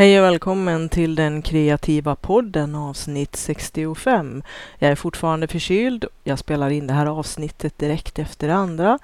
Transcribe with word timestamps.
Hej 0.00 0.18
och 0.18 0.24
välkommen 0.24 0.88
till 0.88 1.14
den 1.14 1.42
kreativa 1.42 2.14
podden 2.16 2.74
avsnitt 2.74 3.36
65. 3.36 4.42
Jag 4.78 4.90
är 4.90 4.94
fortfarande 4.94 5.48
förkyld. 5.48 6.04
Jag 6.24 6.38
spelar 6.38 6.70
in 6.70 6.86
det 6.86 6.92
här 6.92 7.06
avsnittet 7.06 7.78
direkt 7.78 8.18
efter 8.18 8.48
det 8.48 8.54
andra. 8.54 8.98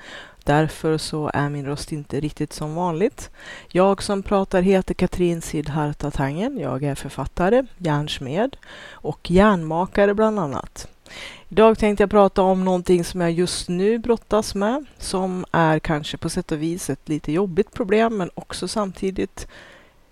Därför 0.44 0.98
så 0.98 1.30
är 1.34 1.48
min 1.48 1.66
röst 1.66 1.92
inte 1.92 2.20
riktigt 2.20 2.52
som 2.52 2.74
vanligt. 2.74 3.30
Jag 3.68 4.02
som 4.02 4.22
pratar 4.22 4.62
heter 4.62 4.94
Katrin 4.94 5.42
Sidharta 5.42 6.10
Tangen. 6.10 6.58
Jag 6.58 6.82
är 6.82 6.94
författare, 6.94 7.62
järnsmed 7.78 8.56
och 8.90 9.30
järnmakare 9.30 10.14
bland 10.14 10.38
annat. 10.38 10.88
Idag 11.48 11.78
tänkte 11.78 12.02
jag 12.02 12.10
prata 12.10 12.42
om 12.42 12.64
någonting 12.64 13.04
som 13.04 13.20
jag 13.20 13.32
just 13.32 13.68
nu 13.68 13.98
brottas 13.98 14.54
med, 14.54 14.84
som 14.98 15.44
är 15.52 15.78
kanske 15.78 16.16
på 16.16 16.28
sätt 16.28 16.52
och 16.52 16.62
vis 16.62 16.90
ett 16.90 17.08
lite 17.08 17.32
jobbigt 17.32 17.72
problem, 17.72 18.16
men 18.16 18.30
också 18.34 18.68
samtidigt 18.68 19.46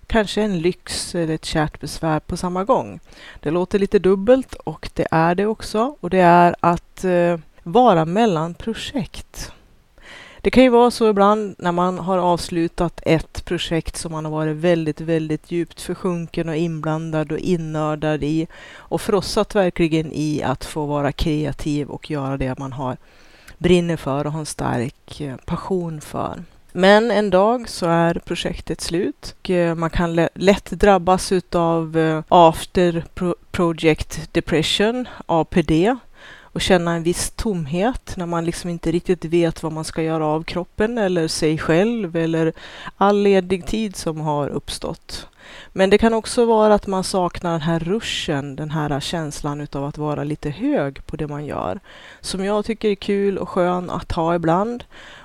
kanske 0.06 0.42
en 0.42 0.58
lyx 0.58 1.14
eller 1.14 1.34
ett 1.34 1.44
kärt 1.44 1.80
besvär 1.80 2.20
på 2.20 2.36
samma 2.36 2.64
gång. 2.64 3.00
Det 3.40 3.50
låter 3.50 3.78
lite 3.78 3.98
dubbelt 3.98 4.54
och 4.54 4.90
det 4.94 5.06
är 5.10 5.34
det 5.34 5.46
också 5.46 5.96
och 6.00 6.10
det 6.10 6.20
är 6.20 6.54
att 6.60 7.04
eh, 7.04 7.38
vara 7.62 8.04
mellan 8.04 8.54
projekt. 8.54 9.52
Det 10.40 10.50
kan 10.50 10.62
ju 10.62 10.68
vara 10.68 10.90
så 10.90 11.10
ibland 11.10 11.54
när 11.58 11.72
man 11.72 11.98
har 11.98 12.18
avslutat 12.18 13.00
ett 13.06 13.44
projekt 13.44 13.96
som 13.96 14.12
man 14.12 14.24
har 14.24 14.32
varit 14.32 14.56
väldigt, 14.56 15.00
väldigt 15.00 15.50
djupt 15.50 15.80
försjunken 15.80 16.48
och 16.48 16.56
inblandad 16.56 17.32
och 17.32 17.38
innördad 17.38 18.24
i 18.24 18.46
och 18.74 19.00
frossat 19.00 19.54
verkligen 19.54 20.12
i 20.12 20.42
att 20.42 20.64
få 20.64 20.86
vara 20.86 21.12
kreativ 21.12 21.88
och 21.88 22.10
göra 22.10 22.36
det 22.36 22.58
man 22.58 22.72
har 22.72 22.96
brinner 23.58 23.96
för 23.96 24.26
och 24.26 24.32
har 24.32 24.40
en 24.40 24.46
stark 24.46 25.20
eh, 25.20 25.36
passion 25.36 26.00
för. 26.00 26.42
Men 26.76 27.10
en 27.10 27.30
dag 27.30 27.68
så 27.68 27.86
är 27.86 28.14
projektet 28.14 28.80
slut 28.80 29.34
och 29.40 29.50
eh, 29.50 29.74
man 29.74 29.90
kan 29.90 30.28
lätt 30.34 30.70
drabbas 30.70 31.32
utav 31.32 31.98
eh, 31.98 32.22
after 32.28 33.04
project 33.50 34.32
depression, 34.32 35.08
APD, 35.26 35.96
och 36.40 36.60
känna 36.60 36.94
en 36.94 37.02
viss 37.02 37.30
tomhet 37.30 38.14
när 38.16 38.26
man 38.26 38.44
liksom 38.44 38.70
inte 38.70 38.92
riktigt 38.92 39.24
vet 39.24 39.62
vad 39.62 39.72
man 39.72 39.84
ska 39.84 40.02
göra 40.02 40.26
av 40.26 40.42
kroppen 40.42 40.98
eller 40.98 41.28
sig 41.28 41.58
själv 41.58 42.16
eller 42.16 42.52
all 42.96 43.22
ledig 43.22 43.66
tid 43.66 43.96
som 43.96 44.20
har 44.20 44.48
uppstått. 44.48 45.28
Men 45.72 45.90
det 45.90 45.98
kan 45.98 46.14
också 46.14 46.44
vara 46.44 46.74
att 46.74 46.86
man 46.86 47.04
saknar 47.04 47.52
den 47.52 47.60
här 47.60 47.78
ruschen, 47.78 48.56
den 48.56 48.70
här 48.70 49.00
känslan 49.00 49.60
utav 49.60 49.84
att 49.84 49.98
vara 49.98 50.24
lite 50.24 50.50
hög 50.50 51.06
på 51.06 51.16
det 51.16 51.26
man 51.26 51.46
gör. 51.46 51.80
Som 52.20 52.44
jag 52.44 52.64
tycker 52.64 52.88
är 52.88 52.94
kul 52.94 53.38
och 53.38 53.48
skön 53.48 53.90
att 53.90 54.12
ha 54.12 54.34
ibland 54.34 54.84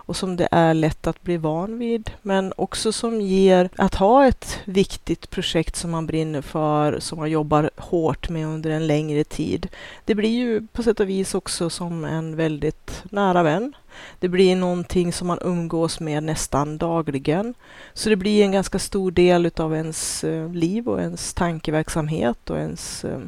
och 0.09 0.15
som 0.15 0.35
det 0.35 0.47
är 0.51 0.73
lätt 0.73 1.07
att 1.07 1.23
bli 1.23 1.37
van 1.37 1.79
vid. 1.79 2.11
Men 2.21 2.53
också 2.57 2.91
som 2.91 3.21
ger 3.21 3.69
att 3.75 3.95
ha 3.95 4.27
ett 4.27 4.59
viktigt 4.65 5.29
projekt 5.29 5.75
som 5.75 5.91
man 5.91 6.07
brinner 6.07 6.41
för, 6.41 6.99
som 6.99 7.19
man 7.19 7.31
jobbar 7.31 7.69
hårt 7.77 8.29
med 8.29 8.47
under 8.47 8.69
en 8.69 8.87
längre 8.87 9.23
tid. 9.23 9.67
Det 10.05 10.15
blir 10.15 10.29
ju 10.29 10.67
på 10.67 10.83
sätt 10.83 10.99
och 10.99 11.09
vis 11.09 11.35
också 11.35 11.69
som 11.69 12.05
en 12.05 12.35
väldigt 12.35 13.03
nära 13.03 13.43
vän. 13.43 13.73
Det 14.19 14.29
blir 14.29 14.55
någonting 14.55 15.13
som 15.13 15.27
man 15.27 15.39
umgås 15.41 15.99
med 15.99 16.23
nästan 16.23 16.77
dagligen. 16.77 17.53
Så 17.93 18.09
det 18.09 18.15
blir 18.15 18.43
en 18.43 18.51
ganska 18.51 18.79
stor 18.79 19.11
del 19.11 19.51
av 19.57 19.75
ens 19.75 20.23
eh, 20.23 20.51
liv 20.51 20.89
och 20.89 21.01
ens 21.01 21.33
tankeverksamhet 21.33 22.49
och 22.49 22.57
ens 22.57 23.05
eh, 23.05 23.19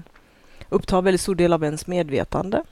upptar 0.69 1.02
väldigt 1.02 1.22
stor 1.22 1.36
del 1.36 1.53
av 1.53 1.64
ens 1.64 1.88
medvetande. 1.88 2.64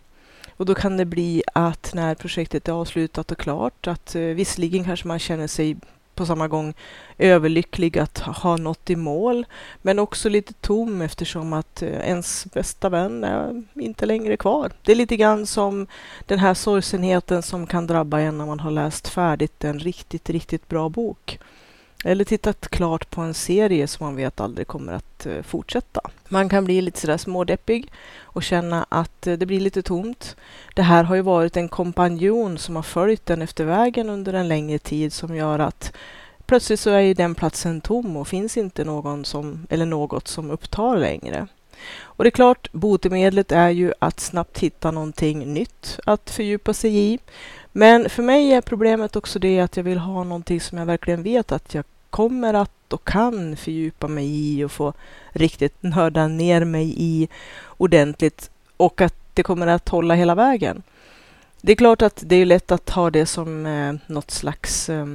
Och 0.58 0.66
då 0.66 0.75
kan 0.75 0.97
det 0.97 1.05
bli 1.05 1.44
att 1.53 1.94
när 1.94 2.16
projektet 2.16 2.67
är 2.67 2.72
avslutat 2.72 3.31
och 3.31 3.38
klart, 3.38 3.88
att 3.88 4.16
eh, 4.16 4.22
visserligen 4.22 4.83
kanske 4.83 5.08
man 5.08 5.20
känner 5.20 5.47
sig 5.47 5.77
på 6.20 6.25
samma 6.25 6.48
gång 6.48 6.73
överlycklig 7.17 7.98
att 7.98 8.20
ha 8.20 8.58
nått 8.58 8.89
i 8.89 8.95
mål, 8.95 9.45
men 9.81 10.00
också 10.00 10.30
lite 10.30 10.53
tom 10.53 11.02
eftersom 11.02 11.53
att 11.53 11.81
eh, 11.81 11.89
ens 11.89 12.45
bästa 12.53 12.89
vän 12.89 13.23
är 13.23 13.64
inte 13.73 14.06
längre 14.06 14.38
kvar. 14.38 14.72
Det 14.81 14.92
är 14.92 14.95
lite 14.95 15.17
grann 15.17 15.45
som 15.45 15.88
den 16.26 16.39
här 16.39 16.53
sorgsenheten 16.53 17.42
som 17.44 17.67
kan 17.67 17.88
drabba 17.88 18.20
en 18.20 18.38
när 18.38 18.45
man 18.45 18.60
har 18.60 18.71
läst 18.71 19.08
färdigt 19.08 19.64
en 19.64 19.80
riktigt, 19.80 20.30
riktigt 20.30 20.67
bra 20.67 20.89
bok. 20.89 21.39
Eller 22.04 22.26
tittat 22.26 22.67
klart 22.67 23.10
på 23.10 23.22
en 23.22 23.33
serie 23.33 23.88
som 23.88 24.05
man 24.05 24.16
vet 24.16 24.39
aldrig 24.39 24.67
kommer 24.67 24.93
att 24.93 25.26
eh, 25.26 25.42
fortsätta. 25.42 26.02
Man 26.30 26.49
kan 26.49 26.66
bli 26.66 26.82
lite 26.82 26.99
sådär 26.99 27.17
smådeppig 27.17 27.92
och 28.34 28.44
känna 28.44 28.86
att 28.90 29.28
eh, 29.28 29.34
det 29.34 29.45
blir 29.45 29.60
lite 29.60 29.82
tomt. 29.82 30.36
Det 30.76 30.82
här 30.82 31.04
har 31.04 31.16
ju 31.16 31.22
varit 31.22 31.58
en 31.58 31.70
kompanjon 31.70 32.58
som 32.58 32.76
har 32.76 32.84
följt 32.84 33.26
den 33.26 33.42
efter 33.42 33.66
vägen 33.66 34.10
under 34.10 34.34
en 34.34 34.48
längre 34.48 34.80
tid 34.80 35.14
som 35.14 35.36
gör 35.36 35.60
att 35.60 35.94
plötsligt 36.45 36.80
så 36.80 36.90
är 36.90 37.00
ju 37.00 37.14
den 37.14 37.36
platsen 37.36 37.82
tom 37.82 38.17
och 38.17 38.28
finns 38.28 38.58
inte 38.58 38.84
någon 38.84 39.26
som, 39.26 39.67
eller 39.70 39.86
något 39.86 40.28
som 40.28 40.52
upptar 40.52 40.98
längre. 40.98 41.48
Och 42.02 42.23
det 42.23 42.28
är 42.28 42.32
klart, 42.32 42.72
botemedlet 42.72 43.52
är 43.52 43.70
ju 43.70 43.94
att 44.00 44.20
snabbt 44.20 44.60
hitta 44.60 44.92
någonting 44.92 45.54
nytt 45.54 46.00
att 46.06 46.30
fördjupa 46.30 46.73
sig 46.73 46.98
i. 46.98 47.20
Men 47.72 48.10
för 48.10 48.23
mig 48.23 48.54
är 48.54 48.61
problemet 48.61 49.16
också 49.16 49.40
det 49.40 49.60
att 49.60 49.78
jag 49.78 49.84
vill 49.84 49.98
ha 49.98 50.23
någonting 50.23 50.61
som 50.61 50.78
jag 50.78 50.86
verkligen 50.86 51.23
vet 51.23 51.52
att 51.52 51.73
jag 51.73 51.86
kommer 52.09 52.53
att 52.53 52.93
och 52.93 53.08
kan 53.08 53.58
fördjupa 53.58 54.08
mig 54.08 54.27
i 54.27 54.64
och 54.64 54.71
få 54.71 54.93
riktigt 55.31 55.83
nörda 55.83 56.27
ner 56.27 56.65
mig 56.65 56.93
i 56.97 57.27
ordentligt 57.77 58.49
och 58.77 59.02
att 59.02 59.15
det 59.33 59.43
kommer 59.43 59.67
att 59.67 59.89
hålla 59.89 60.15
hela 60.15 60.36
vägen. 60.36 60.83
Det 61.61 61.71
är 61.71 61.75
klart 61.75 62.02
att 62.02 62.23
det 62.25 62.36
är 62.36 62.45
lätt 62.45 62.71
att 62.71 62.89
ha 62.89 63.09
det 63.09 63.25
som 63.25 63.65
eh, 63.65 63.95
något 64.08 64.31
slags 64.31 64.89
eh, 64.89 65.05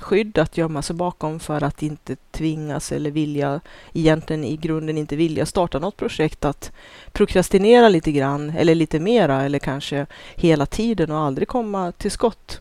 skydd 0.00 0.38
att 0.38 0.56
gömma 0.56 0.82
sig 0.82 0.96
bakom 0.96 1.40
för 1.40 1.62
att 1.64 1.82
inte 1.82 2.16
tvingas 2.30 2.92
eller 2.92 3.10
vilja, 3.10 3.60
egentligen 3.92 4.44
i 4.44 4.56
grunden 4.56 4.98
inte 4.98 5.16
vilja 5.16 5.46
starta 5.46 5.78
något 5.78 5.96
projekt, 5.96 6.44
att 6.44 6.72
prokrastinera 7.12 7.88
lite 7.88 8.12
grann 8.12 8.50
eller 8.50 8.74
lite 8.74 9.00
mera 9.00 9.42
eller 9.42 9.58
kanske 9.58 10.06
hela 10.36 10.66
tiden 10.66 11.10
och 11.10 11.18
aldrig 11.18 11.48
komma 11.48 11.92
till 11.92 12.10
skott 12.10 12.60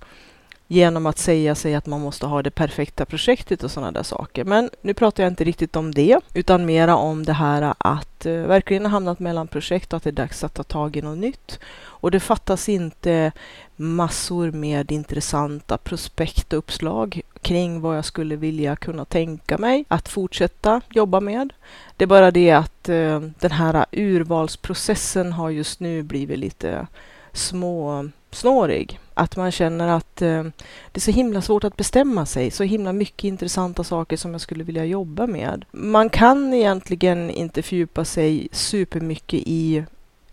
genom 0.72 1.06
att 1.06 1.18
säga 1.18 1.56
sig 1.56 1.76
att 1.76 1.86
man 1.86 2.02
måste 2.02 2.26
ha 2.26 2.42
det 2.42 2.52
perfekta 2.52 3.06
projektet 3.06 3.64
och 3.64 3.72
sådana 3.72 3.92
där 3.92 4.04
saker. 4.04 4.44
Men 4.44 4.70
nu 4.82 4.94
pratar 4.94 5.24
jag 5.24 5.32
inte 5.32 5.44
riktigt 5.44 5.76
om 5.76 5.94
det, 5.94 6.20
utan 6.34 6.66
mera 6.66 6.96
om 6.96 7.26
det 7.26 7.34
här 7.34 7.74
att 7.78 8.26
eh, 8.26 8.34
verkligen 8.34 8.86
ha 8.86 8.90
hamnat 8.90 9.20
mellan 9.20 9.48
projekt 9.48 9.94
och 9.94 9.98
att 9.98 10.04
det 10.04 10.09
är 10.09 10.12
dags 10.12 10.44
att 10.44 10.54
ta 10.54 10.64
tag 10.64 10.96
i 10.96 11.02
något 11.02 11.18
nytt. 11.18 11.59
Och 11.80 12.12
det 12.12 12.20
fattas 12.20 12.70
inte 12.70 13.32
massor 13.76 14.52
med 14.52 14.92
intressanta 14.92 15.78
prospekt 15.78 16.54
och 16.54 16.59
uppslag 16.59 17.22
kring 17.42 17.82
vad 17.82 17.98
jag 17.98 18.06
skulle 18.06 18.36
vilja 18.36 18.76
kunna 18.76 19.06
tänka 19.06 19.58
mig 19.58 19.86
att 19.88 20.09
fortsätta 20.09 20.82
jobba 20.90 21.20
med. 21.20 21.53
Det 21.98 22.06
är 22.06 22.08
bara 22.08 22.32
det 22.32 22.52
att 22.52 22.90
eh, 22.90 23.20
den 23.20 23.52
här 23.52 23.86
urvalsprocessen 23.92 25.32
har 25.32 25.50
just 25.50 25.80
nu 25.80 26.03
blivit 26.03 26.40
lite 26.40 26.88
små 27.34 28.09
snårig. 28.32 29.00
Att 29.22 29.38
man 29.38 29.52
känner 29.52 29.88
att 29.88 30.22
eh, 30.22 30.44
det 30.92 30.98
är 30.98 31.00
så 31.00 31.12
himla 31.12 31.42
svårt 31.42 31.64
att 31.64 31.78
bestämma 31.78 32.26
sig. 32.26 32.52
Så 32.52 32.64
himla 32.64 32.94
mycket 32.94 33.24
intressanta 33.24 33.84
saker 33.84 34.18
som 34.18 34.32
jag 34.32 34.42
skulle 34.42 34.64
vilja 34.64 34.86
jobba 34.86 35.28
med. 35.28 35.66
Man 35.72 36.09
kan 36.09 36.54
egentligen 36.54 37.30
inte 37.30 37.62
fördjupa 37.62 38.06
sig 38.06 38.48
supermycket 38.52 39.40
i 39.46 39.84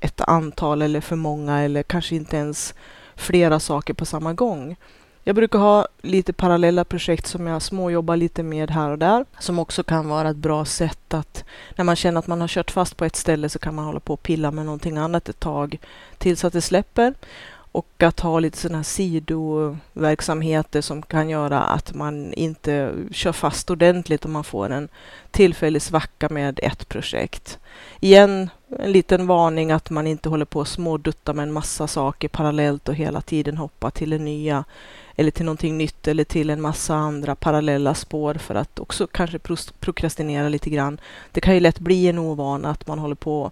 ett 0.01 0.21
antal 0.21 0.83
eller 0.83 1.01
för 1.01 1.17
många 1.17 1.61
eller 1.61 1.83
kanske 1.83 2.17
inte 2.17 2.37
ens 2.37 2.75
flera 3.17 3.61
saker 3.61 3.95
på 3.95 4.05
samma 4.05 4.33
gång. 4.33 4.77
Jag 5.25 5.37
brukar 5.37 5.59
ha 5.59 5.87
lite 6.03 6.33
parallella 6.33 6.85
projekt 6.85 7.27
som 7.27 7.47
jag 7.47 7.63
småjobbar 7.63 8.17
lite 8.17 8.43
med 8.43 8.71
här 8.71 8.91
och 8.91 8.99
där, 8.99 9.25
som 9.39 9.59
också 9.59 9.83
kan 9.83 10.09
vara 10.09 10.31
ett 10.31 10.37
bra 10.37 10.65
sätt 10.65 11.15
att 11.15 11.45
när 11.77 11.85
man 11.85 11.97
känner 11.97 12.19
att 12.19 12.27
man 12.27 12.41
har 12.41 12.49
kört 12.49 12.71
fast 12.71 12.97
på 12.97 13.05
ett 13.05 13.17
ställe 13.17 13.49
så 13.49 13.59
kan 13.59 13.75
man 13.75 13.85
hålla 13.85 14.01
på 14.01 14.13
och 14.13 14.23
pilla 14.23 14.51
med 14.51 14.65
någonting 14.65 14.97
annat 14.97 15.29
ett 15.29 15.41
tag 15.41 15.79
tills 16.19 16.45
att 16.45 16.53
det 16.53 16.61
släpper 16.61 17.15
och 17.73 18.03
att 18.03 18.21
ha 18.21 18.41
lite 18.41 18.59
sådana 18.59 18.79
här 18.79 18.83
sidoverksamheter 18.83 20.81
som 20.81 21.03
kan 21.03 21.29
göra 21.29 21.61
att 21.61 21.95
man 21.95 22.33
inte 22.33 22.95
kör 23.11 23.33
fast 23.33 23.71
ordentligt 23.71 24.25
om 24.25 24.33
man 24.33 24.45
får 24.45 24.71
en 24.71 24.89
tillfällig 25.31 25.83
svacka 25.83 26.29
med 26.29 26.61
ett 26.63 26.89
projekt. 26.89 27.59
Igen, 28.01 28.51
en 28.79 28.93
liten 28.93 29.27
varning 29.27 29.73
att 29.73 29.91
man 29.91 30.07
inte 30.07 30.29
håller 30.29 30.45
på 30.45 30.61
att 30.61 30.69
smådutta 30.69 31.33
med 31.33 31.43
en 31.43 31.53
massa 31.53 31.87
saker 31.87 32.29
parallellt 32.29 32.89
och 32.89 32.95
hela 32.95 33.21
tiden 33.21 33.57
hoppa 33.57 33.91
till 33.91 34.11
det 34.11 34.19
nya 34.19 34.65
eller 35.17 35.31
till 35.31 35.45
någonting 35.45 35.79
nytt 35.79 36.09
eller 36.09 36.25
till 36.25 36.51
en 36.51 36.61
massa 36.61 36.95
andra 36.95 37.35
parallella 37.35 37.95
spår 37.95 38.35
för 38.35 38.55
att 38.55 38.79
också 38.79 39.07
kanske 39.07 39.39
prokrastinera 39.81 40.49
lite 40.49 40.71
grann. 40.71 41.01
Det 41.33 41.41
kan 41.41 41.55
ju 41.55 41.61
lätt 41.61 41.79
bli 41.79 42.09
en 42.09 42.19
ovana 42.19 42.71
att 42.71 42.87
man 42.87 42.99
håller 42.99 43.15
på 43.15 43.51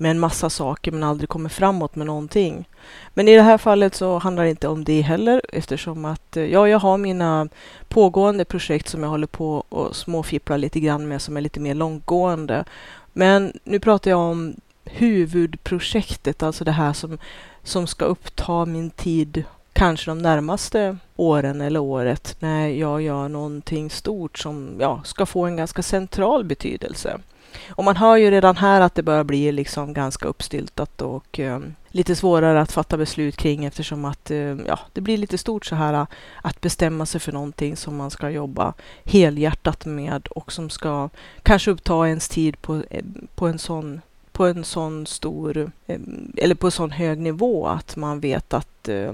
med 0.00 0.10
en 0.10 0.18
massa 0.18 0.50
saker 0.50 0.92
men 0.92 1.02
aldrig 1.02 1.28
kommer 1.28 1.48
framåt 1.48 1.96
med 1.96 2.06
någonting. 2.06 2.68
Men 3.14 3.28
i 3.28 3.36
det 3.36 3.42
här 3.42 3.58
fallet 3.58 3.94
så 3.94 4.18
handlar 4.18 4.44
det 4.44 4.50
inte 4.50 4.68
om 4.68 4.84
det 4.84 5.00
heller 5.00 5.42
eftersom 5.48 6.04
att 6.04 6.36
eh, 6.36 6.44
ja, 6.44 6.68
jag 6.68 6.78
har 6.78 6.98
mina 6.98 7.48
pågående 7.88 8.44
projekt 8.44 8.88
som 8.88 9.02
jag 9.02 9.10
håller 9.10 9.26
på 9.26 9.64
och 9.68 9.96
småfipplar 9.96 10.58
lite 10.58 10.80
grann 10.80 11.08
med 11.08 11.22
som 11.22 11.36
är 11.36 11.40
lite 11.40 11.60
mer 11.60 11.74
långtgående. 11.74 12.64
Men 13.12 13.52
nu 13.64 13.80
pratar 13.80 14.10
jag 14.10 14.20
om 14.20 14.54
huvudprojektet, 14.84 16.42
alltså 16.42 16.64
det 16.64 16.72
här 16.72 16.92
som, 16.92 17.18
som 17.62 17.86
ska 17.86 18.04
uppta 18.04 18.64
min 18.64 18.90
tid 18.90 19.44
kanske 19.72 20.10
de 20.10 20.18
närmaste 20.18 20.96
åren 21.16 21.60
eller 21.60 21.80
året 21.80 22.36
när 22.38 22.68
jag 22.68 23.02
gör 23.02 23.28
någonting 23.28 23.90
stort 23.90 24.38
som 24.38 24.76
ja, 24.80 25.00
ska 25.04 25.26
få 25.26 25.44
en 25.44 25.56
ganska 25.56 25.82
central 25.82 26.44
betydelse. 26.44 27.20
Och 27.68 27.84
man 27.84 27.96
hör 27.96 28.16
ju 28.16 28.30
redan 28.30 28.56
här 28.56 28.80
att 28.80 28.94
det 28.94 29.02
börjar 29.02 29.24
bli 29.24 29.52
liksom 29.52 29.92
ganska 29.92 30.28
uppstyltat 30.28 31.02
och 31.02 31.40
eh, 31.40 31.60
lite 31.88 32.16
svårare 32.16 32.60
att 32.60 32.72
fatta 32.72 32.96
beslut 32.96 33.36
kring 33.36 33.64
eftersom 33.64 34.04
att 34.04 34.30
eh, 34.30 34.56
ja, 34.66 34.78
det 34.92 35.00
blir 35.00 35.18
lite 35.18 35.38
stort 35.38 35.66
så 35.66 35.74
här 35.74 35.92
eh, 35.92 36.06
att 36.42 36.60
bestämma 36.60 37.06
sig 37.06 37.20
för 37.20 37.32
någonting 37.32 37.76
som 37.76 37.96
man 37.96 38.10
ska 38.10 38.30
jobba 38.30 38.74
helhjärtat 39.04 39.86
med 39.86 40.26
och 40.26 40.52
som 40.52 40.70
ska 40.70 41.08
kanske 41.42 41.70
uppta 41.70 42.08
ens 42.08 42.28
tid 42.28 42.62
på, 42.62 42.82
eh, 42.90 43.04
på 43.34 43.46
en 43.46 43.58
sån 43.58 44.00
på 44.32 44.46
en 44.46 44.64
sån 44.64 45.06
stor 45.06 45.70
ehm, 45.86 46.32
eller 46.36 46.54
på 46.54 46.66
en 46.66 46.72
sån 46.72 46.90
hög 46.90 47.18
nivå 47.18 47.66
att 47.66 47.96
man 47.96 48.20
vet 48.20 48.54
att 48.54 48.88
eh, 48.88 49.12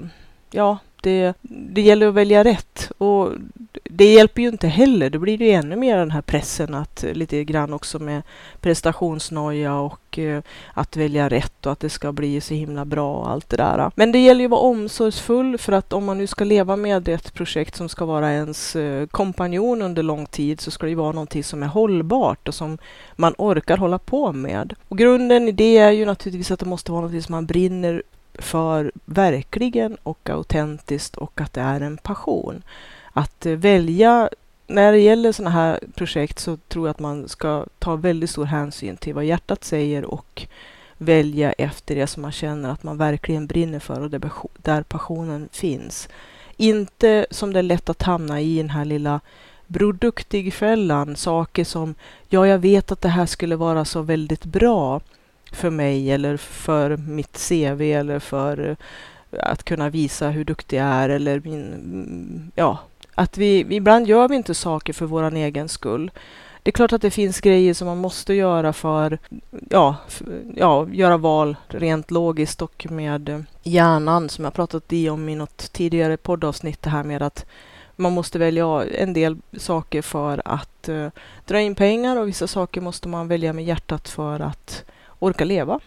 ja, 0.51 0.77
det, 1.05 1.33
det 1.41 1.81
gäller 1.81 2.07
att 2.07 2.13
välja 2.13 2.43
rätt. 2.43 2.91
Och 2.97 3.31
det 3.83 4.13
hjälper 4.13 4.41
ju 4.41 4.47
inte 4.47 4.67
heller. 4.67 5.09
Då 5.09 5.19
blir 5.19 5.37
det 5.37 5.45
ju 5.45 5.51
ännu 5.51 5.75
mer 5.75 5.97
den 5.97 6.11
här 6.11 6.21
pressen 6.21 6.73
att 6.73 7.03
eh, 7.03 7.13
lite 7.13 7.43
grann 7.43 7.73
också 7.73 7.99
med 7.99 8.21
prestationsnoja 8.61 9.75
och 9.75 10.19
eh, 10.19 10.41
att 10.73 10.97
välja 10.97 11.29
rätt 11.29 11.65
och 11.65 11.71
att 11.71 11.79
det 11.79 11.89
ska 11.89 12.11
bli 12.11 12.41
så 12.41 12.53
himla 12.53 12.85
bra 12.85 13.15
och 13.15 13.29
allt 13.29 13.49
det 13.49 13.57
där. 13.57 13.91
Men 13.95 14.11
det 14.11 14.19
gäller 14.19 14.39
ju 14.39 14.45
att 14.45 14.51
vara 14.51 14.61
omsorgsfull 14.61 15.57
för 15.57 15.73
att 15.73 15.93
om 15.93 16.05
man 16.05 16.17
nu 16.17 16.27
ska 16.27 16.43
leva 16.43 16.75
med 16.75 17.07
ett 17.07 17.33
projekt 17.33 17.75
som 17.75 17.89
ska 17.89 18.05
vara 18.05 18.31
ens 18.31 18.75
eh, 18.75 19.07
kompanjon 19.07 19.81
under 19.81 20.03
lång 20.03 20.25
tid 20.25 20.61
så 20.61 20.71
ska 20.71 20.85
det 20.85 20.89
ju 20.89 20.95
vara 20.95 21.11
någonting 21.11 21.43
som 21.43 21.63
är 21.63 21.67
hållbart 21.67 22.47
och 22.47 22.55
som 22.55 22.77
man 23.15 23.33
orkar 23.37 23.77
hålla 23.77 23.97
på 23.99 24.33
med. 24.33 24.73
Och 24.87 24.97
grunden 24.97 25.47
i 25.47 25.51
det 25.51 25.77
är 25.77 25.91
ju 25.91 26.05
naturligtvis 26.05 26.51
att 26.51 26.59
det 26.59 26.65
måste 26.65 26.91
vara 26.91 27.01
någonting 27.01 27.21
som 27.21 27.33
man 27.33 27.45
brinner 27.45 28.03
för 28.39 28.91
verkligen 29.05 29.97
och 30.03 30.29
autentiskt 30.29 31.15
och 31.15 31.41
att 31.41 31.53
det 31.53 31.61
är 31.61 31.81
en 31.81 31.97
passion. 31.97 32.63
Att 33.13 33.45
eh, 33.45 33.53
välja, 33.53 34.29
när 34.67 34.91
det 34.91 34.99
gäller 34.99 35.31
sådana 35.31 35.55
här 35.55 35.79
projekt 35.95 36.39
så 36.39 36.57
tror 36.57 36.87
jag 36.87 36.91
att 36.91 36.99
man 36.99 37.27
ska 37.27 37.65
ta 37.79 37.95
väldigt 37.95 38.29
stor 38.29 38.45
hänsyn 38.45 38.97
till 38.97 39.13
vad 39.13 39.25
hjärtat 39.25 39.63
säger 39.63 40.05
och 40.05 40.47
välja 40.97 41.51
efter 41.51 41.95
det 41.95 42.07
som 42.07 42.21
man 42.21 42.31
känner 42.31 42.69
att 42.69 42.83
man 42.83 42.97
verkligen 42.97 43.47
brinner 43.47 43.79
för 43.79 44.01
och 44.01 44.09
där 44.57 44.83
passionen 44.83 45.49
finns. 45.51 46.09
Inte 46.57 47.25
som 47.31 47.53
det 47.53 47.59
är 47.59 47.63
lätt 47.63 47.89
att 47.89 48.01
hamna 48.01 48.41
i 48.41 48.57
den 48.57 48.69
här 48.69 48.85
lilla 48.85 49.19
produktigfällan, 49.67 51.15
saker 51.15 51.63
som 51.63 51.95
ja, 52.29 52.47
jag 52.47 52.59
vet 52.59 52.91
att 52.91 53.01
det 53.01 53.09
här 53.09 53.25
skulle 53.25 53.55
vara 53.55 53.85
så 53.85 54.01
väldigt 54.01 54.45
bra 54.45 55.01
för 55.55 55.69
mig 55.69 56.11
eller 56.11 56.37
för 56.37 56.97
mitt 56.97 57.49
CV 57.49 57.81
eller 57.81 58.19
för 58.19 58.69
eh, 58.69 58.75
att 59.39 59.63
kunna 59.63 59.89
visa 59.89 60.29
hur 60.29 60.45
duktig 60.45 60.77
jag 60.77 60.85
är 60.85 61.09
eller 61.09 61.41
min, 61.43 61.73
mm, 61.73 62.51
ja, 62.55 62.79
att 63.15 63.37
vi, 63.37 63.65
ibland 63.69 64.07
gör 64.07 64.27
vi 64.27 64.35
inte 64.35 64.53
saker 64.53 64.93
för 64.93 65.05
vår 65.05 65.33
egen 65.33 65.69
skull. 65.69 66.11
Det 66.63 66.69
är 66.69 66.73
klart 66.73 66.93
att 66.93 67.01
det 67.01 67.11
finns 67.11 67.41
grejer 67.41 67.73
som 67.73 67.87
man 67.87 67.97
måste 67.97 68.33
göra 68.33 68.73
för, 68.73 69.19
ja, 69.69 69.95
ja 70.55 70.87
göra 70.91 71.17
val 71.17 71.55
rent 71.67 72.11
logiskt 72.11 72.61
och 72.61 72.87
med 72.89 73.29
eh, 73.29 73.39
hjärnan 73.63 74.29
som 74.29 74.43
jag 74.43 74.53
pratat 74.53 74.93
i 74.93 75.09
om 75.09 75.29
i 75.29 75.35
något 75.35 75.71
tidigare 75.71 76.17
poddavsnitt 76.17 76.81
det 76.81 76.89
här 76.89 77.03
med 77.03 77.21
att 77.21 77.45
man 77.95 78.13
måste 78.13 78.39
välja 78.39 78.83
en 78.83 79.13
del 79.13 79.37
saker 79.57 80.01
för 80.01 80.41
att 80.45 80.89
uh, 80.89 81.07
dra 81.45 81.59
in 81.59 81.75
pengar 81.75 82.17
och 82.17 82.27
vissa 82.27 82.47
saker 82.47 82.81
måste 82.81 83.07
man 83.07 83.27
välja 83.27 83.53
med 83.53 83.65
hjärtat 83.65 84.09
för 84.09 84.39
att 84.39 84.85
orka 85.25 85.45
leva. 85.45 85.79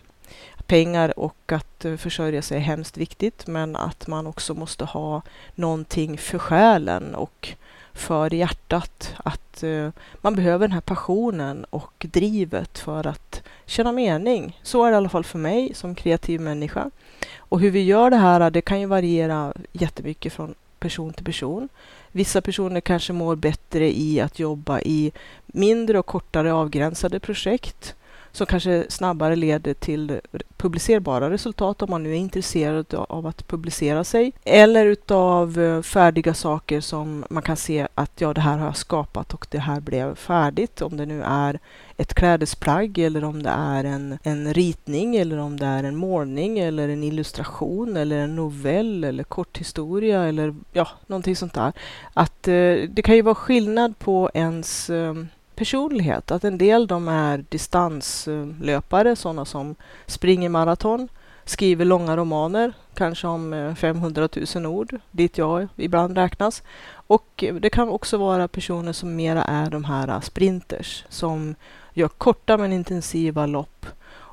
Pengar 0.66 1.18
och 1.18 1.52
att 1.52 1.84
eh, 1.84 1.96
försörja 1.96 2.42
sig 2.42 2.56
är 2.56 2.60
hemskt 2.60 2.96
viktigt, 2.96 3.46
men 3.46 3.76
att 3.76 4.06
man 4.06 4.26
också 4.26 4.54
måste 4.54 4.84
ha 4.84 5.22
någonting 5.54 6.18
för 6.18 6.38
själen 6.38 7.14
och 7.14 7.54
för 7.92 8.34
hjärtat. 8.34 9.14
Att 9.16 9.62
uh, 9.62 9.90
man 10.20 10.34
behöver 10.34 10.68
den 10.68 10.74
här 10.74 10.80
passionen 10.80 11.64
och 11.70 12.06
drivet 12.12 12.78
för 12.78 13.06
att 13.06 13.42
känna 13.66 13.92
mening. 13.92 14.60
Så 14.62 14.84
är 14.84 14.90
det 14.90 14.94
i 14.94 14.96
alla 14.96 15.08
fall 15.08 15.24
för 15.24 15.38
mig 15.38 15.74
som 15.74 15.94
kreativ 15.94 16.40
människa. 16.40 16.90
Och 17.38 17.60
hur 17.60 17.70
vi 17.70 17.82
gör 17.82 18.10
det 18.10 18.16
här, 18.16 18.50
det 18.50 18.60
kan 18.60 18.80
ju 18.80 18.86
variera 18.86 19.52
jättemycket 19.72 20.32
från 20.32 20.54
person 20.78 21.12
till 21.12 21.24
person. 21.24 21.68
Vissa 22.12 22.40
personer 22.40 22.80
kanske 22.80 23.12
mår 23.12 23.36
bättre 23.36 23.98
i 23.98 24.20
att 24.20 24.38
jobba 24.38 24.80
i 24.80 25.12
mindre 25.46 25.98
och 25.98 26.06
kortare 26.06 26.52
avgränsade 26.52 27.20
projekt 27.20 27.94
som 28.32 28.46
kanske 28.46 28.86
snabbare 28.88 29.36
leder 29.36 29.74
till 29.74 30.20
publicerbara 30.56 31.30
resultat 31.30 31.82
om 31.82 31.90
man 31.90 32.02
nu 32.02 32.10
är 32.10 32.16
intresserad 32.16 32.94
av 32.94 33.26
att 33.26 33.46
publicera 33.46 34.04
sig. 34.04 34.32
Eller 34.44 34.86
utav 34.86 35.60
eh, 35.60 35.82
färdiga 35.82 36.34
saker 36.34 36.80
som 36.80 37.24
man 37.30 37.42
kan 37.42 37.56
se 37.56 37.88
att 37.94 38.20
ja, 38.20 38.34
det 38.34 38.40
här 38.40 38.58
har 38.58 38.66
jag 38.66 38.76
skapat 38.76 39.34
och 39.34 39.46
det 39.50 39.58
här 39.58 39.80
blev 39.80 40.14
färdigt. 40.14 40.82
Om 40.82 40.96
det 40.96 41.06
nu 41.06 41.22
är 41.22 41.58
ett 41.96 42.14
klädesplagg 42.14 42.98
eller 42.98 43.24
om 43.24 43.42
det 43.42 43.50
är 43.50 43.84
en, 43.84 44.18
en 44.22 44.54
ritning 44.54 45.16
eller 45.16 45.38
om 45.38 45.56
det 45.56 45.66
är 45.66 45.84
en 45.84 45.96
målning 45.96 46.58
eller 46.58 46.88
en 46.88 47.02
illustration 47.02 47.96
eller 47.96 48.18
en 48.18 48.36
novell 48.36 49.04
eller 49.04 49.24
korthistoria 49.24 50.22
eller 50.22 50.54
ja, 50.72 50.88
någonting 51.06 51.36
sånt 51.36 51.54
där. 51.54 51.72
Att 52.14 52.48
eh, 52.48 52.74
det 52.88 53.02
kan 53.04 53.14
ju 53.14 53.22
vara 53.22 53.34
skillnad 53.34 53.98
på 53.98 54.30
ens 54.34 54.90
eh, 54.90 55.14
personlighet. 55.58 56.30
Att 56.30 56.44
en 56.44 56.58
del 56.58 56.86
de 56.86 57.08
är 57.08 57.44
distanslöpare, 57.48 59.16
sådana 59.16 59.44
som 59.44 59.74
springer 60.06 60.48
maraton, 60.48 61.08
skriver 61.44 61.84
långa 61.84 62.16
romaner, 62.16 62.72
kanske 62.94 63.26
om 63.26 63.52
eh, 63.52 63.74
500 63.74 64.28
000 64.54 64.66
ord, 64.66 64.96
dit 65.10 65.38
jag 65.38 65.68
ibland 65.76 66.18
räknas. 66.18 66.62
Och 66.90 67.44
eh, 67.44 67.54
det 67.54 67.70
kan 67.70 67.88
också 67.88 68.16
vara 68.18 68.48
personer 68.48 68.92
som 68.92 69.16
mera 69.16 69.44
är 69.44 69.70
de 69.70 69.84
här 69.84 70.08
eh, 70.08 70.20
sprinters, 70.20 71.04
som 71.08 71.54
gör 71.94 72.08
korta 72.08 72.56
men 72.56 72.72
intensiva 72.72 73.46
lopp. 73.46 73.86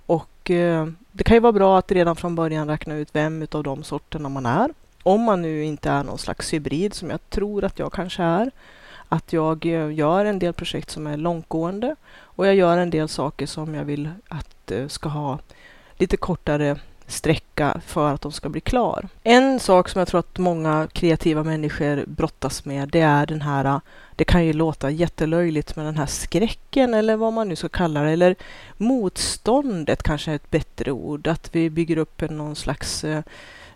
Och 0.07 0.51
eh, 0.51 0.87
det 1.11 1.23
kan 1.23 1.35
ju 1.35 1.41
vara 1.41 1.51
bra 1.51 1.77
att 1.77 1.91
redan 1.91 2.15
från 2.15 2.35
början 2.35 2.67
räkna 2.67 2.95
ut 2.95 3.09
vem 3.15 3.47
av 3.51 3.63
de 3.63 3.83
sorterna 3.83 4.29
man 4.29 4.45
är. 4.45 4.69
Om 5.03 5.21
man 5.21 5.41
nu 5.41 5.63
inte 5.63 5.89
är 5.89 6.03
någon 6.03 6.17
slags 6.17 6.53
hybrid 6.53 6.93
som 6.93 7.09
jag 7.09 7.29
tror 7.29 7.63
att 7.63 7.79
jag 7.79 7.93
kanske 7.93 8.23
är 8.23 8.51
att 9.09 9.33
jag 9.33 9.65
eh, 9.65 9.93
gör 9.93 10.25
en 10.25 10.39
del 10.39 10.53
projekt 10.53 10.89
som 10.89 11.07
är 11.07 11.17
långtgående 11.17 11.95
och 12.17 12.47
jag 12.47 12.55
gör 12.55 12.77
en 12.77 12.89
del 12.89 13.07
saker 13.07 13.45
som 13.45 13.75
jag 13.75 13.85
vill 13.85 14.09
att 14.27 14.71
eh, 14.71 14.87
ska 14.87 15.09
ha 15.09 15.39
lite 15.97 16.17
kortare 16.17 16.77
sträcka 17.07 17.81
för 17.85 18.13
att 18.13 18.21
de 18.21 18.31
ska 18.31 18.49
bli 18.49 18.61
klar. 18.61 19.07
En 19.23 19.59
sak 19.59 19.89
som 19.89 19.99
jag 19.99 20.07
tror 20.07 20.19
att 20.19 20.37
många 20.37 20.87
kreativa 20.93 21.43
människor 21.43 22.03
brottas 22.07 22.65
med, 22.65 22.89
det 22.89 23.01
är 23.01 23.25
den 23.25 23.41
här, 23.41 23.81
det 24.15 24.23
kan 24.23 24.45
ju 24.45 24.53
låta 24.53 24.89
jättelöjligt, 24.89 25.75
men 25.75 25.85
den 25.85 25.97
här 25.97 26.05
skräcken 26.05 26.93
eller 26.93 27.15
vad 27.15 27.33
man 27.33 27.49
nu 27.49 27.55
ska 27.55 27.69
kalla 27.69 28.01
det, 28.01 28.11
eller 28.11 28.35
motståndet 28.77 30.03
kanske 30.03 30.31
är 30.31 30.35
ett 30.35 30.51
bättre 30.51 30.91
ord, 30.91 31.27
att 31.27 31.55
vi 31.55 31.69
bygger 31.69 31.97
upp 31.97 32.21
en 32.21 32.37
någon 32.37 32.55
slags 32.55 33.03
eh, 33.03 33.23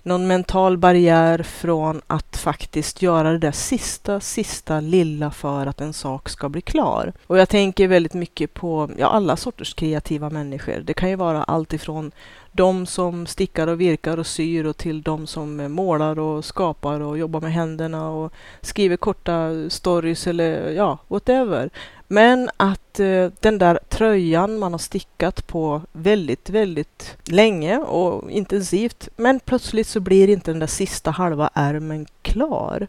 någon 0.09 0.27
mental 0.27 0.77
barriär 0.77 1.43
från 1.43 2.01
att 2.07 2.37
faktiskt 2.37 3.01
göra 3.01 3.31
det 3.31 3.37
där 3.37 3.51
sista, 3.51 4.19
sista 4.19 4.79
lilla 4.79 5.31
för 5.31 5.65
att 5.65 5.81
en 5.81 5.93
sak 5.93 6.29
ska 6.29 6.49
bli 6.49 6.61
klar. 6.61 7.13
Och 7.27 7.37
jag 7.37 7.49
tänker 7.49 7.87
väldigt 7.87 8.13
mycket 8.13 8.53
på 8.53 8.89
ja, 8.97 9.07
alla 9.07 9.35
sorters 9.35 9.73
kreativa 9.73 10.29
människor. 10.29 10.81
Det 10.83 10.93
kan 10.93 11.09
ju 11.09 11.15
vara 11.15 11.43
allt 11.43 11.73
ifrån 11.73 12.11
de 12.51 12.85
som 12.85 13.25
stickar 13.25 13.67
och 13.67 13.81
virkar 13.81 14.17
och 14.17 14.27
syr 14.27 14.65
och 14.65 14.77
till 14.77 15.01
de 15.01 15.27
som 15.27 15.73
målar 15.73 16.19
och 16.19 16.45
skapar 16.45 16.99
och 16.99 17.17
jobbar 17.17 17.41
med 17.41 17.53
händerna 17.53 18.09
och 18.09 18.33
skriver 18.61 18.97
korta 18.97 19.69
stories 19.69 20.27
eller 20.27 20.71
ja, 20.71 20.97
whatever. 21.07 21.69
Men 22.11 22.49
att 22.57 22.99
eh, 22.99 23.31
den 23.39 23.57
där 23.57 23.79
tröjan 23.89 24.59
man 24.59 24.71
har 24.71 24.79
stickat 24.79 25.47
på 25.47 25.81
väldigt, 25.91 26.49
väldigt 26.49 27.17
länge 27.25 27.77
och 27.77 28.31
intensivt, 28.31 29.09
men 29.15 29.39
plötsligt 29.39 29.87
så 29.87 29.99
blir 29.99 30.29
inte 30.29 30.51
den 30.51 30.59
där 30.59 30.67
sista 30.67 31.11
halva 31.11 31.49
ärmen 31.53 32.05
klar. 32.21 32.87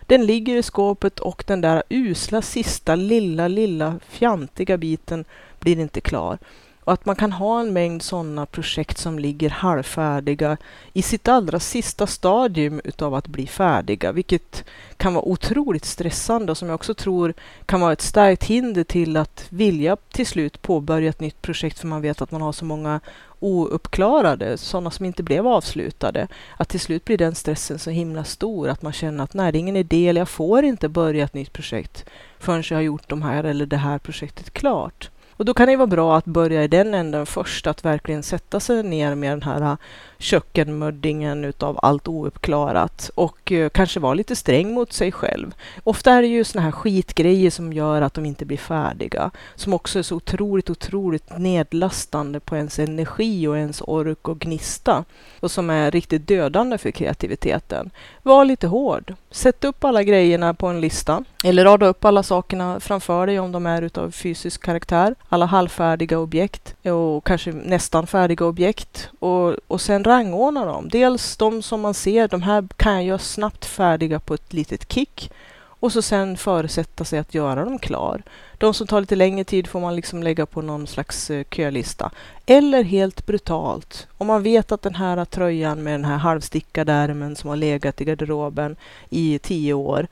Den 0.00 0.26
ligger 0.26 0.56
i 0.56 0.62
skåpet 0.62 1.20
och 1.20 1.44
den 1.46 1.60
där 1.60 1.82
usla 1.88 2.42
sista 2.42 2.94
lilla, 2.94 3.48
lilla 3.48 4.00
fjantiga 4.08 4.76
biten 4.76 5.24
blir 5.60 5.78
inte 5.78 6.00
klar. 6.00 6.38
Och 6.84 6.92
att 6.92 7.06
man 7.06 7.16
kan 7.16 7.32
ha 7.32 7.60
en 7.60 7.72
mängd 7.72 8.02
sådana 8.02 8.46
projekt 8.46 8.98
som 8.98 9.18
ligger 9.18 9.50
halvfärdiga 9.50 10.56
i 10.92 11.02
sitt 11.02 11.28
allra 11.28 11.60
sista 11.60 12.06
stadium 12.06 12.80
utav 12.84 13.14
att 13.14 13.26
bli 13.26 13.46
färdiga, 13.46 14.12
vilket 14.12 14.64
kan 14.96 15.14
vara 15.14 15.24
otroligt 15.24 15.84
stressande 15.84 16.52
och 16.52 16.58
som 16.58 16.68
jag 16.68 16.74
också 16.74 16.94
tror 16.94 17.34
kan 17.66 17.80
vara 17.80 17.92
ett 17.92 18.00
starkt 18.00 18.44
hinder 18.44 18.84
till 18.84 19.16
att 19.16 19.46
vilja 19.48 19.96
till 19.96 20.26
slut 20.26 20.62
påbörja 20.62 21.10
ett 21.10 21.20
nytt 21.20 21.42
projekt 21.42 21.78
för 21.78 21.86
man 21.86 22.02
vet 22.02 22.22
att 22.22 22.30
man 22.30 22.42
har 22.42 22.52
så 22.52 22.64
många 22.64 23.00
ouppklarade, 23.38 24.58
sådana 24.58 24.90
som 24.90 25.06
inte 25.06 25.22
blev 25.22 25.46
avslutade. 25.46 26.28
Att 26.56 26.68
till 26.68 26.80
slut 26.80 27.04
blir 27.04 27.18
den 27.18 27.34
stressen 27.34 27.78
så 27.78 27.90
himla 27.90 28.24
stor 28.24 28.68
att 28.68 28.82
man 28.82 28.92
känner 28.92 29.24
att 29.24 29.34
nej, 29.34 29.52
det 29.52 29.58
är 29.58 29.60
ingen 29.60 29.76
idé, 29.76 30.12
jag 30.12 30.28
får 30.28 30.64
inte 30.64 30.88
börja 30.88 31.24
ett 31.24 31.34
nytt 31.34 31.52
projekt 31.52 32.04
förrän 32.38 32.62
jag 32.70 32.76
har 32.76 32.82
gjort 32.82 33.08
de 33.08 33.22
här 33.22 33.44
eller 33.44 33.66
det 33.66 33.76
här 33.76 33.98
projektet 33.98 34.52
klart. 34.52 35.10
Och 35.42 35.46
då 35.46 35.54
kan 35.54 35.68
det 35.68 35.76
vara 35.76 35.86
bra 35.86 36.16
att 36.16 36.24
börja 36.24 36.64
i 36.64 36.68
den 36.68 36.94
änden 36.94 37.26
först, 37.26 37.66
att 37.66 37.84
verkligen 37.84 38.22
sätta 38.22 38.60
sig 38.60 38.82
ner 38.82 39.14
med 39.14 39.32
den 39.32 39.42
här 39.42 39.60
äh, 39.60 39.76
kökkenmöddingen 40.18 41.44
utav 41.44 41.78
allt 41.82 42.08
ouppklarat 42.08 43.10
och 43.14 43.52
äh, 43.52 43.68
kanske 43.68 44.00
vara 44.00 44.14
lite 44.14 44.36
sträng 44.36 44.74
mot 44.74 44.92
sig 44.92 45.12
själv. 45.12 45.54
Ofta 45.84 46.12
är 46.12 46.22
det 46.22 46.28
ju 46.28 46.44
såna 46.44 46.64
här 46.64 46.70
skitgrejer 46.70 47.50
som 47.50 47.72
gör 47.72 48.02
att 48.02 48.14
de 48.14 48.26
inte 48.26 48.44
blir 48.44 48.56
färdiga, 48.56 49.30
som 49.54 49.72
också 49.72 49.98
är 49.98 50.02
så 50.02 50.16
otroligt, 50.16 50.70
otroligt 50.70 51.38
nedlastande 51.38 52.40
på 52.40 52.56
ens 52.56 52.78
energi 52.78 53.46
och 53.46 53.58
ens 53.58 53.82
ork 53.86 54.28
och 54.28 54.38
gnista 54.38 55.04
och 55.40 55.50
som 55.50 55.70
är 55.70 55.90
riktigt 55.90 56.28
dödande 56.28 56.78
för 56.78 56.90
kreativiteten. 56.90 57.90
Var 58.22 58.44
lite 58.44 58.66
hård. 58.66 59.14
Sätt 59.30 59.64
upp 59.64 59.84
alla 59.84 60.02
grejerna 60.02 60.54
på 60.54 60.66
en 60.66 60.80
lista 60.80 61.24
eller 61.44 61.64
rada 61.64 61.86
upp 61.86 62.04
alla 62.04 62.22
sakerna 62.22 62.80
framför 62.80 63.26
dig 63.26 63.40
om 63.40 63.52
de 63.52 63.66
är 63.66 63.82
utav 63.82 64.10
fysisk 64.10 64.62
karaktär. 64.62 65.14
Alla 65.32 65.46
halvfärdiga 65.46 66.18
objekt 66.18 66.74
och 66.86 67.24
kanske 67.24 67.52
nästan 67.52 68.06
färdiga 68.06 68.44
objekt 68.44 69.10
och, 69.18 69.54
och 69.66 69.80
sen 69.80 70.04
rangordna 70.04 70.64
dem. 70.64 70.88
Dels 70.88 71.36
de 71.36 71.62
som 71.62 71.80
man 71.80 71.94
ser, 71.94 72.28
de 72.28 72.42
här 72.42 72.68
kan 72.76 72.94
jag 72.94 73.04
göra 73.04 73.18
snabbt 73.18 73.64
färdiga 73.64 74.20
på 74.20 74.34
ett 74.34 74.52
litet 74.52 74.92
kick 74.92 75.32
och 75.54 75.92
så 75.92 76.02
sen 76.02 76.36
förutsätta 76.36 77.04
sig 77.04 77.18
att 77.18 77.34
göra 77.34 77.64
dem 77.64 77.78
klar. 77.78 78.22
De 78.58 78.74
som 78.74 78.86
tar 78.86 79.00
lite 79.00 79.16
längre 79.16 79.44
tid 79.44 79.66
får 79.66 79.80
man 79.80 79.96
liksom 79.96 80.22
lägga 80.22 80.46
på 80.46 80.62
någon 80.62 80.86
slags 80.86 81.30
eh, 81.30 81.44
kölista. 81.50 82.10
Eller 82.46 82.84
helt 82.84 83.26
brutalt, 83.26 84.06
om 84.18 84.26
man 84.26 84.42
vet 84.42 84.72
att 84.72 84.82
den 84.82 84.94
här 84.94 85.24
tröjan 85.24 85.82
med 85.82 85.94
den 85.94 86.04
här 86.04 86.16
halvstickade 86.16 86.92
ärmen 86.92 87.36
som 87.36 87.50
har 87.50 87.56
legat 87.56 88.00
i 88.00 88.04
garderoben 88.04 88.76
i 89.10 89.38
tio 89.38 89.74
år, 89.74 90.06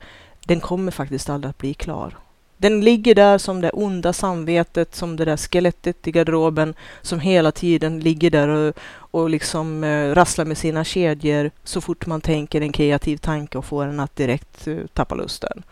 den 0.45 0.59
kommer 0.59 0.91
faktiskt 0.91 1.29
aldrig 1.29 1.49
att 1.49 1.57
bli 1.57 1.73
klar. 1.73 2.17
Den 2.61 2.81
ligger 2.81 3.15
där 3.15 3.37
som 3.37 3.61
det 3.61 3.69
onda 3.69 4.13
samvetet, 4.13 4.95
som 4.95 5.15
det 5.15 5.25
där 5.25 5.37
skelettet 5.37 6.07
i 6.07 6.11
garderoben 6.11 6.73
som 7.01 7.19
hela 7.19 7.51
tiden 7.51 7.99
ligger 7.99 8.29
där 8.29 8.47
och, 8.47 8.75
och 8.93 9.29
liksom 9.29 9.83
eh, 9.83 10.13
rasslar 10.13 10.45
med 10.45 10.57
sina 10.57 10.83
kedjor 10.83 11.51
så 11.63 11.81
fort 11.81 12.05
man 12.05 12.21
tänker 12.21 12.61
en 12.61 12.71
kreativ 12.71 13.17
tanke 13.17 13.57
och 13.57 13.65
får 13.65 13.85
en 13.85 13.99
att 13.99 14.15
direkt 14.15 14.67
eh, 14.67 14.77
tappa 14.93 15.15
lusten. 15.15 15.63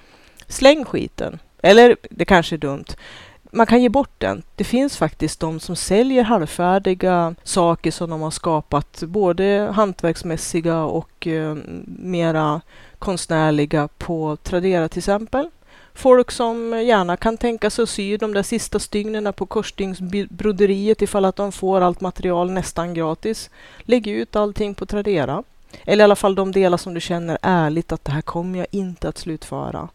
Släng 0.47 0.85
skiten. 0.85 1.39
Eller, 1.61 1.95
det 2.09 2.25
kanske 2.25 2.55
är 2.55 2.57
dumt. 2.57 2.85
Man 3.51 3.65
kan 3.65 3.81
ge 3.81 3.89
bort 3.89 4.13
den. 4.17 4.43
Det 4.55 4.63
finns 4.63 4.97
faktiskt 4.97 5.39
de 5.39 5.59
som 5.59 5.75
säljer 5.75 6.23
halvfärdiga 6.23 7.35
saker 7.43 7.91
som 7.91 8.09
de 8.09 8.21
har 8.21 8.31
skapat, 8.31 9.03
både 9.03 9.71
hantverksmässiga 9.73 10.83
och 10.83 11.27
eh, 11.27 11.57
mera 11.85 12.61
konstnärliga 12.99 13.87
på 13.97 14.37
Tradera 14.43 14.89
till 14.89 14.99
exempel. 14.99 15.49
Folk 15.99 16.31
som 16.31 16.83
gärna 16.83 17.17
kan 17.17 17.37
tänka 17.37 17.69
sig 17.69 17.83
att 17.83 17.89
sy 17.89 18.17
de 18.17 18.33
där 18.33 18.43
sista 18.43 18.79
stygnen 18.79 19.33
på 19.33 19.45
korsstygnsbroderiet 19.45 21.01
ifall 21.01 21.25
att 21.25 21.35
de 21.35 21.51
får 21.51 21.81
allt 21.81 22.01
material 22.01 22.51
nästan 22.51 22.93
gratis. 22.93 23.49
Lägg 23.79 24.07
ut 24.07 24.35
allting 24.35 24.73
på 24.73 24.85
Tradera. 24.85 25.43
Eller 25.85 26.03
i 26.03 26.05
alla 26.05 26.15
fall 26.15 26.35
de 26.35 26.51
delar 26.51 26.77
som 26.77 26.93
du 26.93 27.01
känner 27.01 27.37
ärligt 27.41 27.91
att 27.91 28.05
det 28.05 28.11
här 28.11 28.21
kommer 28.21 28.59
jag 28.59 28.67
inte 28.71 29.09
att 29.09 29.17
slutföra. 29.17 29.89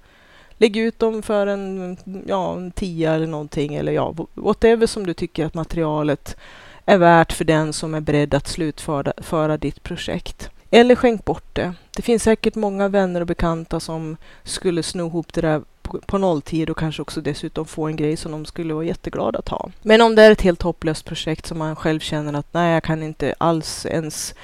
Lägg 0.58 0.76
ut 0.76 0.98
dem 0.98 1.22
för 1.22 1.46
en, 1.46 1.96
ja, 2.26 2.56
en 2.56 2.70
tia 2.70 3.14
eller 3.14 3.26
någonting 3.26 3.74
eller 3.74 3.92
ja, 3.92 4.14
whatever 4.34 4.86
som 4.86 5.06
du 5.06 5.14
tycker 5.14 5.46
att 5.46 5.54
materialet 5.54 6.36
är 6.84 6.98
värt 6.98 7.32
för 7.32 7.44
den 7.44 7.72
som 7.72 7.94
är 7.94 8.00
beredd 8.00 8.34
att 8.34 8.48
slutföra 8.48 9.56
ditt 9.56 9.82
projekt. 9.82 10.50
Eller 10.70 10.94
skänk 10.94 11.24
bort 11.24 11.54
det. 11.54 11.74
Det 11.96 12.02
finns 12.02 12.22
säkert 12.22 12.54
många 12.54 12.88
vänner 12.88 13.20
och 13.20 13.26
bekanta 13.26 13.80
som 13.80 14.16
skulle 14.42 14.82
sno 14.82 15.06
ihop 15.06 15.32
det 15.32 15.40
där 15.40 15.62
på, 15.84 16.00
på 16.06 16.18
nolltid 16.18 16.70
och 16.70 16.78
kanske 16.78 17.02
också 17.02 17.20
dessutom 17.20 17.66
få 17.66 17.86
en 17.86 17.96
grej 17.96 18.16
som 18.16 18.32
de 18.32 18.44
skulle 18.44 18.74
vara 18.74 18.84
jätteglada 18.84 19.38
att 19.38 19.48
ha. 19.48 19.70
Men 19.82 20.00
om 20.00 20.14
det 20.14 20.22
är 20.22 20.30
ett 20.30 20.42
helt 20.42 20.62
hopplöst 20.62 21.04
projekt 21.04 21.46
som 21.46 21.58
man 21.58 21.76
själv 21.76 22.00
känner 22.00 22.38
att 22.38 22.54
nej, 22.54 22.74
jag 22.74 22.82
kan 22.82 23.02
inte 23.02 23.34
alls 23.38 23.86
ens 23.86 24.34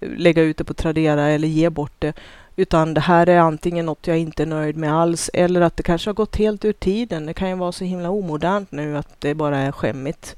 eh, 0.00 0.08
lägga 0.10 0.42
ut 0.42 0.56
det 0.56 0.64
på 0.64 0.74
Tradera 0.74 1.28
eller 1.28 1.48
ge 1.48 1.70
bort 1.70 1.94
det, 1.98 2.12
utan 2.56 2.94
det 2.94 3.00
här 3.00 3.28
är 3.28 3.38
antingen 3.38 3.86
något 3.86 4.06
jag 4.06 4.18
inte 4.18 4.42
är 4.42 4.46
nöjd 4.46 4.76
med 4.76 4.94
alls 4.94 5.30
eller 5.34 5.60
att 5.60 5.76
det 5.76 5.82
kanske 5.82 6.08
har 6.08 6.14
gått 6.14 6.36
helt 6.36 6.64
ur 6.64 6.72
tiden. 6.72 7.26
Det 7.26 7.34
kan 7.34 7.48
ju 7.48 7.54
vara 7.54 7.72
så 7.72 7.84
himla 7.84 8.10
omodernt 8.10 8.72
nu 8.72 8.98
att 8.98 9.20
det 9.20 9.34
bara 9.34 9.58
är 9.58 9.72
skämmigt. 9.72 10.36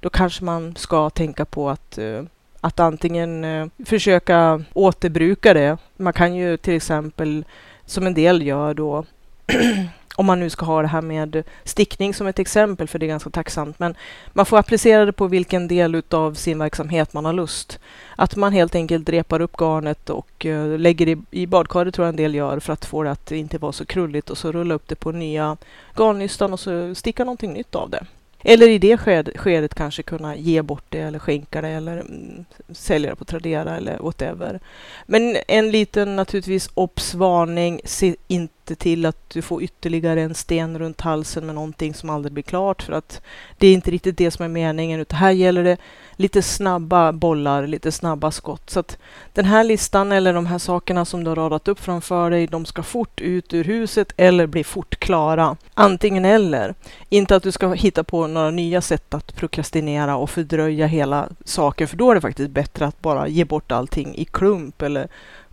Då 0.00 0.10
kanske 0.10 0.44
man 0.44 0.76
ska 0.76 1.10
tänka 1.10 1.44
på 1.44 1.70
att 1.70 1.98
eh, 1.98 2.22
att 2.60 2.80
antingen 2.80 3.44
eh, 3.44 3.66
försöka 3.86 4.64
återbruka 4.72 5.54
det. 5.54 5.76
Man 5.96 6.12
kan 6.12 6.34
ju 6.34 6.56
till 6.56 6.74
exempel, 6.74 7.44
som 7.84 8.06
en 8.06 8.14
del 8.14 8.42
gör 8.42 8.74
då, 8.74 9.04
om 10.18 10.26
man 10.26 10.40
nu 10.40 10.50
ska 10.50 10.66
ha 10.66 10.82
det 10.82 10.88
här 10.88 11.02
med 11.02 11.42
stickning 11.64 12.14
som 12.14 12.26
ett 12.26 12.38
exempel, 12.38 12.88
för 12.88 12.98
det 12.98 13.06
är 13.06 13.08
ganska 13.08 13.30
tacksamt, 13.30 13.78
men 13.78 13.94
man 14.32 14.46
får 14.46 14.58
applicera 14.58 15.04
det 15.04 15.12
på 15.12 15.26
vilken 15.26 15.68
del 15.68 16.02
av 16.10 16.34
sin 16.34 16.58
verksamhet 16.58 17.12
man 17.12 17.24
har 17.24 17.32
lust. 17.32 17.78
Att 18.16 18.36
man 18.36 18.52
helt 18.52 18.74
enkelt 18.74 19.08
repar 19.08 19.40
upp 19.40 19.56
garnet 19.56 20.10
och 20.10 20.44
uh, 20.44 20.78
lägger 20.78 21.06
det 21.06 21.18
i 21.30 21.46
badkaret 21.46 21.94
tror 21.94 22.06
jag 22.06 22.12
en 22.12 22.16
del 22.16 22.34
gör 22.34 22.60
för 22.60 22.72
att 22.72 22.84
få 22.84 23.02
det 23.02 23.10
att 23.10 23.32
inte 23.32 23.58
vara 23.58 23.72
så 23.72 23.84
krulligt 23.84 24.30
och 24.30 24.38
så 24.38 24.52
rulla 24.52 24.74
upp 24.74 24.88
det 24.88 24.94
på 24.94 25.12
nya 25.12 25.56
garnnystan 25.96 26.52
och 26.52 26.60
så 26.60 26.94
sticka 26.94 27.24
någonting 27.24 27.52
nytt 27.52 27.74
av 27.74 27.90
det. 27.90 28.06
Eller 28.42 28.68
i 28.68 28.78
det 28.78 28.96
skedet, 28.96 29.38
skedet 29.38 29.74
kanske 29.74 30.02
kunna 30.02 30.36
ge 30.36 30.62
bort 30.62 30.84
det 30.88 31.00
eller 31.00 31.18
skänka 31.18 31.60
det 31.60 31.68
eller 31.68 32.00
mm, 32.00 32.44
sälja 32.72 33.10
det 33.10 33.16
på 33.16 33.24
Tradera 33.24 33.76
eller 33.76 33.98
whatever. 33.98 34.60
Men 35.06 35.36
en 35.48 35.70
liten 35.70 36.16
naturligtvis 36.16 36.70
obsvarning. 36.74 37.80
Se 37.84 38.16
inte 38.28 38.57
till 38.74 39.06
att 39.06 39.30
du 39.30 39.42
får 39.42 39.62
ytterligare 39.62 40.22
en 40.22 40.34
sten 40.34 40.78
runt 40.78 41.00
halsen 41.00 41.46
med 41.46 41.54
någonting 41.54 41.94
som 41.94 42.10
aldrig 42.10 42.32
blir 42.32 42.42
klart 42.42 42.82
för 42.82 42.92
att 42.92 43.22
det 43.58 43.66
är 43.66 43.72
inte 43.72 43.90
riktigt 43.90 44.16
det 44.16 44.30
som 44.30 44.44
är 44.44 44.48
meningen 44.48 45.00
utan 45.00 45.18
här 45.18 45.30
gäller 45.30 45.64
det 45.64 45.76
lite 46.16 46.42
snabba 46.42 47.12
bollar, 47.12 47.66
lite 47.66 47.92
snabba 47.92 48.30
skott. 48.30 48.70
Så 48.70 48.80
att 48.80 48.98
den 49.32 49.44
här 49.44 49.64
listan 49.64 50.12
eller 50.12 50.34
de 50.34 50.46
här 50.46 50.58
sakerna 50.58 51.04
som 51.04 51.24
du 51.24 51.30
har 51.30 51.36
radat 51.36 51.68
upp 51.68 51.80
framför 51.80 52.30
dig, 52.30 52.46
de 52.46 52.64
ska 52.64 52.82
fort 52.82 53.20
ut 53.20 53.54
ur 53.54 53.64
huset 53.64 54.12
eller 54.16 54.46
bli 54.46 54.64
fort 54.64 54.96
klara. 54.96 55.56
Antingen 55.74 56.24
eller. 56.24 56.74
Inte 57.08 57.36
att 57.36 57.42
du 57.42 57.52
ska 57.52 57.72
hitta 57.72 58.04
på 58.04 58.26
några 58.26 58.50
nya 58.50 58.80
sätt 58.80 59.14
att 59.14 59.36
prokrastinera 59.36 60.16
och 60.16 60.30
fördröja 60.30 60.86
hela 60.86 61.28
saken, 61.44 61.88
för 61.88 61.96
då 61.96 62.10
är 62.10 62.14
det 62.14 62.20
faktiskt 62.20 62.50
bättre 62.50 62.86
att 62.86 63.00
bara 63.00 63.28
ge 63.28 63.44
bort 63.44 63.72
allting 63.72 64.14
i 64.14 64.24
klump 64.24 64.82
eller 64.82 65.08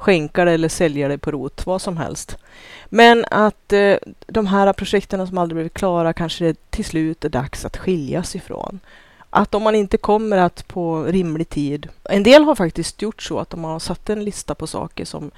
skänka 0.05 0.45
det 0.45 0.51
eller 0.51 0.69
sälja 0.69 1.07
det 1.07 1.17
på 1.17 1.31
rot, 1.31 1.65
vad 1.65 1.81
som 1.81 1.97
helst. 1.97 2.37
Men 2.89 3.25
att 3.31 3.73
eh, 3.73 3.95
de 4.27 4.47
här 4.47 4.73
projekten 4.73 5.27
som 5.27 5.37
aldrig 5.37 5.55
blivit 5.55 5.73
klara 5.73 6.13
kanske 6.13 6.45
det 6.45 6.71
till 6.71 6.85
slut 6.85 7.25
är 7.25 7.29
dags 7.29 7.65
att 7.65 7.77
skiljas 7.77 8.35
ifrån 8.35 8.79
att 9.29 9.55
om 9.55 9.63
man 9.63 9.75
inte 9.75 9.97
kommer 9.97 10.37
att 10.37 10.67
på 10.67 11.03
rimlig 11.03 11.49
tid. 11.49 11.89
En 12.03 12.23
del 12.23 12.43
har 12.43 12.55
faktiskt 12.55 13.01
gjort 13.01 13.21
så 13.21 13.39
att 13.39 13.49
de 13.49 13.63
har 13.63 13.79
satt 13.79 14.09
en 14.09 14.23
lista 14.23 14.55
på 14.55 14.67
saker 14.67 15.05
som 15.05 15.31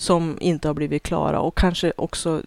som 0.00 0.38
inte 0.40 0.68
har 0.68 0.74
blivit 0.74 1.02
klara 1.02 1.40
och 1.40 1.56
kanske 1.56 1.92
också 1.96 2.42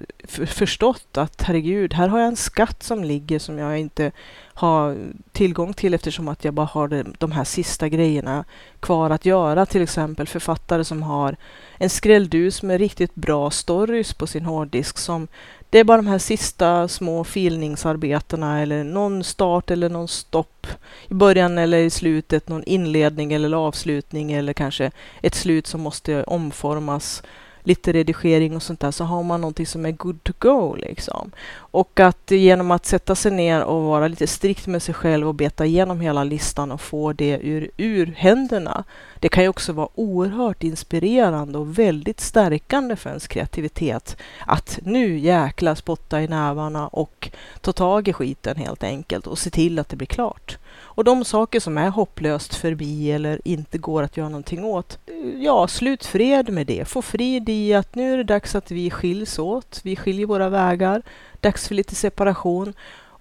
förstått 0.46 1.18
att 1.18 1.42
herregud, 1.42 1.94
här 1.94 2.08
har 2.08 2.20
jag 2.20 2.28
en 2.28 2.36
skatt 2.36 2.84
som 2.84 3.04
ligger 3.04 3.40
som 3.40 3.58
jag 3.58 3.80
inte 3.80 4.12
har 4.54 4.98
tillgång 5.32 5.74
till 5.74 5.94
eftersom 5.94 6.28
att 6.28 6.46
jag 6.46 6.54
bara 6.54 6.66
har 6.66 7.14
de, 7.20 7.32
här 7.32 7.44
sista 7.44 7.90
grejerna 7.90 8.46
kvar 8.80 9.10
att 9.10 9.26
göra. 9.26 9.66
Till 9.66 9.82
exempel 9.82 10.28
författare 10.28 10.84
som 10.84 11.04
har 11.04 11.36
en 11.78 11.90
skrälldus 11.90 12.64
med 12.64 12.80
riktigt 12.80 13.16
bra 13.16 13.52
stories 13.52 14.14
på 14.14 14.28
sin 14.28 14.46
hårddisk 14.46 14.98
som 14.98 15.28
det 15.70 15.80
är 15.80 15.84
bara 15.84 15.98
de 15.98 16.08
här 16.08 16.18
sista 16.18 16.88
små 16.88 17.24
filningsarbetena 17.24 18.62
eller 18.62 18.84
någon 18.84 19.24
start 19.24 19.72
eller 19.72 19.90
någon 19.90 20.08
stopp 20.08 20.68
i 21.08 21.14
början 21.14 21.58
eller 21.58 21.78
i 21.78 21.90
slutet, 21.90 22.50
någon 22.50 22.64
inledning 22.64 23.34
eller 23.34 23.58
avslutning 23.58 24.32
eller 24.32 24.54
kanske 24.54 24.92
ett 25.22 25.36
slut 25.36 25.68
som 25.68 25.82
måste 25.82 26.24
omformas 26.24 27.24
lite 27.64 27.92
redigering 27.92 28.56
och 28.56 28.64
sånt 28.64 28.80
där 28.80 28.92
så 28.92 29.04
har 29.04 29.24
man 29.24 29.42
någonting 29.42 29.66
som 29.66 29.86
är 29.86 29.92
good 29.92 30.24
to 30.24 30.34
go 30.40 30.76
liksom. 30.76 31.32
Och 31.56 32.00
att 32.00 32.32
genom 32.32 32.72
att 32.72 32.86
sätta 32.86 33.16
sig 33.16 33.32
ner 33.32 33.64
och 33.64 33.84
vara 33.84 34.08
lite 34.08 34.28
strikt 34.28 34.68
med 34.68 34.84
sig 34.84 34.96
själv 34.96 35.28
och 35.28 35.36
beta 35.36 35.66
igenom 35.66 36.00
hela 36.00 36.24
listan 36.24 36.72
och 36.72 36.82
få 36.82 37.14
det 37.14 37.40
ur, 37.42 37.70
ur 37.78 38.14
händerna. 38.18 38.84
Det 39.20 39.30
kan 39.30 39.44
ju 39.44 39.50
också 39.50 39.74
vara 39.74 39.88
oerhört 39.96 40.64
inspirerande 40.64 41.58
och 41.58 41.80
väldigt 41.80 42.20
stärkande 42.20 42.96
för 42.96 43.10
ens 43.10 43.28
kreativitet. 43.28 44.18
Att 44.46 44.80
nu 44.84 45.18
jäkla 45.18 45.76
spotta 45.76 46.22
i 46.22 46.28
nävarna 46.28 46.88
och 46.88 47.30
ta 47.62 47.72
tag 47.72 48.08
i 48.08 48.14
skiten 48.14 48.58
helt 48.58 48.84
enkelt 48.84 49.28
och 49.28 49.38
se 49.38 49.50
till 49.50 49.80
att 49.80 49.90
det 49.90 49.96
blir 49.96 50.08
klart. 50.08 50.58
Och 50.96 51.04
de 51.04 51.26
saker 51.26 51.60
som 51.60 51.78
är 51.78 51.90
hopplöst 51.90 52.56
förbi 52.56 53.12
eller 53.12 53.42
inte 53.46 53.78
går 53.78 54.04
att 54.04 54.18
göra 54.18 54.30
någonting 54.30 54.64
åt, 54.64 54.98
ja, 55.38 55.68
slut 55.68 56.06
fred 56.06 56.50
med 56.50 56.68
det. 56.68 56.86
Få 56.88 57.02
frid 57.02 57.50
i 57.54 57.74
att 57.74 57.96
nu 57.96 58.14
är 58.14 58.18
det 58.18 58.24
dags 58.24 58.56
att 58.56 58.72
vi 58.72 58.90
skiljs 58.90 59.40
åt. 59.40 59.80
Vi 59.84 59.96
skiljer 59.96 60.26
våra 60.26 60.50
vägar. 60.50 61.02
Dags 61.42 61.68
för 61.68 61.76
lite 61.76 61.96
separation. 61.96 62.74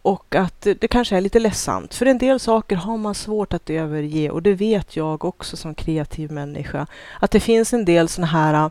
Och 0.03 0.35
att 0.35 0.67
det 0.81 0.89
kanske 0.89 1.17
är 1.17 1.21
lite 1.21 1.39
ledsamt. 1.39 1.95
För 1.95 2.07
en 2.07 2.19
del 2.19 2.41
saker 2.41 2.77
har 2.77 2.97
man 2.97 3.15
svårt 3.15 3.53
att 3.53 3.71
överge 3.71 4.31
och 4.31 4.43
det 4.43 4.55
vet 4.55 4.97
jag 4.97 5.25
också 5.25 5.57
som 5.57 5.75
kreativ 5.75 6.33
människa. 6.33 6.87
Att 7.21 7.31
det 7.31 7.41
finns 7.41 7.73
en 7.73 7.85
del 7.85 8.09
sådana 8.09 8.27
här 8.27 8.71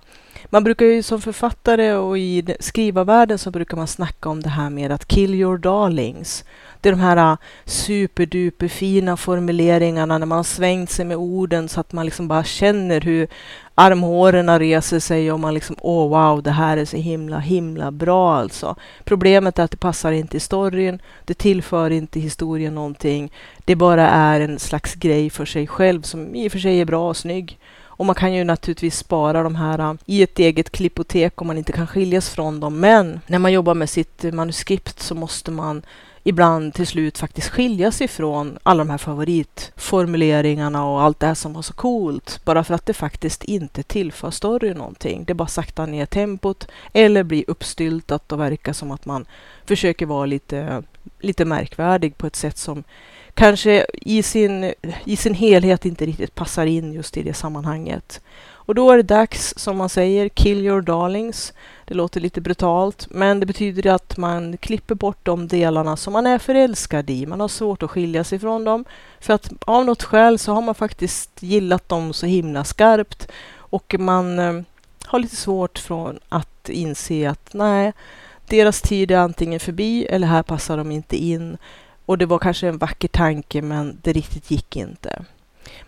man 0.50 0.63
brukar 0.63 0.86
ju 0.86 1.03
som 1.03 1.22
författare 1.22 1.94
och 1.94 2.18
i 2.18 2.56
skrivarvärlden 2.60 3.38
så 3.38 3.51
brukar 3.51 3.77
man 3.77 3.88
snacka 3.88 4.30
om 4.30 4.41
det 4.41 4.50
här 4.50 4.70
med 4.70 4.91
att 4.91 5.08
kill 5.08 5.34
your 5.34 5.58
darlings. 5.58 6.46
Det 6.82 6.89
är 6.89 6.94
de 6.94 7.00
här 7.00 7.38
superduper 7.65 8.68
fina 8.68 9.18
formuleringarna 9.18 10.18
när 10.18 10.25
man 10.25 10.36
har 10.36 10.44
svängt 10.44 10.89
sig 10.89 11.06
med 11.06 11.18
orden 11.18 11.70
så 11.70 11.80
att 11.80 11.94
man 11.94 12.06
liksom 12.06 12.27
bara 12.27 12.44
känner 12.44 13.01
hur 13.01 13.27
armhårorna 13.81 14.59
reser 14.59 15.00
sig 15.00 15.31
och 15.31 15.39
man 15.39 15.53
liksom, 15.53 15.75
åh 15.79 16.05
oh, 16.05 16.09
wow, 16.09 16.43
det 16.43 16.51
här 16.51 16.77
är 16.77 16.85
så 16.85 16.97
himla, 16.97 17.39
himla 17.39 17.91
bra 17.91 18.35
alltså. 18.35 18.75
Problemet 19.03 19.59
är 19.59 19.63
att 19.63 19.71
det 19.71 19.77
passar 19.77 20.11
inte 20.11 20.38
i 20.38 20.39
storyn, 20.39 21.01
det 21.25 21.33
tillför 21.33 21.89
inte 21.91 22.19
historien 22.19 22.75
någonting. 22.75 23.31
Det 23.65 23.75
bara 23.75 24.09
är 24.09 24.41
en 24.41 24.59
slags 24.59 24.95
grej 24.95 25.29
för 25.29 25.45
sig 25.45 25.67
själv 25.67 26.01
som 26.01 26.35
i 26.35 26.47
och 26.47 26.51
för 26.51 26.59
sig 26.59 26.81
är 26.81 26.85
bra 26.85 27.09
och 27.09 27.17
snygg. 27.17 27.59
Och 28.01 28.05
man 28.05 28.15
kan 28.15 28.33
ju 28.33 28.43
naturligtvis 28.43 28.97
spara 28.97 29.43
de 29.43 29.55
här 29.55 29.79
äh, 29.79 29.93
i 30.05 30.23
ett 30.23 30.39
eget 30.39 30.69
klippotek 30.69 31.41
om 31.41 31.47
man 31.47 31.57
inte 31.57 31.71
kan 31.71 31.88
skiljas 31.88 32.29
från 32.29 32.59
dem. 32.59 32.79
Men 32.79 33.19
när 33.27 33.39
man 33.39 33.51
jobbar 33.51 33.73
med 33.73 33.89
sitt 33.89 34.23
manuskript 34.23 35.00
så 35.00 35.15
måste 35.15 35.51
man 35.51 35.81
ibland 36.23 36.73
till 36.73 36.87
slut 36.87 37.17
faktiskt 37.17 37.49
skiljas 37.49 38.01
ifrån 38.01 38.57
alla 38.63 38.83
de 38.83 38.89
här 38.89 38.97
favoritformuleringarna 38.97 40.85
och 40.85 41.01
allt 41.01 41.19
det 41.19 41.27
här 41.27 41.33
som 41.33 41.53
var 41.53 41.61
så 41.61 41.73
coolt. 41.73 42.41
Bara 42.45 42.63
för 42.63 42.73
att 42.73 42.85
det 42.85 42.93
faktiskt 42.93 43.43
inte 43.43 43.83
tillför 43.83 44.31
storyn 44.31 44.77
någonting. 44.77 45.23
Det 45.25 45.33
bara 45.33 45.47
saktar 45.47 45.87
ner 45.87 46.05
tempot 46.05 46.67
eller 46.93 47.23
blir 47.23 47.43
uppstyltat 47.47 48.31
och 48.31 48.39
verkar 48.39 48.73
som 48.73 48.91
att 48.91 49.05
man 49.05 49.25
försöker 49.65 50.05
vara 50.05 50.25
lite, 50.25 50.83
lite 51.19 51.45
märkvärdig 51.45 52.17
på 52.17 52.27
ett 52.27 52.35
sätt 52.35 52.57
som 52.57 52.83
kanske 53.33 53.85
i 53.93 54.23
sin, 54.23 54.73
i 55.05 55.15
sin 55.15 55.33
helhet 55.33 55.85
inte 55.85 56.05
riktigt 56.05 56.35
passar 56.35 56.65
in 56.65 56.93
just 56.93 57.17
i 57.17 57.23
det 57.23 57.33
sammanhanget. 57.33 58.21
Och 58.65 58.75
då 58.75 58.91
är 58.91 58.98
det 58.98 59.03
dags, 59.03 59.53
som 59.58 59.77
man 59.77 59.89
säger, 59.89 60.30
kill 60.30 60.65
your 60.65 60.82
darlings. 60.82 61.53
Det 61.86 61.94
låter 61.94 62.22
lite 62.22 62.41
brutalt, 62.41 63.08
men 63.10 63.39
det 63.39 63.46
betyder 63.46 63.91
att 63.91 64.18
man 64.18 64.58
klipper 64.58 64.96
bort 64.96 65.20
de 65.24 65.48
delarna 65.48 65.98
som 65.98 66.13
man 66.13 66.27
är 66.27 66.38
förälskad 66.38 67.10
i. 67.10 67.25
Man 67.25 67.39
har 67.39 67.48
svårt 67.48 67.84
att 67.84 67.91
skilja 67.91 68.24
sig 68.24 68.39
från 68.39 68.63
dem, 68.63 68.86
för 69.20 69.34
att 69.34 69.51
av 69.65 69.86
något 69.86 70.03
skäl 70.03 70.39
så 70.39 70.53
har 70.53 70.62
man 70.62 70.75
faktiskt 70.75 71.44
gillat 71.44 71.89
dem 71.89 72.13
så 72.13 72.25
himla 72.25 72.63
skarpt 72.63 73.27
och 73.56 73.96
man 74.00 74.39
eh, 74.39 74.62
har 75.06 75.20
lite 75.20 75.36
svårt 75.36 75.80
från 75.80 76.20
att 76.30 76.70
inse 76.70 77.30
att 77.30 77.53
nej, 77.53 77.94
deras 78.46 78.82
tid 78.82 79.12
är 79.12 79.18
antingen 79.18 79.60
förbi 79.60 80.06
eller 80.06 80.27
här 80.27 80.44
passar 80.44 80.77
de 80.77 80.91
inte 80.91 81.18
in. 81.18 81.58
Och 82.06 82.18
det 82.18 82.25
var 82.25 82.39
kanske 82.39 82.68
en 82.68 82.77
vacker 82.77 83.08
tanke, 83.08 83.62
men 83.62 83.98
det 84.01 84.13
riktigt 84.13 84.51
gick 84.51 84.75
inte. 84.75 85.25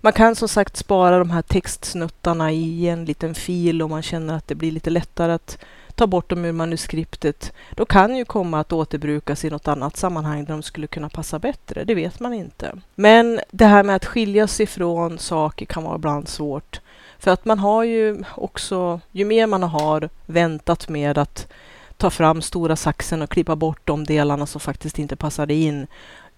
Man 0.01 0.13
kan 0.13 0.35
som 0.35 0.47
sagt 0.47 0.77
spara 0.77 1.19
de 1.19 1.29
här 1.29 1.41
textsnuttarna 1.41 2.51
i 2.51 2.87
en 2.87 3.05
liten 3.05 3.35
fil 3.35 3.81
om 3.81 3.89
man 3.91 4.01
känner 4.01 4.35
att 4.35 4.47
det 4.47 4.55
blir 4.55 4.71
lite 4.71 4.89
lättare 4.89 5.31
att 5.31 5.57
ta 5.95 6.07
bort 6.07 6.29
dem 6.29 6.45
ur 6.45 6.51
manuskriptet. 6.51 7.53
De 7.71 7.85
kan 7.85 8.17
ju 8.17 8.25
komma 8.25 8.59
att 8.59 8.73
återbrukas 8.73 9.45
i 9.45 9.49
något 9.49 9.67
annat 9.67 9.97
sammanhang 9.97 10.45
där 10.45 10.53
de 10.53 10.63
skulle 10.63 10.87
kunna 10.87 11.09
passa 11.09 11.39
bättre. 11.39 11.83
Det 11.83 11.95
vet 11.95 12.19
man 12.19 12.33
inte. 12.33 12.75
Men 12.95 13.39
det 13.51 13.65
här 13.65 13.83
med 13.83 13.95
att 13.95 14.05
skilja 14.05 14.47
sig 14.47 14.65
från 14.65 15.19
saker 15.19 15.65
kan 15.65 15.83
vara 15.83 15.95
ibland 15.95 16.27
svårt. 16.27 16.81
För 17.19 17.31
att 17.31 17.45
man 17.45 17.59
har 17.59 17.83
ju 17.83 18.23
också, 18.35 18.99
ju 19.11 19.25
mer 19.25 19.47
man 19.47 19.63
har 19.63 20.09
väntat 20.25 20.89
med 20.89 21.17
att 21.17 21.47
ta 21.97 22.09
fram 22.09 22.41
stora 22.41 22.75
saxen 22.75 23.21
och 23.21 23.29
klippa 23.29 23.55
bort 23.55 23.81
de 23.83 24.03
delarna 24.03 24.45
som 24.45 24.61
faktiskt 24.61 24.99
inte 24.99 25.15
passade 25.15 25.53
in, 25.53 25.87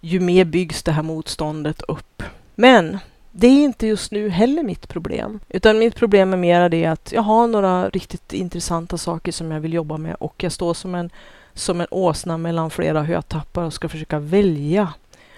ju 0.02 0.20
mer 0.20 0.46
byggs 0.46 0.84
det 0.84 0.92
här 0.92 1.04
motståndet 1.04 1.82
upp. 1.82 2.24
Men 2.56 3.00
det 3.38 3.48
är 3.48 3.64
inte 3.64 3.88
just 3.88 4.12
nu 4.12 4.30
heller 4.30 4.64
mitt 4.64 4.88
problem, 4.88 5.40
utan 5.50 5.80
mitt 5.80 5.96
problem 5.96 6.34
är 6.34 6.38
mera 6.38 6.70
det 6.70 6.86
att 6.86 7.12
jag 7.12 7.22
har 7.22 7.48
några 7.48 7.90
riktigt 7.90 8.34
intressanta 8.34 8.98
saker 8.98 9.32
som 9.32 9.52
jag 9.52 9.60
vill 9.60 9.74
jobba 9.74 9.98
med 9.98 10.16
och 10.20 10.44
jag 10.44 10.52
står 10.52 10.74
som 10.74 10.96
en, 10.96 11.10
som 11.54 11.82
en 11.82 11.88
åsna 11.92 12.38
mellan 12.38 12.70
flera 12.70 13.04
hötappar 13.04 13.64
och 13.64 13.74
ska 13.74 13.90
försöka 13.90 14.20
välja. 14.20 14.94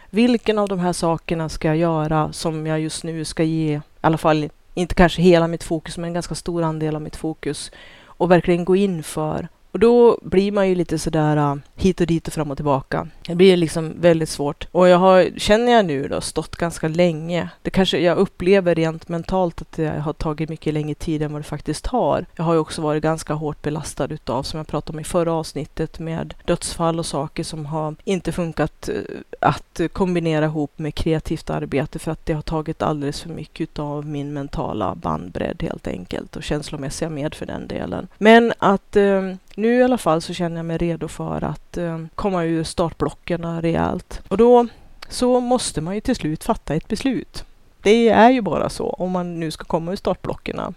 Vilken 0.10 0.60
av 0.60 0.68
de 0.68 0.80
här 0.80 0.94
sakerna 0.94 1.50
ska 1.50 1.68
jag 1.68 1.77
göra 1.77 2.34
som 2.34 2.68
jag 2.68 2.80
just 2.80 3.04
nu 3.04 3.25
ska 3.25 3.44
ge, 3.44 3.75
i 3.75 3.82
alla 4.01 4.18
fall 4.18 4.50
inte 4.74 4.96
kanske 4.96 5.22
hela 5.22 5.48
mitt 5.48 5.63
fokus, 5.63 5.98
men 5.98 6.08
en 6.08 6.13
ganska 6.13 6.36
stor 6.36 6.63
andel 6.63 6.96
av 6.96 7.01
mitt 7.01 7.16
fokus 7.16 7.72
och 8.06 8.32
verkligen 8.32 8.66
gå 8.66 8.75
in 8.75 9.04
för 9.04 9.48
och 9.77 9.81
då 9.81 10.17
blir 10.22 10.51
man 10.51 10.69
ju 10.69 10.75
lite 10.75 11.00
sådär 11.00 11.38
uh, 11.38 11.55
hit 11.75 12.01
och 12.01 12.07
dit 12.07 12.27
och 12.27 12.34
fram 12.34 12.51
och 12.51 12.57
tillbaka. 12.57 13.07
Det 13.27 13.36
blir 13.36 13.57
liksom 13.57 13.93
väldigt 14.01 14.29
svårt. 14.29 14.67
Och 14.72 14.88
jag 14.88 14.98
har, 14.98 15.29
känner 15.38 15.72
jag 15.72 15.86
nu 15.86 16.07
då, 16.07 16.22
stått 16.22 16.55
ganska 16.55 16.88
länge. 16.88 17.50
Det 17.62 17.69
kanske 17.69 18.00
jag 18.00 18.17
upplever 18.17 18.75
rent 18.75 19.10
mentalt 19.10 19.61
att 19.61 19.72
det 19.72 19.90
har 19.90 20.13
tagit 20.13 20.50
mycket 20.50 20.74
längre 20.74 20.96
tid 20.96 21.22
än 21.22 21.31
vad 21.31 21.42
det 21.42 21.48
faktiskt 21.48 21.87
har. 21.87 22.25
Jag 22.35 22.44
har 22.44 22.53
ju 22.53 22.59
också 22.59 22.81
varit 22.81 23.03
ganska 23.03 23.33
hårt 23.33 23.61
belastad 23.61 24.05
utav, 24.05 24.44
som 24.44 24.57
jag 24.57 24.68
pratade 24.68 24.96
om 24.96 25.00
i 25.00 25.03
förra 25.03 25.33
avsnittet, 25.33 26.00
med 26.00 26.33
dödsfall 26.46 27.00
och 27.00 27.05
saker 27.05 27.44
som 27.44 27.66
har 27.66 27.96
inte 28.03 28.31
funkat 28.31 28.90
uh, 28.90 29.01
att 29.40 29.81
kombinera 29.94 30.46
ihop 30.46 30.79
med 30.79 30.96
kreativt 30.96 31.50
arbete 31.50 32.00
för 32.00 32.11
att 32.11 32.25
det 32.25 32.33
har 32.33 32.42
tagit 32.42 32.81
alldeles 32.81 33.22
för 33.22 33.29
mycket 33.29 33.61
utav 33.61 34.05
min 34.05 34.33
mentala 34.33 34.96
bandbredd 34.96 35.63
helt 35.63 35.87
enkelt 35.87 36.35
och 36.35 36.44
känslomässiga 36.44 37.09
med 37.09 37.35
för 37.35 37.46
den 37.46 37.68
delen. 37.68 38.07
Men 38.18 38.53
att 38.59 38.96
uh, 38.96 39.33
nu 39.57 39.79
i 39.79 39.83
alla 39.83 39.98
fall 39.98 40.22
så 40.22 40.33
känner 40.33 40.57
jag 40.57 40.65
mig 40.65 40.77
redo 40.77 41.07
för 41.07 41.43
att 41.43 41.77
eh, 41.77 42.00
komma 42.15 42.43
ur 42.43 42.63
startblocken 42.63 43.61
rejält. 43.61 44.22
Och 44.27 44.37
då 44.37 44.67
så 45.09 45.39
måste 45.39 45.81
man 45.81 45.96
ju 45.96 46.01
till 46.01 46.15
slut 46.15 46.43
fatta 46.43 46.75
ett 46.75 46.87
beslut. 46.87 47.46
Det 47.81 48.09
är 48.09 48.29
ju 48.29 48.41
bara 48.41 48.70
så 48.70 48.89
om 48.89 49.11
man 49.11 49.39
nu 49.39 49.51
ska 49.51 49.63
komma 49.63 49.91
ur 49.91 49.96
startblocken. 49.96 50.75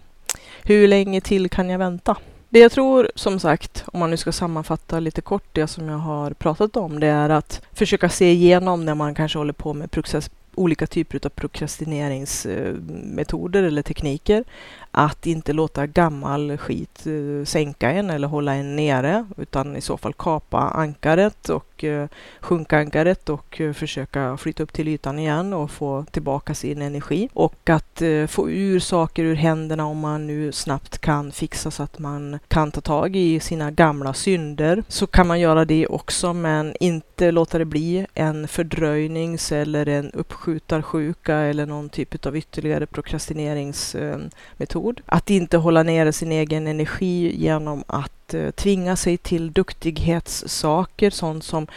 Hur 0.63 0.87
länge 0.87 1.21
till 1.21 1.49
kan 1.49 1.69
jag 1.69 1.79
vänta? 1.79 2.15
Det 2.49 2.59
jag 2.59 2.71
tror, 2.71 3.11
som 3.15 3.39
sagt, 3.39 3.83
om 3.93 3.99
man 3.99 4.09
nu 4.09 4.17
ska 4.17 4.31
sammanfatta 4.31 4.99
lite 4.99 5.21
kort 5.21 5.49
det 5.51 5.67
som 5.67 5.89
jag 5.89 5.97
har 5.97 6.31
pratat 6.31 6.75
om, 6.75 6.99
det 6.99 7.07
är 7.07 7.29
att 7.29 7.61
försöka 7.73 8.09
se 8.09 8.31
igenom 8.31 8.85
när 8.85 8.95
man 8.95 9.15
kanske 9.15 9.37
håller 9.37 9.53
på 9.53 9.73
med 9.73 9.91
process 9.91 10.29
olika 10.55 10.87
typer 10.87 11.19
av 11.25 11.29
prokrastineringsmetoder 11.29 13.63
eller 13.63 13.81
tekniker. 13.81 14.43
Att 14.91 15.27
inte 15.27 15.53
låta 15.53 15.87
gammal 15.87 16.57
skit 16.57 17.07
eh, 17.07 17.45
sänka 17.45 17.91
en 17.91 18.09
eller 18.09 18.27
hålla 18.27 18.53
en 18.53 18.75
nere 18.75 19.25
utan 19.37 19.75
i 19.75 19.81
så 19.81 19.97
fall 19.97 20.13
kapa 20.13 20.59
ankaret 20.59 21.49
och 21.49 21.70
eh, 21.83 22.07
sjunka 22.39 22.77
ankaret 22.77 23.29
och 23.29 23.61
eh, 23.61 23.73
försöka 23.73 24.37
flytta 24.37 24.63
upp 24.63 24.73
till 24.73 24.87
ytan 24.87 25.19
igen 25.19 25.53
och 25.53 25.71
få 25.71 26.05
tillbaka 26.11 26.53
sin 26.53 26.81
energi. 26.81 27.29
Och 27.33 27.69
att 27.69 28.01
eh, 28.01 28.27
få 28.27 28.49
ur 28.49 28.79
saker 28.79 29.23
ur 29.23 29.35
händerna 29.35 29.85
om 29.85 29.99
man 29.99 30.27
nu 30.27 30.51
snabbt 30.51 30.97
kan 30.97 31.31
fixa 31.31 31.71
så 31.71 31.83
att 31.83 31.99
man 31.99 32.39
kan 32.47 32.71
ta 32.71 32.81
tag 32.81 33.15
i 33.15 33.39
sina 33.39 33.71
gamla 33.71 34.13
synder. 34.13 34.83
Så 34.87 35.07
kan 35.07 35.27
man 35.27 35.39
göra 35.39 35.65
det 35.65 35.87
också 35.87 36.33
men 36.33 36.75
inte 36.79 37.31
låta 37.31 37.57
det 37.57 37.65
bli 37.65 38.05
en 38.13 38.47
fördröjnings 38.47 39.51
eller 39.51 39.87
en 39.87 40.11
uppskjutarsjuka 40.11 41.35
eller 41.35 41.65
någon 41.65 41.89
typ 41.89 42.25
av 42.25 42.37
ytterligare 42.37 42.85
prokrastineringsmetod. 42.85 45.01
Att 45.05 45.29
inte 45.29 45.57
hålla 45.57 45.83
nere 45.83 46.13
sin 46.13 46.31
egen 46.31 46.67
energi 46.67 47.35
genom 47.37 47.83
att 47.87 48.20
Eh, 48.33 48.51
tvinga 48.51 48.95
sig 48.95 49.17
till 49.17 49.51
duktighetssaker, 49.51 51.09
sånt 51.09 51.43
som 51.43 51.67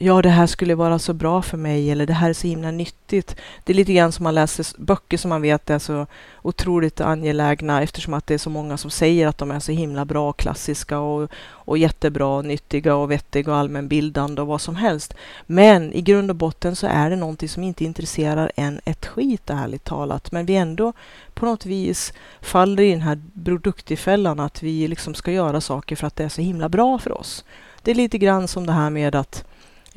ja, 0.00 0.22
det 0.22 0.28
här 0.28 0.46
skulle 0.46 0.74
vara 0.74 0.98
så 0.98 1.12
bra 1.12 1.42
för 1.42 1.56
mig 1.56 1.90
eller 1.90 2.06
det 2.06 2.12
här 2.12 2.28
är 2.28 2.32
så 2.32 2.46
himla 2.46 2.70
nyttigt. 2.70 3.36
Det 3.64 3.72
är 3.72 3.74
lite 3.74 3.92
grann 3.92 4.12
som 4.12 4.24
man 4.24 4.34
läser 4.34 4.66
böcker 4.78 5.16
som 5.16 5.28
man 5.28 5.42
vet 5.42 5.70
är 5.70 5.78
så 5.78 6.06
otroligt 6.42 7.00
angelägna 7.00 7.82
eftersom 7.82 8.14
att 8.14 8.26
det 8.26 8.34
är 8.34 8.38
så 8.38 8.50
många 8.50 8.76
som 8.76 8.90
säger 8.90 9.26
att 9.26 9.38
de 9.38 9.50
är 9.50 9.60
så 9.60 9.72
himla 9.72 10.04
bra, 10.04 10.32
klassiska 10.32 10.98
och, 10.98 11.30
och 11.48 11.78
jättebra, 11.78 12.42
nyttiga 12.42 12.94
och 12.96 13.10
vettiga 13.10 13.52
och 13.52 13.58
allmänbildande 13.58 14.42
och 14.42 14.48
vad 14.48 14.60
som 14.60 14.76
helst. 14.76 15.14
Men 15.46 15.92
i 15.92 16.00
grund 16.00 16.30
och 16.30 16.36
botten 16.36 16.76
så 16.76 16.86
är 16.86 17.10
det 17.10 17.16
någonting 17.16 17.48
som 17.48 17.62
inte 17.62 17.84
intresserar 17.84 18.52
en 18.56 18.80
ett 18.84 19.06
skit, 19.06 19.50
ärligt 19.50 19.84
talat. 19.84 20.32
Men 20.32 20.46
vi 20.46 20.56
ändå 20.56 20.92
på 21.34 21.46
något 21.46 21.66
vis 21.66 22.12
faller 22.40 22.82
i 22.82 22.90
den 22.90 23.00
här 23.00 23.20
produktifällan 23.44 24.40
att 24.40 24.62
vi 24.62 24.88
liksom 24.88 25.14
ska 25.14 25.32
göra 25.32 25.60
saker 25.60 25.96
för 25.96 26.06
att 26.06 26.16
det 26.16 26.24
är 26.24 26.28
så 26.28 26.42
himla 26.42 26.68
bra 26.68 26.98
för 26.98 27.18
oss. 27.20 27.44
Det 27.82 27.90
är 27.90 27.94
lite 27.94 28.18
grann 28.18 28.48
som 28.48 28.66
det 28.66 28.72
här 28.72 28.90
med 28.90 29.14
att 29.14 29.44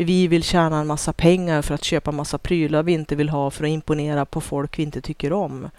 vi 0.04 0.28
vill 0.28 0.44
tjäna 0.44 0.80
en 0.80 0.88
massa 0.88 1.14
pengar 1.14 1.62
för 1.62 1.76
att 1.76 1.84
köpa 1.84 2.12
massa 2.12 2.38
prylar 2.38 2.84
vi 2.84 2.92
inte 2.92 3.16
vill 3.16 3.30
ha 3.30 3.52
för 3.52 3.64
att 3.64 3.70
imponera 3.70 4.26
på 4.26 4.42
folk 4.42 4.80
vi 4.80 4.84
inte 4.84 5.02
tycker 5.02 5.34
om. 5.34 5.70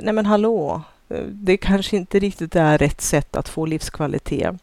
Nej 0.00 0.14
men 0.14 0.26
hallå, 0.26 0.82
det 1.28 1.56
kanske 1.56 1.96
inte 1.96 2.18
riktigt 2.18 2.56
är 2.56 2.78
rätt 2.78 3.00
sätt 3.00 3.36
att 3.36 3.48
få 3.48 3.66
livskvalitet. 3.66 4.54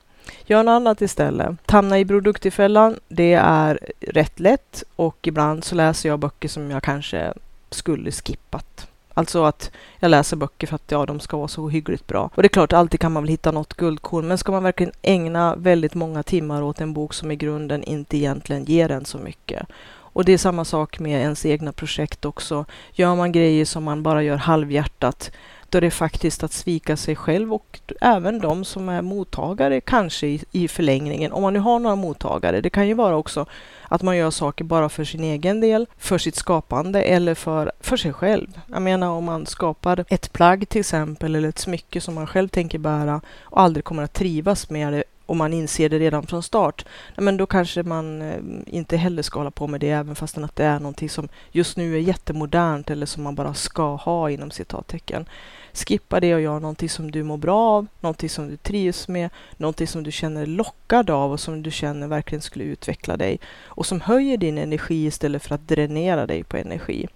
Gör 0.45 0.63
något 0.63 0.71
annat 0.71 1.01
istället. 1.01 1.71
Hamna 1.71 1.99
i 1.99 2.05
produktifällan, 2.05 2.99
det 3.07 3.33
är 3.33 3.79
rätt 3.99 4.39
lätt 4.39 4.83
och 4.95 5.27
ibland 5.27 5.63
så 5.63 5.75
läser 5.75 6.09
jag 6.09 6.19
böcker 6.19 6.49
som 6.49 6.71
jag 6.71 6.83
kanske 6.83 7.33
skulle 7.69 8.11
skippat. 8.11 8.87
Alltså 9.21 9.43
att 9.43 9.71
jag 9.99 10.09
läser 10.09 10.37
böcker 10.37 10.67
för 10.67 10.75
att 10.75 10.91
ja, 10.91 11.05
de 11.05 11.19
ska 11.19 11.37
vara 11.37 11.47
så 11.47 11.69
hyggligt 11.69 12.07
bra. 12.07 12.29
Och 12.35 12.41
det 12.41 12.47
är 12.47 12.49
klart, 12.49 12.73
alltid 12.73 12.99
kan 12.99 13.11
man 13.11 13.23
väl 13.23 13.29
hitta 13.29 13.51
något 13.51 13.73
guldkorn, 13.73 14.27
men 14.27 14.37
ska 14.37 14.51
man 14.51 14.63
verkligen 14.63 14.93
ägna 15.01 15.55
väldigt 15.55 15.93
många 15.93 16.23
timmar 16.23 16.61
åt 16.61 16.81
en 16.81 16.93
bok 16.93 17.13
som 17.13 17.31
i 17.31 17.35
grunden 17.35 17.83
inte 17.83 18.17
egentligen 18.17 18.65
ger 18.65 18.91
en 18.91 19.05
så 19.05 19.17
mycket? 19.17 19.67
Och 20.13 20.25
det 20.25 20.33
är 20.33 20.37
samma 20.37 20.65
sak 20.65 20.99
med 20.99 21.21
ens 21.21 21.45
egna 21.45 21.71
projekt 21.71 22.25
också. 22.25 22.65
Gör 22.91 23.15
man 23.15 23.31
grejer 23.31 23.65
som 23.65 23.83
man 23.83 24.03
bara 24.03 24.23
gör 24.23 24.37
halvhjärtat, 24.37 25.31
då 25.71 25.79
det 25.79 25.91
faktiskt 25.91 26.43
att 26.43 26.53
svika 26.53 26.97
sig 26.97 27.15
själv 27.15 27.53
och 27.53 27.79
även 28.01 28.39
de 28.39 28.65
som 28.65 28.89
är 28.89 29.01
mottagare 29.01 29.81
kanske 29.81 30.27
i, 30.27 30.43
i 30.51 30.67
förlängningen. 30.67 31.31
Om 31.31 31.41
man 31.41 31.53
nu 31.53 31.59
har 31.59 31.79
några 31.79 31.95
mottagare. 31.95 32.61
Det 32.61 32.69
kan 32.69 32.87
ju 32.87 32.93
vara 32.93 33.15
också 33.15 33.45
att 33.83 34.01
man 34.01 34.17
gör 34.17 34.31
saker 34.31 34.63
bara 34.63 34.89
för 34.89 35.03
sin 35.03 35.23
egen 35.23 35.61
del, 35.61 35.85
för 35.97 36.17
sitt 36.17 36.35
skapande 36.35 37.01
eller 37.01 37.35
för, 37.35 37.71
för 37.79 37.97
sig 37.97 38.13
själv. 38.13 38.47
Jag 38.67 38.81
menar 38.81 39.09
om 39.09 39.23
man 39.23 39.45
skapar 39.45 40.05
ett 40.07 40.33
plagg 40.33 40.69
till 40.69 40.79
exempel 40.79 41.35
eller 41.35 41.49
ett 41.49 41.59
smycke 41.59 42.01
som 42.01 42.15
man 42.15 42.27
själv 42.27 42.47
tänker 42.47 42.77
bära 42.77 43.21
och 43.41 43.61
aldrig 43.61 43.83
kommer 43.83 44.03
att 44.03 44.13
trivas 44.13 44.69
med 44.69 44.93
det 44.93 45.03
och 45.25 45.37
man 45.37 45.53
inser 45.53 45.89
det 45.89 45.99
redan 45.99 46.27
från 46.27 46.43
start, 46.43 46.85
men 47.17 47.37
då 47.37 47.45
kanske 47.45 47.83
man 47.83 48.21
eh, 48.21 48.39
inte 48.65 48.97
heller 48.97 49.23
ska 49.23 49.39
hålla 49.39 49.51
på 49.51 49.67
med 49.67 49.79
det, 49.79 49.89
även 49.89 50.15
fastän 50.15 50.43
att 50.43 50.55
det 50.55 50.63
är 50.65 50.79
någonting 50.79 51.09
som 51.09 51.29
just 51.51 51.77
nu 51.77 51.95
är 51.95 51.99
jättemodernt 51.99 52.89
eller 52.89 53.05
som 53.05 53.23
man 53.23 53.35
bara 53.35 53.53
ska 53.53 53.95
ha 53.95 54.29
inom 54.29 54.51
citattecken. 54.51 55.25
Skippa 55.73 56.19
det 56.19 56.35
och 56.35 56.41
gör 56.41 56.59
någonting 56.59 56.89
som 56.89 57.11
du 57.11 57.23
mår 57.23 57.37
bra 57.37 57.59
av, 57.59 57.87
någonting 57.99 58.29
som 58.29 58.47
du 58.47 58.57
trivs 58.57 59.07
med, 59.07 59.29
någonting 59.57 59.87
som 59.87 60.03
du 60.03 60.11
känner 60.11 60.45
lockad 60.45 61.09
av 61.09 61.31
och 61.31 61.39
som 61.39 61.63
du 61.63 61.71
känner 61.71 62.07
verkligen 62.07 62.41
skulle 62.41 62.65
utveckla 62.65 63.17
dig 63.17 63.39
och 63.63 63.85
som 63.85 64.01
höjer 64.01 64.37
din 64.37 64.57
energi 64.57 65.05
istället 65.05 65.43
för 65.43 65.55
att 65.55 65.67
dränera 65.67 66.25
dig 66.25 66.43
på 66.43 66.57
energi. 66.57 67.07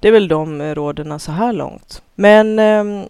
Det 0.00 0.08
är 0.08 0.12
väl 0.12 0.28
de 0.28 0.60
eh, 0.60 0.74
råden 0.74 1.20
så 1.20 1.32
här 1.32 1.52
långt. 1.52 2.02
Men 2.14 2.58
eh, 2.58 3.06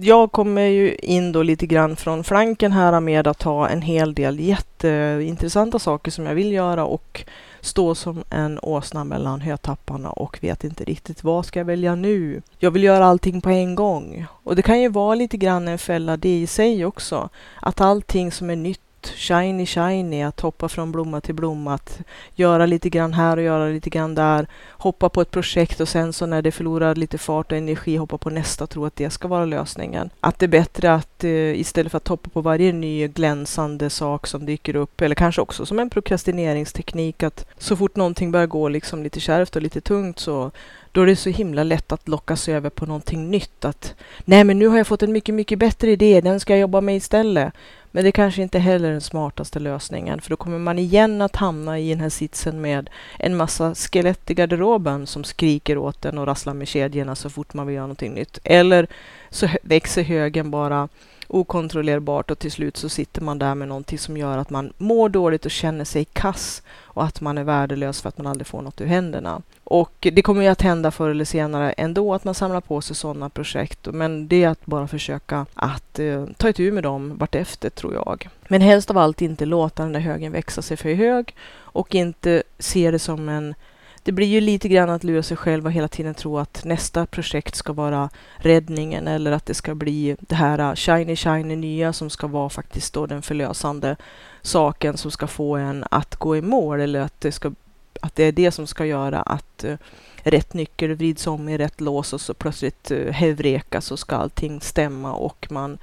jag 0.00 0.32
kommer 0.32 0.62
ju 0.62 0.94
in 0.94 1.32
då 1.32 1.42
lite 1.42 1.66
grann 1.66 1.96
från 1.96 2.24
flanken 2.24 2.72
här 2.72 3.00
med 3.00 3.26
att 3.26 3.42
ha 3.42 3.68
en 3.68 3.82
hel 3.82 4.14
del 4.14 4.40
jätteintressanta 4.40 5.78
saker 5.78 6.10
som 6.10 6.26
jag 6.26 6.34
vill 6.34 6.52
göra 6.52 6.84
och 6.84 7.24
stå 7.60 7.94
som 7.94 8.24
en 8.30 8.58
åsna 8.62 9.04
mellan 9.04 9.40
hötapparna 9.40 10.10
och 10.10 10.38
vet 10.40 10.64
inte 10.64 10.84
riktigt 10.84 11.24
vad 11.24 11.46
ska 11.46 11.60
jag 11.60 11.64
välja 11.64 11.94
nu. 11.94 12.42
Jag 12.58 12.70
vill 12.70 12.84
göra 12.84 13.06
allting 13.06 13.40
på 13.40 13.50
en 13.50 13.74
gång 13.74 14.26
och 14.30 14.56
det 14.56 14.62
kan 14.62 14.80
ju 14.80 14.88
vara 14.88 15.14
lite 15.14 15.36
grann 15.36 15.68
en 15.68 15.78
fälla 15.78 16.16
det 16.16 16.40
i 16.40 16.46
sig 16.46 16.84
också. 16.84 17.28
Att 17.60 17.80
allting 17.80 18.32
som 18.32 18.50
är 18.50 18.56
nytt 18.56 18.80
shiny 19.06 19.66
shiny, 19.66 20.22
att 20.22 20.40
hoppa 20.40 20.68
från 20.68 20.92
blomma 20.92 21.20
till 21.20 21.34
blomma, 21.34 21.74
att 21.74 22.00
göra 22.34 22.66
lite 22.66 22.88
grann 22.88 23.12
här 23.12 23.36
och 23.36 23.42
göra 23.42 23.66
lite 23.68 23.90
grann 23.90 24.14
där, 24.14 24.46
hoppa 24.70 25.08
på 25.08 25.20
ett 25.20 25.30
projekt 25.30 25.80
och 25.80 25.88
sen 25.88 26.12
så 26.12 26.26
när 26.26 26.42
det 26.42 26.52
förlorar 26.52 26.94
lite 26.94 27.18
fart 27.18 27.52
och 27.52 27.58
energi 27.58 27.96
hoppa 27.96 28.18
på 28.18 28.30
nästa 28.30 28.64
och 28.64 28.70
tro 28.70 28.84
att 28.84 28.96
det 28.96 29.10
ska 29.10 29.28
vara 29.28 29.44
lösningen. 29.44 30.10
Att 30.20 30.38
det 30.38 30.46
är 30.46 30.48
bättre 30.48 30.94
att 30.94 31.24
eh, 31.24 31.60
istället 31.60 31.90
för 31.90 31.96
att 31.96 32.08
hoppa 32.08 32.30
på 32.30 32.40
varje 32.40 32.72
ny 32.72 33.08
glänsande 33.08 33.90
sak 33.90 34.26
som 34.26 34.46
dyker 34.46 34.76
upp, 34.76 35.00
eller 35.00 35.14
kanske 35.14 35.42
också 35.42 35.66
som 35.66 35.78
en 35.78 35.90
prokrastineringsteknik, 35.90 37.22
att 37.22 37.46
så 37.58 37.76
fort 37.76 37.96
någonting 37.96 38.30
börjar 38.32 38.46
gå 38.46 38.68
liksom 38.68 39.02
lite 39.02 39.20
kärvt 39.20 39.56
och 39.56 39.62
lite 39.62 39.80
tungt 39.80 40.18
så 40.18 40.50
då 40.92 41.02
är 41.02 41.06
det 41.06 41.16
så 41.16 41.30
himla 41.30 41.62
lätt 41.62 41.92
att 41.92 42.08
lockas 42.08 42.48
över 42.48 42.70
på 42.70 42.86
någonting 42.86 43.30
nytt. 43.30 43.64
Att 43.64 43.94
nej, 44.24 44.44
men 44.44 44.58
nu 44.58 44.66
har 44.66 44.76
jag 44.76 44.86
fått 44.86 45.02
en 45.02 45.12
mycket, 45.12 45.34
mycket 45.34 45.58
bättre 45.58 45.90
idé. 45.90 46.20
Den 46.20 46.40
ska 46.40 46.52
jag 46.52 46.60
jobba 46.60 46.80
med 46.80 46.96
istället. 46.96 47.52
Men 47.92 48.04
det 48.04 48.12
kanske 48.12 48.42
inte 48.42 48.58
heller 48.58 48.88
är 48.88 48.92
den 48.92 49.00
smartaste 49.00 49.58
lösningen, 49.58 50.20
för 50.20 50.30
då 50.30 50.36
kommer 50.36 50.58
man 50.58 50.78
igen 50.78 51.22
att 51.22 51.36
hamna 51.36 51.78
i 51.78 51.90
den 51.90 52.00
här 52.00 52.08
sitsen 52.08 52.60
med 52.60 52.90
en 53.18 53.36
massa 53.36 53.74
skelett 53.74 54.30
i 54.30 54.34
garderoben 54.34 55.06
som 55.06 55.24
skriker 55.24 55.78
åt 55.78 56.04
en 56.04 56.18
och 56.18 56.26
rasslar 56.26 56.54
med 56.54 56.68
kedjorna 56.68 57.14
så 57.14 57.30
fort 57.30 57.54
man 57.54 57.66
vill 57.66 57.76
göra 57.76 57.86
någonting 57.86 58.14
nytt. 58.14 58.38
Eller 58.44 58.86
så 59.30 59.48
växer 59.62 60.02
högen 60.02 60.50
bara 60.50 60.88
okontrollerbart 61.30 62.30
och 62.30 62.38
till 62.38 62.52
slut 62.52 62.76
så 62.76 62.88
sitter 62.88 63.22
man 63.22 63.38
där 63.38 63.54
med 63.54 63.68
någonting 63.68 63.98
som 63.98 64.16
gör 64.16 64.38
att 64.38 64.50
man 64.50 64.72
mår 64.78 65.08
dåligt 65.08 65.44
och 65.44 65.50
känner 65.50 65.84
sig 65.84 66.04
kass 66.04 66.62
och 66.78 67.04
att 67.04 67.20
man 67.20 67.38
är 67.38 67.44
värdelös 67.44 68.00
för 68.00 68.08
att 68.08 68.18
man 68.18 68.26
aldrig 68.26 68.46
får 68.46 68.62
något 68.62 68.80
ur 68.80 68.86
händerna. 68.86 69.42
Och 69.64 69.92
det 70.12 70.22
kommer 70.22 70.42
ju 70.42 70.48
att 70.48 70.62
hända 70.62 70.90
förr 70.90 71.10
eller 71.10 71.24
senare 71.24 71.72
ändå 71.72 72.14
att 72.14 72.24
man 72.24 72.34
samlar 72.34 72.60
på 72.60 72.80
sig 72.80 72.96
sådana 72.96 73.28
projekt. 73.28 73.88
Men 73.92 74.28
det 74.28 74.44
är 74.44 74.48
att 74.48 74.66
bara 74.66 74.86
försöka 74.86 75.46
att 75.54 75.98
eh, 75.98 76.24
ta 76.36 76.48
itu 76.48 76.72
med 76.72 76.82
dem 76.82 77.16
vartefter 77.16 77.70
tror 77.70 77.94
jag. 77.94 78.28
Men 78.48 78.60
helst 78.60 78.90
av 78.90 78.98
allt 78.98 79.22
inte 79.22 79.46
låta 79.46 79.82
den 79.82 79.92
där 79.92 80.00
högen 80.00 80.32
växa 80.32 80.62
sig 80.62 80.76
för 80.76 80.94
hög 80.94 81.34
och 81.52 81.94
inte 81.94 82.42
se 82.58 82.90
det 82.90 82.98
som 82.98 83.28
en 83.28 83.54
det 84.02 84.12
blir 84.12 84.26
ju 84.26 84.40
lite 84.40 84.68
grann 84.68 84.90
att 84.90 85.04
lura 85.04 85.22
sig 85.22 85.36
själv 85.36 85.66
och 85.66 85.72
hela 85.72 85.88
tiden 85.88 86.14
tro 86.14 86.38
att 86.38 86.64
nästa 86.64 87.06
projekt 87.06 87.54
ska 87.54 87.72
vara 87.72 88.10
räddningen 88.36 89.08
eller 89.08 89.32
att 89.32 89.46
det 89.46 89.54
ska 89.54 89.74
bli 89.74 90.16
det 90.20 90.34
här 90.34 90.58
äh, 90.58 90.74
shiny 90.74 91.16
shiny 91.16 91.56
nya 91.56 91.92
som 91.92 92.10
ska 92.10 92.26
vara 92.26 92.48
faktiskt 92.48 92.94
då 92.94 93.06
den 93.06 93.22
förlösande 93.22 93.96
saken 94.42 94.96
som 94.96 95.10
ska 95.10 95.26
få 95.26 95.56
en 95.56 95.84
att 95.90 96.16
gå 96.16 96.36
i 96.36 96.42
mål 96.42 96.80
eller 96.80 97.00
att 97.00 97.20
det, 97.20 97.32
ska, 97.32 97.52
att 98.00 98.16
det 98.16 98.24
är 98.24 98.32
det 98.32 98.50
som 98.50 98.66
ska 98.66 98.86
göra 98.86 99.22
att 99.22 99.64
uh, 99.64 99.76
rätt 100.22 100.54
nyckel 100.54 100.94
vrids 100.94 101.26
om 101.26 101.48
i 101.48 101.58
rätt 101.58 101.80
lås 101.80 102.12
och 102.12 102.20
så 102.20 102.34
plötsligt 102.34 102.90
äh, 102.90 102.98
uh, 102.98 103.12
hevreka 103.12 103.80
så 103.80 103.96
ska 103.96 104.16
allting 104.16 104.60
stämma 104.60 105.12
och 105.12 105.46
man 105.50 105.78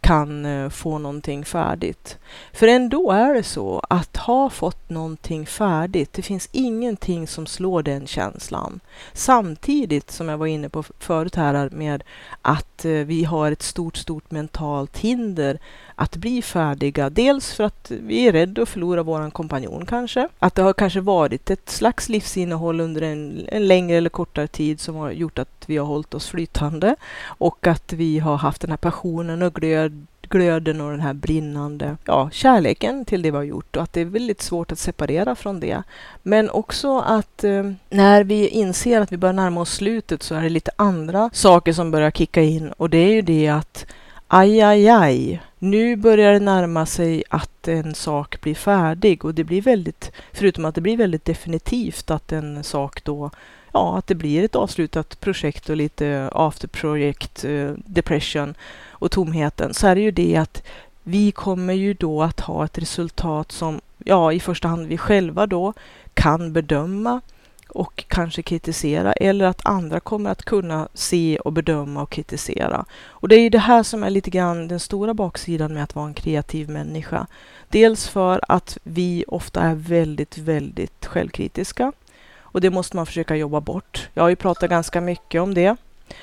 kan 0.00 0.46
eh, 0.46 0.68
få 0.68 0.98
någonting 0.98 1.44
färdigt. 1.44 2.18
För 2.52 2.68
ändå 2.68 3.10
är 3.10 3.34
det 3.34 3.42
så 3.42 3.82
att 3.90 4.16
ha 4.16 4.50
fått 4.50 4.90
någonting 4.90 5.46
färdigt, 5.46 6.12
det 6.12 6.22
finns 6.22 6.48
ingenting 6.52 7.26
som 7.26 7.46
slår 7.46 7.82
den 7.82 8.06
känslan. 8.06 8.80
Samtidigt 9.12 10.10
som 10.10 10.28
jag 10.28 10.38
var 10.38 10.46
inne 10.46 10.68
på 10.68 10.82
förut 10.82 11.34
här 11.34 11.70
med 11.70 12.04
att 12.42 12.84
eh, 12.84 12.92
vi 12.92 13.24
har 13.24 13.52
ett 13.52 13.62
stort, 13.62 13.96
stort 13.96 14.30
mentalt 14.30 14.98
hinder 14.98 15.58
att 16.00 16.16
bli 16.16 16.42
färdiga. 16.42 17.10
Dels 17.10 17.52
för 17.54 17.64
att 17.64 17.90
vi 17.90 18.28
är 18.28 18.32
rädda 18.32 18.62
att 18.62 18.68
förlora 18.68 19.02
vår 19.02 19.30
kompanjon 19.30 19.86
kanske. 19.86 20.28
Att 20.38 20.54
det 20.54 20.62
har 20.62 20.72
kanske 20.72 21.00
varit 21.00 21.50
ett 21.50 21.70
slags 21.70 22.08
livsinnehåll 22.08 22.80
under 22.80 23.02
en, 23.02 23.46
en 23.48 23.66
längre 23.66 23.96
eller 23.96 24.10
kortare 24.10 24.46
tid 24.46 24.80
som 24.80 24.96
har 24.96 25.10
gjort 25.10 25.38
att 25.38 25.64
vi 25.66 25.76
har 25.76 25.86
hållit 25.86 26.14
oss 26.14 26.28
flytande 26.28 26.96
och 27.24 27.66
att 27.66 27.92
vi 27.92 28.18
har 28.18 28.36
haft 28.36 28.60
den 28.60 28.70
här 28.70 28.76
passionen 28.76 29.42
och 29.42 29.54
glöd 29.54 30.06
glöden 30.28 30.80
och 30.80 30.90
den 30.90 31.00
här 31.00 31.14
brinnande 31.14 31.96
ja, 32.04 32.30
kärleken 32.30 33.04
till 33.04 33.22
det 33.22 33.30
vi 33.30 33.36
har 33.36 33.44
gjort 33.44 33.76
och 33.76 33.82
att 33.82 33.92
det 33.92 34.00
är 34.00 34.04
väldigt 34.04 34.42
svårt 34.42 34.72
att 34.72 34.78
separera 34.78 35.34
från 35.34 35.60
det. 35.60 35.82
Men 36.22 36.50
också 36.50 36.98
att 36.98 37.44
eh, 37.44 37.72
när 37.90 38.24
vi 38.24 38.48
inser 38.48 39.00
att 39.00 39.12
vi 39.12 39.16
börjar 39.16 39.32
närma 39.32 39.60
oss 39.60 39.72
slutet 39.72 40.22
så 40.22 40.34
är 40.34 40.42
det 40.42 40.48
lite 40.48 40.70
andra 40.76 41.30
saker 41.32 41.72
som 41.72 41.90
börjar 41.90 42.10
kicka 42.10 42.42
in 42.42 42.72
och 42.72 42.90
det 42.90 42.98
är 42.98 43.12
ju 43.12 43.22
det 43.22 43.48
att 43.48 43.86
aj, 44.28 44.60
aj, 44.60 44.88
aj, 44.88 45.40
nu 45.58 45.96
börjar 45.96 46.32
det 46.32 46.40
närma 46.40 46.86
sig 46.86 47.24
att 47.30 47.68
en 47.68 47.94
sak 47.94 48.40
blir 48.40 48.54
färdig 48.54 49.24
och 49.24 49.34
det 49.34 49.44
blir 49.44 49.62
väldigt, 49.62 50.12
förutom 50.32 50.64
att 50.64 50.74
det 50.74 50.80
blir 50.80 50.96
väldigt 50.96 51.24
definitivt 51.24 52.10
att 52.10 52.32
en 52.32 52.64
sak 52.64 53.04
då, 53.04 53.30
ja, 53.72 53.98
att 53.98 54.06
det 54.06 54.14
blir 54.14 54.44
ett 54.44 54.56
avslutat 54.56 55.20
projekt 55.20 55.68
och 55.68 55.76
lite 55.76 56.30
after 56.32 56.68
project 56.68 57.44
eh, 57.44 57.70
depression 57.76 58.54
och 58.88 59.10
tomheten, 59.10 59.74
så 59.74 59.86
är 59.86 59.94
det 59.94 60.00
ju 60.00 60.10
det 60.10 60.36
att 60.36 60.62
vi 61.02 61.32
kommer 61.32 61.74
ju 61.74 61.94
då 61.94 62.22
att 62.22 62.40
ha 62.40 62.64
ett 62.64 62.78
resultat 62.78 63.52
som, 63.52 63.80
ja, 63.98 64.32
i 64.32 64.40
första 64.40 64.68
hand 64.68 64.86
vi 64.86 64.98
själva 64.98 65.46
då 65.46 65.72
kan 66.14 66.52
bedöma 66.52 67.20
och 67.68 68.04
kanske 68.08 68.42
kritisera 68.42 69.12
eller 69.12 69.44
att 69.44 69.66
andra 69.66 70.00
kommer 70.00 70.30
att 70.30 70.44
kunna 70.44 70.88
se 70.94 71.38
och 71.38 71.52
bedöma 71.52 72.02
och 72.02 72.10
kritisera. 72.10 72.84
Och 73.06 73.28
det 73.28 73.36
är 73.36 73.40
ju 73.40 73.50
det 73.50 73.58
här 73.58 73.82
som 73.82 74.02
är 74.04 74.10
lite 74.10 74.30
grann 74.30 74.68
den 74.68 74.80
stora 74.80 75.14
baksidan 75.14 75.74
med 75.74 75.82
att 75.82 75.94
vara 75.94 76.06
en 76.06 76.14
kreativ 76.14 76.68
människa. 76.68 77.26
Dels 77.68 78.08
för 78.08 78.40
att 78.48 78.78
vi 78.82 79.24
ofta 79.28 79.62
är 79.62 79.74
väldigt, 79.74 80.38
väldigt 80.38 81.06
självkritiska 81.06 81.92
och 82.40 82.60
det 82.60 82.70
måste 82.70 82.96
man 82.96 83.06
försöka 83.06 83.36
jobba 83.36 83.60
bort. 83.60 84.08
Jag 84.14 84.22
har 84.22 84.28
ju 84.28 84.36
pratat 84.36 84.70
ganska 84.70 85.00
mycket 85.00 85.40
om 85.42 85.54
det. 85.54 85.76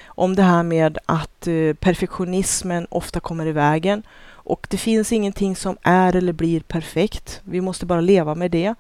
Om 0.06 0.36
det 0.36 0.44
här 0.44 0.64
med 0.64 0.98
att 1.06 1.48
eh, 1.48 1.74
perfektionismen 1.74 2.88
ofta 2.90 3.20
kommer 3.20 3.46
i 3.46 3.52
vägen 3.52 4.04
och 4.28 4.68
det 4.70 4.78
finns 4.78 5.12
ingenting 5.12 5.56
som 5.56 5.78
är 5.82 6.16
eller 6.16 6.34
blir 6.34 6.60
perfekt. 6.60 7.42
Vi 7.44 7.62
måste 7.62 7.86
bara 7.86 8.02
leva 8.02 8.36
med 8.36 8.52
det 8.52 8.76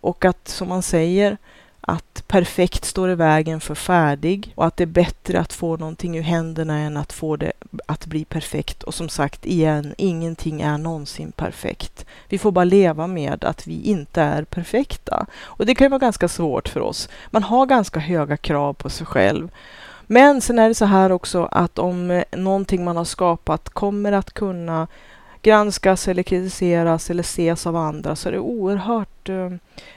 och 0.00 0.24
att 0.24 0.48
som 0.48 0.68
man 0.68 0.82
säger 0.82 1.36
att 1.80 2.24
perfekt 2.26 2.84
står 2.84 3.10
i 3.10 3.14
vägen 3.14 3.60
för 3.60 3.74
färdig 3.74 4.52
och 4.54 4.66
att 4.66 4.76
det 4.76 4.84
är 4.84 4.86
bättre 4.86 5.40
att 5.40 5.52
få 5.52 5.76
någonting 5.76 6.18
ur 6.18 6.22
händerna 6.22 6.78
än 6.78 6.96
att 6.96 7.12
få 7.12 7.36
det 7.36 7.52
att 7.86 8.06
bli 8.06 8.24
perfekt. 8.24 8.82
Och 8.82 8.94
som 8.94 9.08
sagt 9.08 9.46
igen, 9.46 9.94
ingenting 9.98 10.60
är 10.60 10.78
någonsin 10.78 11.32
perfekt. 11.32 12.06
Vi 12.28 12.38
får 12.38 12.52
bara 12.52 12.64
leva 12.64 13.06
med 13.06 13.44
att 13.44 13.66
vi 13.66 13.82
inte 13.82 14.22
är 14.22 14.44
perfekta. 14.44 15.26
Och 15.40 15.66
det 15.66 15.74
kan 15.74 15.84
ju 15.84 15.88
vara 15.88 15.98
ganska 15.98 16.28
svårt 16.28 16.68
för 16.68 16.80
oss. 16.80 17.08
Man 17.30 17.42
har 17.42 17.66
ganska 17.66 18.00
höga 18.00 18.36
krav 18.36 18.72
på 18.74 18.90
sig 18.90 19.06
själv. 19.06 19.50
Men 20.06 20.40
sen 20.40 20.58
är 20.58 20.68
det 20.68 20.74
så 20.74 20.84
här 20.84 21.12
också 21.12 21.48
att 21.50 21.78
om 21.78 22.10
eh, 22.10 22.24
någonting 22.32 22.84
man 22.84 22.96
har 22.96 23.04
skapat 23.04 23.68
kommer 23.68 24.12
att 24.12 24.32
kunna 24.32 24.86
granskas 25.42 26.08
eller 26.08 26.22
kritiseras 26.22 27.10
eller 27.10 27.20
ses 27.20 27.66
av 27.66 27.76
andra 27.76 28.16
så 28.16 28.28
är 28.28 28.32
det 28.32 28.38
oerhört 28.38 29.19
Eh, 29.28 29.50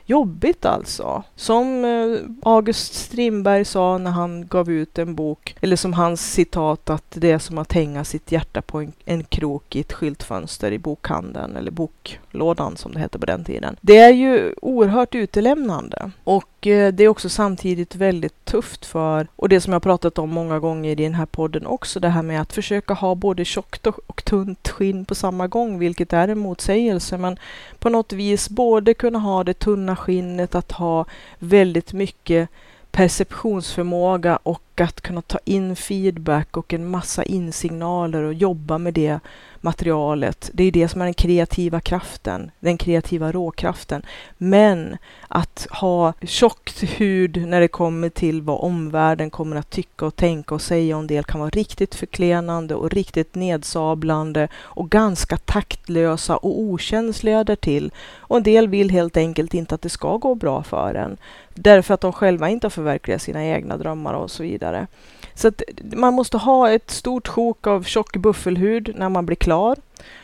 jobbigt 0.05 0.65
alltså. 0.65 1.23
Som 1.36 1.86
eh, 1.86 2.19
August 2.43 2.93
Strindberg 2.93 3.65
sa 3.65 3.97
när 3.97 4.12
han 4.12 4.47
gav 4.47 4.71
ut 4.71 4.99
en 4.99 5.15
bok, 5.15 5.55
eller 5.62 5.75
som 5.75 5.93
hans 5.93 6.31
citat 6.33 6.89
att 6.89 7.05
det 7.09 7.31
är 7.31 7.39
som 7.39 7.57
att 7.57 7.73
hänga 7.73 8.03
sitt 8.03 8.31
hjärta 8.31 8.62
på 8.62 8.79
en, 8.79 8.91
en 9.05 9.23
krok 9.23 9.75
i 9.75 9.79
ett 9.79 9.93
skyltfönster 9.93 10.71
i 10.71 10.79
bokhandeln 10.79 11.55
eller 11.55 11.71
boklådan 11.71 12.77
som 12.77 12.93
det 12.93 12.99
hette 12.99 13.19
på 13.19 13.25
den 13.25 13.43
tiden. 13.43 13.75
Det 13.81 13.97
är 13.97 14.13
ju 14.13 14.53
oerhört 14.62 15.15
utelämnande 15.15 16.12
och 16.23 16.67
eh, 16.67 16.93
det 16.93 17.03
är 17.03 17.07
också 17.07 17.29
samtidigt 17.29 17.95
väldigt 17.95 18.45
tufft 18.45 18.86
för, 18.86 19.27
och 19.36 19.49
det 19.49 19.62
som 19.62 19.73
jag 19.73 19.83
pratat 19.83 20.17
om 20.17 20.29
många 20.29 20.59
gånger 20.59 20.91
i 20.91 20.95
den 20.95 21.13
här 21.13 21.25
podden 21.25 21.65
också, 21.65 21.99
det 21.99 22.09
här 22.09 22.23
med 22.23 22.41
att 22.41 22.53
försöka 22.53 22.93
ha 22.93 23.15
både 23.15 23.45
tjockt 23.45 23.88
och, 23.88 23.99
och 24.07 24.25
tunt 24.25 24.69
skinn 24.69 25.05
på 25.05 25.15
samma 25.15 25.47
gång, 25.47 25.79
vilket 25.79 26.13
är 26.13 26.27
en 26.27 26.39
motsägelse, 26.39 27.17
men 27.17 27.38
på 27.79 27.89
något 27.89 28.13
vis 28.13 28.49
både 28.49 28.93
kunna 28.93 29.12
ha 29.19 29.43
det 29.43 29.54
tunna 29.54 29.95
skinnet, 29.95 30.56
att 30.56 30.71
ha 30.71 31.06
väldigt 31.39 31.93
mycket 31.93 32.49
perceptionsförmåga 32.91 34.39
och 34.43 34.82
att 34.82 35.02
kunna 35.02 35.21
ta 35.21 35.39
in 35.45 35.76
feedback 35.76 36.58
och 36.58 36.73
en 36.73 36.89
massa 36.89 37.23
insignaler 37.23 38.23
och 38.23 38.34
jobba 38.34 38.78
med 38.78 38.93
det 38.93 39.19
materialet. 39.63 40.49
Det 40.54 40.63
är 40.63 40.71
det 40.71 40.88
som 40.88 41.02
är 41.02 41.06
den 41.06 41.13
kreativa 41.13 41.80
kraften, 41.80 42.52
den 42.60 42.78
kreativa 42.78 43.32
råkraften. 43.32 44.06
Men 44.38 44.97
att 45.28 45.67
ha 45.71 46.13
tjockt 46.21 46.84
hud 46.84 47.47
när 47.47 47.62
det 47.62 47.67
kommer 47.67 48.10
till 48.10 48.41
vad 48.41 48.60
omvärlden 48.60 49.30
kommer 49.30 49.56
att 49.56 49.69
tycka 49.69 50.06
och 50.06 50.15
tänka 50.15 50.56
och 50.56 50.62
säga 50.62 50.97
om 50.97 51.08
del 51.08 51.23
kan 51.23 51.39
vara 51.39 51.49
riktigt 51.49 51.95
förklenande 51.95 52.76
och 52.76 52.91
riktigt 52.91 53.36
nedsablande 53.36 54.47
och 54.56 54.89
ganska 54.89 55.38
taktlösa 55.38 56.38
och 56.38 56.60
okänsliga 56.60 57.43
därtill. 57.43 57.91
Och 58.15 58.38
en 58.38 58.43
del 58.43 58.67
vill 58.67 58.89
helt 58.89 59.17
enkelt 59.17 59.54
inte 59.54 59.76
att 59.76 59.82
det 59.82 59.89
ska 59.89 60.17
gå 60.17 60.36
bra 60.36 60.63
för 60.63 60.95
en. 60.95 61.17
Därför 61.54 61.93
att 61.93 62.02
de 62.02 62.13
själva 62.13 62.49
inte 62.49 62.65
har 62.65 62.69
förverkligat 62.69 63.21
sina 63.21 63.45
egna 63.45 63.78
drömmar 63.78 64.13
och 64.13 64.32
så 64.32 64.43
vidare. 64.43 64.88
Så 65.36 65.48
att 65.48 65.62
man 65.82 66.13
måste 66.13 66.38
ha 66.38 66.69
ett 66.69 66.91
stort 66.91 67.28
sjok 67.28 67.67
av 67.67 67.84
tjock 67.84 68.17
buffelhud 68.17 68.93
när 68.96 69.10
man 69.10 69.26
blir 69.26 69.36
klar. 69.36 69.78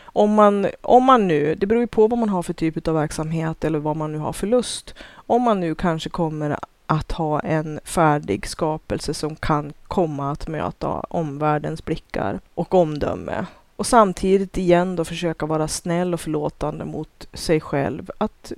Om 0.03 0.33
man, 0.33 0.67
om 0.81 1.03
man 1.03 1.27
nu, 1.27 1.55
det 1.55 1.65
beror 1.65 1.81
ju 1.81 1.87
på 1.87 2.07
vad 2.07 2.19
man 2.19 2.29
har 2.29 2.43
för 2.43 2.53
typ 2.53 2.87
av 2.87 2.93
verksamhet 2.93 3.63
eller 3.63 3.79
vad 3.79 3.97
man 3.97 4.11
nu 4.11 4.17
har 4.17 4.33
för 4.33 4.47
lust. 4.47 4.93
Om 5.11 5.41
man 5.41 5.59
nu 5.59 5.75
kanske 5.75 6.09
kommer 6.09 6.57
att 6.85 7.11
ha 7.11 7.39
en 7.39 7.79
färdig 7.83 8.47
skapelse 8.47 9.13
som 9.13 9.35
kan 9.35 9.73
komma 9.87 10.31
att 10.31 10.47
möta 10.47 10.89
omvärldens 10.89 11.85
blickar 11.85 12.39
och 12.55 12.73
omdöme. 12.73 13.45
Och 13.75 13.85
samtidigt 13.85 14.57
igen 14.57 14.95
då 14.95 15.05
försöka 15.05 15.45
vara 15.45 15.67
snäll 15.67 16.13
och 16.13 16.21
förlåtande 16.21 16.85
mot 16.85 17.27
sig 17.33 17.61
själv. 17.61 18.11
Att 18.17 18.51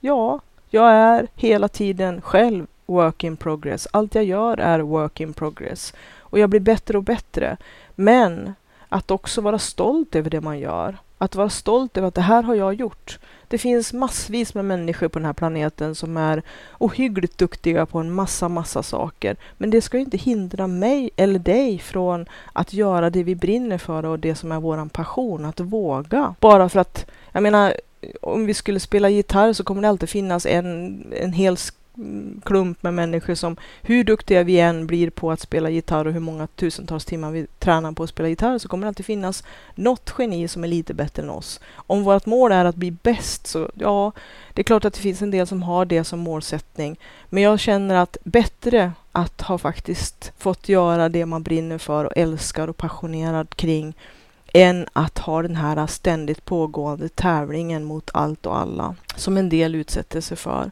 ja, 0.00 0.40
jag 0.70 0.92
är 0.92 1.26
hela 1.34 1.68
tiden 1.68 2.20
själv 2.20 2.66
work 2.86 3.24
in 3.24 3.36
progress. 3.36 3.88
Allt 3.90 4.14
jag 4.14 4.24
gör 4.24 4.58
är 4.58 4.80
work 4.80 5.20
in 5.20 5.32
progress. 5.32 5.94
Och 6.18 6.38
jag 6.38 6.50
blir 6.50 6.60
bättre 6.60 6.98
och 6.98 7.04
bättre. 7.04 7.56
Men 7.94 8.54
att 8.88 9.10
också 9.10 9.40
vara 9.40 9.58
stolt 9.58 10.14
över 10.14 10.30
det 10.30 10.40
man 10.40 10.58
gör. 10.58 10.96
Att 11.18 11.34
vara 11.34 11.48
stolt 11.48 11.96
över 11.96 12.08
att 12.08 12.14
det 12.14 12.20
här 12.20 12.42
har 12.42 12.54
jag 12.54 12.74
gjort. 12.74 13.18
Det 13.48 13.58
finns 13.58 13.92
massvis 13.92 14.54
med 14.54 14.64
människor 14.64 15.08
på 15.08 15.18
den 15.18 15.26
här 15.26 15.32
planeten 15.32 15.94
som 15.94 16.16
är 16.16 16.42
ohyggligt 16.78 17.38
duktiga 17.38 17.86
på 17.86 17.98
en 17.98 18.12
massa, 18.12 18.48
massa 18.48 18.82
saker. 18.82 19.36
Men 19.58 19.70
det 19.70 19.80
ska 19.80 19.96
ju 19.96 20.04
inte 20.04 20.16
hindra 20.16 20.66
mig 20.66 21.10
eller 21.16 21.38
dig 21.38 21.78
från 21.78 22.26
att 22.52 22.72
göra 22.72 23.10
det 23.10 23.22
vi 23.22 23.34
brinner 23.34 23.78
för 23.78 24.04
och 24.04 24.18
det 24.18 24.34
som 24.34 24.52
är 24.52 24.60
vår 24.60 24.88
passion, 24.88 25.44
att 25.44 25.60
våga. 25.60 26.34
Bara 26.40 26.68
för 26.68 26.80
att, 26.80 27.06
jag 27.32 27.42
menar, 27.42 27.74
om 28.20 28.46
vi 28.46 28.54
skulle 28.54 28.80
spela 28.80 29.08
gitarr 29.08 29.52
så 29.52 29.64
kommer 29.64 29.82
det 29.82 29.88
alltid 29.88 30.08
finnas 30.08 30.46
en, 30.46 31.06
en 31.12 31.32
hel 31.32 31.56
klump 32.44 32.82
med 32.82 32.94
människor 32.94 33.34
som, 33.34 33.56
hur 33.82 34.04
duktiga 34.04 34.42
vi 34.42 34.60
än 34.60 34.86
blir 34.86 35.10
på 35.10 35.30
att 35.30 35.40
spela 35.40 35.70
gitarr 35.70 36.06
och 36.06 36.12
hur 36.12 36.20
många 36.20 36.46
tusentals 36.46 37.04
timmar 37.04 37.30
vi 37.30 37.46
tränar 37.58 37.92
på 37.92 38.02
att 38.02 38.10
spela 38.10 38.28
gitarr, 38.28 38.58
så 38.58 38.68
kommer 38.68 38.84
det 38.84 38.88
alltid 38.88 39.06
finnas 39.06 39.44
något 39.74 40.14
geni 40.18 40.48
som 40.48 40.64
är 40.64 40.68
lite 40.68 40.94
bättre 40.94 41.22
än 41.22 41.30
oss. 41.30 41.60
Om 41.74 42.04
vårt 42.04 42.26
mål 42.26 42.52
är 42.52 42.64
att 42.64 42.76
bli 42.76 42.90
bäst, 42.90 43.46
så 43.46 43.70
ja, 43.74 44.12
det 44.52 44.62
är 44.62 44.64
klart 44.64 44.84
att 44.84 44.94
det 44.94 45.00
finns 45.00 45.22
en 45.22 45.30
del 45.30 45.46
som 45.46 45.62
har 45.62 45.84
det 45.84 46.04
som 46.04 46.18
målsättning. 46.18 46.98
Men 47.28 47.42
jag 47.42 47.60
känner 47.60 47.94
att 47.94 48.16
bättre 48.24 48.92
att 49.12 49.40
ha 49.40 49.58
faktiskt 49.58 50.32
fått 50.38 50.68
göra 50.68 51.08
det 51.08 51.26
man 51.26 51.42
brinner 51.42 51.78
för 51.78 52.04
och 52.04 52.12
älskar 52.16 52.68
och 52.68 52.76
passionerad 52.76 53.56
kring 53.56 53.94
än 54.52 54.86
att 54.92 55.18
ha 55.18 55.42
den 55.42 55.56
här 55.56 55.86
ständigt 55.86 56.44
pågående 56.44 57.08
tävlingen 57.08 57.84
mot 57.84 58.10
allt 58.14 58.46
och 58.46 58.58
alla 58.58 58.94
som 59.16 59.36
en 59.36 59.48
del 59.48 59.74
utsätter 59.74 60.20
sig 60.20 60.36
för. 60.36 60.70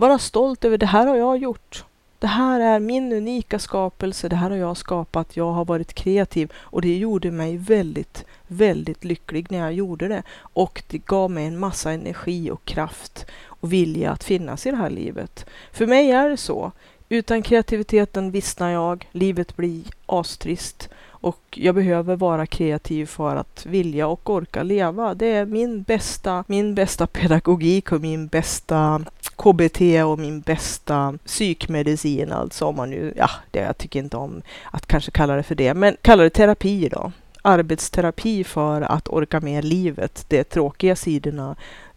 Vara 0.00 0.18
stolt 0.18 0.64
över 0.64 0.78
det 0.78 0.86
här 0.86 1.06
har 1.06 1.16
jag 1.16 1.38
gjort. 1.38 1.84
Det 2.18 2.26
här 2.26 2.60
är 2.60 2.80
min 2.80 3.12
unika 3.12 3.58
skapelse. 3.58 4.28
Det 4.28 4.36
här 4.36 4.50
har 4.50 4.56
jag 4.56 4.76
skapat. 4.76 5.36
Jag 5.36 5.52
har 5.52 5.64
varit 5.64 5.94
kreativ 5.94 6.52
och 6.56 6.82
det 6.82 6.96
gjorde 6.96 7.30
mig 7.30 7.56
väldigt, 7.56 8.24
väldigt 8.46 9.04
lycklig 9.04 9.46
när 9.50 9.58
jag 9.58 9.72
gjorde 9.72 10.08
det. 10.08 10.22
Och 10.40 10.82
det 10.88 10.98
gav 10.98 11.30
mig 11.30 11.46
en 11.46 11.58
massa 11.58 11.92
energi 11.92 12.50
och 12.50 12.64
kraft 12.64 13.26
och 13.44 13.72
vilja 13.72 14.10
att 14.10 14.24
finnas 14.24 14.66
i 14.66 14.70
det 14.70 14.76
här 14.76 14.90
livet. 14.90 15.46
För 15.72 15.86
mig 15.86 16.10
är 16.10 16.28
det 16.28 16.36
så. 16.36 16.72
Utan 17.08 17.42
kreativiteten 17.42 18.30
vissnar 18.30 18.70
jag. 18.70 19.08
Livet 19.12 19.56
blir 19.56 19.82
astrist 20.06 20.88
och 21.20 21.40
jag 21.50 21.74
behöver 21.74 22.16
vara 22.16 22.46
kreativ 22.46 23.06
för 23.06 23.36
att 23.36 23.66
vilja 23.66 24.06
och 24.06 24.30
orka 24.30 24.62
leva. 24.62 25.14
Det 25.14 25.26
är 25.26 25.46
min 25.46 25.82
bästa, 25.82 26.44
min 26.46 26.74
bästa 26.74 27.06
pedagogik 27.06 27.92
och 27.92 28.00
min 28.00 28.26
bästa 28.26 29.04
KBT 29.42 29.80
och 30.04 30.18
min 30.18 30.40
bästa 30.40 31.18
psykmedicin. 31.26 32.32
Alltså 32.32 32.64
om 32.66 32.76
man 32.76 32.90
nu, 32.90 33.14
ja, 33.16 33.30
det, 33.50 33.58
jag 33.60 33.78
tycker 33.78 33.98
inte 33.98 34.16
om 34.16 34.42
att 34.70 34.86
kanske 34.86 35.10
kalla 35.10 35.36
det 35.36 35.42
för 35.42 35.54
det, 35.54 35.74
men 35.74 35.96
kalla 36.02 36.22
det 36.22 36.30
terapi 36.30 36.88
då. 36.88 37.12
Arbetsterapi 37.42 38.44
för 38.44 38.82
att 38.82 39.08
orka 39.08 39.40
med 39.40 39.64
livet, 39.64 40.24
de 40.28 40.44
tråkiga 40.44 40.96
sidorna, 40.96 41.56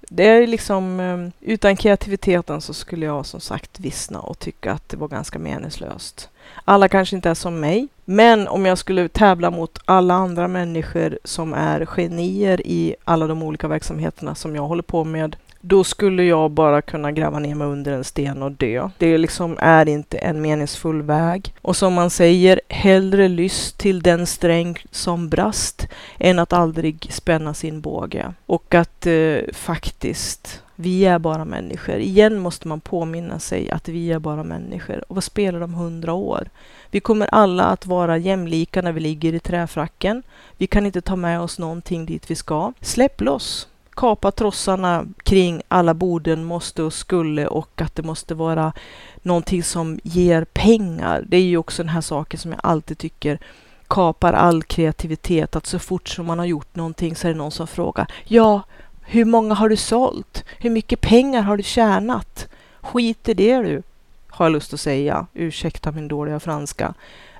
det 0.10 0.28
är 0.28 0.48
liksom, 0.48 1.00
eh, 1.00 1.50
utan 1.52 1.76
kreativiteten 1.76 2.62
så 2.62 2.74
skulle 2.74 3.06
jag 3.06 3.26
som 3.26 3.40
sagt 3.40 3.80
vissna 3.80 4.20
och 4.20 4.40
tycka 4.40 4.72
att 4.72 4.90
det 4.90 4.98
var 4.98 5.08
ganska 5.08 5.40
meningslöst. 5.40 6.30
Alla 6.66 6.88
kanske 6.88 7.16
inte 7.16 7.30
är 7.30 7.34
som 7.34 7.60
mig, 7.60 7.88
men 8.06 8.48
om 8.48 8.66
jag 8.66 8.78
skulle 8.78 9.10
tävla 9.10 9.52
mot 9.52 9.80
alla 9.86 10.14
andra 10.14 10.48
människor 10.48 11.20
som 11.24 11.54
är 11.54 11.86
genier 11.86 12.68
i 12.68 12.96
alla 13.04 13.28
de 13.28 13.44
olika 13.44 13.68
verksamheterna 13.68 14.36
som 14.36 14.56
jag 14.56 14.64
håller 14.64 14.84
på 14.84 15.04
med, 15.04 15.36
då 15.66 15.84
skulle 15.84 16.24
jag 16.24 16.52
bara 16.52 16.82
kunna 16.82 17.12
gräva 17.12 17.40
ner 17.40 17.56
mig 17.56 17.68
under 17.68 17.92
en 17.92 18.04
sten 18.04 18.44
och 18.44 18.52
dö. 18.52 18.90
Det 18.98 19.18
liksom 19.18 19.58
är 19.60 19.90
inte 19.90 20.18
en 20.18 20.42
meningsfull 20.42 21.02
väg. 21.02 21.54
Och 21.62 21.76
som 21.76 21.94
man 21.94 22.10
säger, 22.10 22.62
hellre 22.70 23.28
lyss 23.28 23.74
till 23.74 24.02
den 24.02 24.28
sträng 24.28 24.78
som 24.92 25.30
brast 25.30 25.88
än 26.20 26.40
att 26.40 26.54
aldrig 26.54 27.08
spänna 27.12 27.54
sin 27.54 27.82
båge. 27.82 28.34
Och 28.46 28.76
att 28.76 29.08
eh, 29.08 29.38
faktiskt 29.54 30.64
vi 30.76 31.06
är 31.06 31.20
bara 31.20 31.46
människor. 31.46 31.96
Igen 31.96 32.40
måste 32.40 32.68
man 32.68 32.80
påminna 32.80 33.40
sig 33.40 33.72
att 33.72 33.88
vi 33.88 34.12
är 34.12 34.20
bara 34.20 34.44
människor. 34.44 35.04
Och 35.08 35.16
vad 35.16 35.24
spelar 35.24 35.60
de 35.60 35.74
hundra 35.74 36.14
år? 36.14 36.50
Vi 36.92 37.00
kommer 37.00 37.28
alla 37.32 37.64
att 37.64 37.86
vara 37.86 38.18
jämlika 38.18 38.82
när 38.82 38.92
vi 38.92 39.00
ligger 39.00 39.34
i 39.34 39.40
träfracken. 39.40 40.24
Vi 40.58 40.68
kan 40.68 40.86
inte 40.86 41.02
ta 41.02 41.16
med 41.16 41.42
oss 41.42 41.60
någonting 41.60 42.06
dit 42.06 42.32
vi 42.32 42.36
ska. 42.36 42.74
Släpp 42.82 43.22
loss! 43.22 43.68
Kapa 43.96 44.32
trossarna 44.32 45.06
kring 45.24 45.62
alla 45.68 45.94
borden 45.94 46.44
måste 46.44 46.84
och 46.84 46.94
skulle 46.94 47.48
och 47.48 47.82
att 47.82 47.96
det 47.96 48.04
måste 48.04 48.36
vara 48.36 48.74
någonting 49.22 49.64
som 49.64 50.00
ger 50.04 50.46
pengar. 50.46 51.24
Det 51.28 51.38
är 51.38 51.42
ju 51.42 51.58
också 51.58 51.84
den 51.84 51.90
här 51.90 52.02
saken 52.02 52.40
som 52.40 52.52
jag 52.52 52.60
alltid 52.64 52.98
tycker 52.98 53.40
kapar 53.88 54.34
all 54.34 54.64
kreativitet. 54.64 55.56
Att 55.56 55.66
så 55.66 55.80
fort 55.80 56.08
som 56.10 56.26
man 56.26 56.40
har 56.40 56.46
gjort 56.46 56.76
någonting 56.76 57.16
så 57.16 57.28
är 57.28 57.32
det 57.32 57.38
någon 57.38 57.52
som 57.52 57.68
frågar 57.68 58.08
Ja, 58.24 58.62
hur 59.02 59.26
många 59.26 59.54
har 59.54 59.70
du 59.70 59.78
sålt? 59.78 60.46
Hur 60.60 60.70
mycket 60.70 61.02
pengar 61.02 61.42
har 61.42 61.58
du 61.58 61.64
tjänat? 61.64 62.48
Skit 62.82 63.30
i 63.30 63.34
det 63.34 63.58
du, 63.58 63.84
har 64.28 64.46
jag 64.46 64.52
lust 64.54 64.74
att 64.74 64.80
säga. 64.80 65.26
Ursäkta 65.34 65.92
min 65.92 66.08
dåliga 66.08 66.40
franska. 66.40 66.94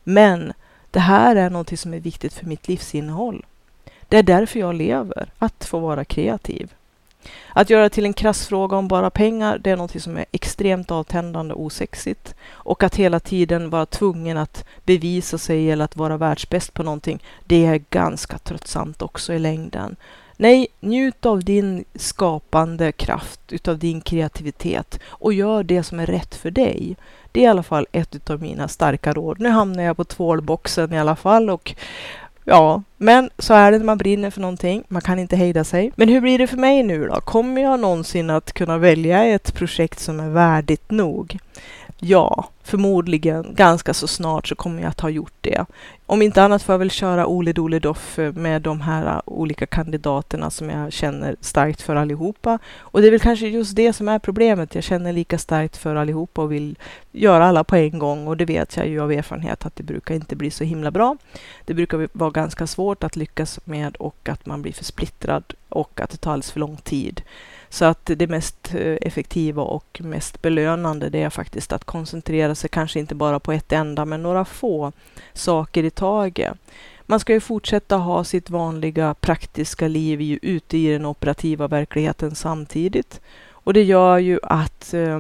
Men 0.04 0.54
det 0.92 1.00
här 1.00 1.36
är 1.36 1.50
någonting 1.50 1.78
som 1.78 1.94
är 1.94 2.00
viktigt 2.00 2.34
för 2.34 2.46
mitt 2.46 2.68
livsinnehåll. 2.68 3.46
Det 4.14 4.20
är 4.20 4.24
därför 4.24 4.60
jag 4.60 4.76
lever, 4.76 5.30
att 5.40 5.66
få 5.66 5.80
vara 5.80 6.06
kreativ. 6.06 6.74
Att 7.54 7.70
göra 7.70 7.90
till 7.90 8.06
en 8.06 8.14
krass 8.14 8.48
fråga 8.48 8.78
om 8.78 8.88
bara 8.88 9.10
pengar, 9.10 9.58
det 9.58 9.72
är 9.72 9.78
något 9.78 10.02
som 10.02 10.18
är 10.18 10.26
extremt 10.32 10.92
avtändande 10.92 11.54
och 11.54 11.62
osexigt. 11.62 12.36
Och 12.52 12.84
att 12.84 12.96
hela 12.96 13.20
tiden 13.20 13.70
vara 13.70 13.86
tvungen 13.86 14.38
att 14.38 14.66
bevisa 14.86 15.38
sig 15.38 15.72
eller 15.72 15.86
att 15.86 15.98
vara 15.98 16.18
världsbäst 16.18 16.74
på 16.74 16.84
någonting, 16.84 17.24
det 17.46 17.66
är 17.66 17.84
ganska 17.90 18.38
tröttsamt 18.38 19.02
också 19.02 19.34
i 19.34 19.40
längden. 19.40 19.96
Nej, 20.38 20.68
njut 20.80 21.26
av 21.26 21.44
din 21.44 21.86
skapande 21.96 22.92
kraft, 22.92 23.40
utav 23.52 23.78
din 23.78 24.02
kreativitet 24.02 25.00
och 25.06 25.34
gör 25.34 25.64
det 25.64 25.84
som 25.84 26.00
är 26.00 26.06
rätt 26.06 26.36
för 26.36 26.52
dig. 26.52 26.96
Det 27.32 27.40
är 27.40 27.44
i 27.44 27.48
alla 27.48 27.64
fall 27.64 27.88
ett 27.92 28.30
av 28.30 28.42
mina 28.42 28.68
starka 28.68 29.14
råd. 29.14 29.40
Nu 29.40 29.50
hamnar 29.50 29.84
jag 29.84 29.98
på 29.98 30.04
tvålboxen 30.04 30.94
i 30.94 31.00
alla 31.00 31.16
fall 31.16 31.50
och 31.50 31.76
Ja, 32.46 32.84
men 32.98 33.30
så 33.38 33.54
är 33.54 33.72
det 33.72 33.78
när 33.78 33.86
man 33.86 33.98
brinner 33.98 34.30
för 34.30 34.42
någonting. 34.42 34.84
Man 34.88 35.02
kan 35.02 35.20
inte 35.20 35.36
hejda 35.36 35.64
sig. 35.64 35.92
Men 35.96 36.10
hur 36.10 36.22
blir 36.22 36.38
det 36.38 36.48
för 36.48 36.58
mig 36.58 36.84
nu 36.84 37.08
då? 37.08 37.22
Kommer 37.22 37.62
jag 37.62 37.80
någonsin 37.80 38.30
att 38.30 38.54
kunna 38.54 38.78
välja 38.78 39.26
ett 39.26 39.54
projekt 39.54 40.00
som 40.00 40.20
är 40.20 40.30
värdigt 40.30 40.92
nog? 40.92 41.38
Ja, 42.06 42.50
förmodligen 42.64 43.54
ganska 43.56 43.94
så 43.94 44.08
snart 44.08 44.48
så 44.48 44.56
kommer 44.56 44.82
jag 44.82 44.90
att 44.90 45.00
ha 45.00 45.10
gjort 45.10 45.34
det. 45.42 45.66
Om 46.06 46.22
inte 46.22 46.44
annat 46.44 46.64
får 46.64 46.74
jag 46.74 46.80
väl 46.80 46.92
köra 46.92 47.28
Ole 47.28 47.54
Dole 47.54 47.80
Doff 47.80 48.20
eh, 48.20 48.34
med 48.34 48.62
de 48.62 48.82
här 48.82 49.06
eh, 49.06 49.22
olika 49.26 49.66
kandidaterna 49.66 50.50
som 50.50 50.70
jag 50.70 50.94
känner 50.94 51.36
starkt 51.42 51.82
för 51.82 51.96
allihopa. 51.96 52.60
Och 52.80 53.02
det 53.02 53.08
är 53.08 53.12
väl 53.12 53.20
kanske 53.20 53.48
just 53.48 53.76
det 53.76 53.94
som 53.94 54.08
är 54.08 54.20
problemet. 54.20 54.76
Jag 54.76 54.84
känner 54.84 55.14
lika 55.14 55.38
starkt 55.38 55.78
för 55.78 55.96
allihopa 55.96 56.42
och 56.42 56.52
vill 56.52 56.76
göra 57.12 57.46
alla 57.46 57.64
på 57.64 57.76
en 57.76 58.00
gång 58.00 58.28
och 58.28 58.38
det 58.38 58.46
vet 58.46 58.78
jag 58.78 58.88
ju 58.88 59.02
av 59.02 59.12
erfarenhet 59.12 59.66
att 59.66 59.76
det 59.76 59.84
brukar 59.84 60.16
inte 60.16 60.36
bli 60.36 60.52
så 60.52 60.64
himla 60.64 60.92
bra. 60.92 61.18
Det 61.66 61.74
brukar 61.74 62.10
vara 62.14 62.32
ganska 62.32 62.68
svårt 62.68 63.04
att 63.04 63.16
lyckas 63.16 63.60
med 63.66 63.96
och 63.96 64.30
att 64.30 64.46
man 64.46 64.62
blir 64.62 64.74
för 64.74 64.84
splittrad 64.84 65.54
och 65.70 66.00
att 66.00 66.10
det 66.10 66.18
tar 66.18 66.32
alldeles 66.32 66.52
för 66.52 66.60
lång 66.60 66.78
tid. 66.78 67.22
Så 67.74 67.86
att 67.86 68.06
det 68.06 68.28
mest 68.28 68.74
eh, 68.76 68.98
effektiva 69.02 69.62
och 69.62 70.02
mest 70.04 70.42
belönande 70.42 71.10
det 71.10 71.24
är 71.24 71.30
faktiskt 71.30 71.74
att 71.74 71.84
koncentrera 71.84 72.56
sig 72.56 72.70
kanske 72.70 73.00
inte 73.00 73.16
bara 73.16 73.40
på 73.40 73.52
ett 73.52 73.72
enda 73.72 74.06
men 74.06 74.24
några 74.24 74.46
få 74.46 74.92
saker 75.34 75.84
i 75.84 75.90
taget. 75.90 76.54
Man 77.06 77.20
ska 77.20 77.34
ju 77.34 77.40
fortsätta 77.40 77.98
ha 77.98 78.24
sitt 78.24 78.50
vanliga 78.50 79.14
praktiska 79.14 79.88
liv 79.88 80.40
ute 80.42 80.78
i 80.78 80.88
den 80.88 81.06
operativa 81.06 81.68
verkligheten 81.68 82.36
samtidigt. 82.36 83.22
Och 83.50 83.74
det 83.74 83.84
gör 83.84 84.18
ju 84.18 84.40
att 84.44 84.94
eh, 84.94 85.20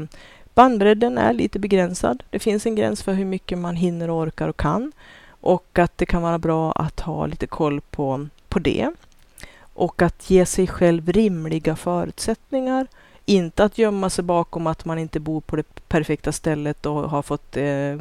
bandbredden 0.53 1.17
är 1.17 1.33
lite 1.33 1.59
begränsad. 1.59 2.23
Det 2.29 2.39
finns 2.39 2.65
en 2.65 2.75
gräns 2.75 3.03
för 3.03 3.13
hur 3.13 3.25
mycket 3.25 3.57
man 3.57 3.75
hinner, 3.75 4.17
orkar 4.17 4.47
och 4.47 4.57
kan. 4.57 4.91
Och 5.27 5.79
att 5.79 5.97
det 5.97 6.05
kan 6.05 6.21
vara 6.21 6.39
bra 6.39 6.71
att 6.71 6.99
ha 6.99 7.25
lite 7.25 7.47
koll 7.47 7.81
på, 7.81 8.27
på 8.49 8.59
det 8.59 8.91
och 9.73 10.01
att 10.01 10.29
ge 10.29 10.45
sig 10.45 10.67
själv 10.67 11.09
rimliga 11.09 11.75
förutsättningar. 11.75 12.87
Inte 13.25 13.63
att 13.63 13.77
gömma 13.77 14.09
sig 14.09 14.23
bakom 14.23 14.67
att 14.67 14.85
man 14.85 14.99
inte 14.99 15.19
bor 15.19 15.41
på 15.41 15.55
det 15.55 15.87
perfekta 15.87 16.31
stället 16.31 16.85
och 16.85 17.09
har 17.09 17.21
fått 17.21 17.57
eh, 17.57 17.95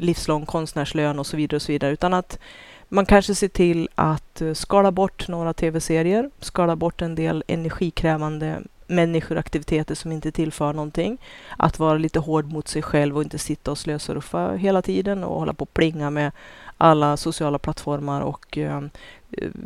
livslång 0.00 0.46
konstnärslön 0.46 1.18
och 1.18 1.26
så 1.26 1.36
vidare 1.36 1.56
och 1.56 1.62
så 1.62 1.72
vidare, 1.72 1.92
utan 1.92 2.14
att 2.14 2.38
man 2.88 3.06
kanske 3.06 3.34
ser 3.34 3.48
till 3.48 3.88
att 3.94 4.40
eh, 4.40 4.52
skala 4.52 4.92
bort 4.92 5.28
några 5.28 5.52
tv-serier, 5.52 6.30
skala 6.40 6.76
bort 6.76 7.02
en 7.02 7.14
del 7.14 7.44
energikrävande 7.46 8.62
människor 8.86 9.38
aktiviteter 9.38 9.94
som 9.94 10.12
inte 10.12 10.32
tillför 10.32 10.72
någonting. 10.72 11.18
Att 11.58 11.78
vara 11.78 11.98
lite 11.98 12.18
hård 12.18 12.52
mot 12.52 12.68
sig 12.68 12.82
själv 12.82 13.16
och 13.16 13.22
inte 13.22 13.38
sitta 13.38 13.70
och 13.70 13.78
slösurfa 13.78 14.52
hela 14.52 14.82
tiden 14.82 15.24
och 15.24 15.38
hålla 15.38 15.54
på 15.54 15.62
och 15.62 15.74
plinga 15.74 16.10
med 16.10 16.32
alla 16.84 17.16
sociala 17.16 17.58
plattformar 17.58 18.20
och 18.20 18.58
eh, 18.58 18.80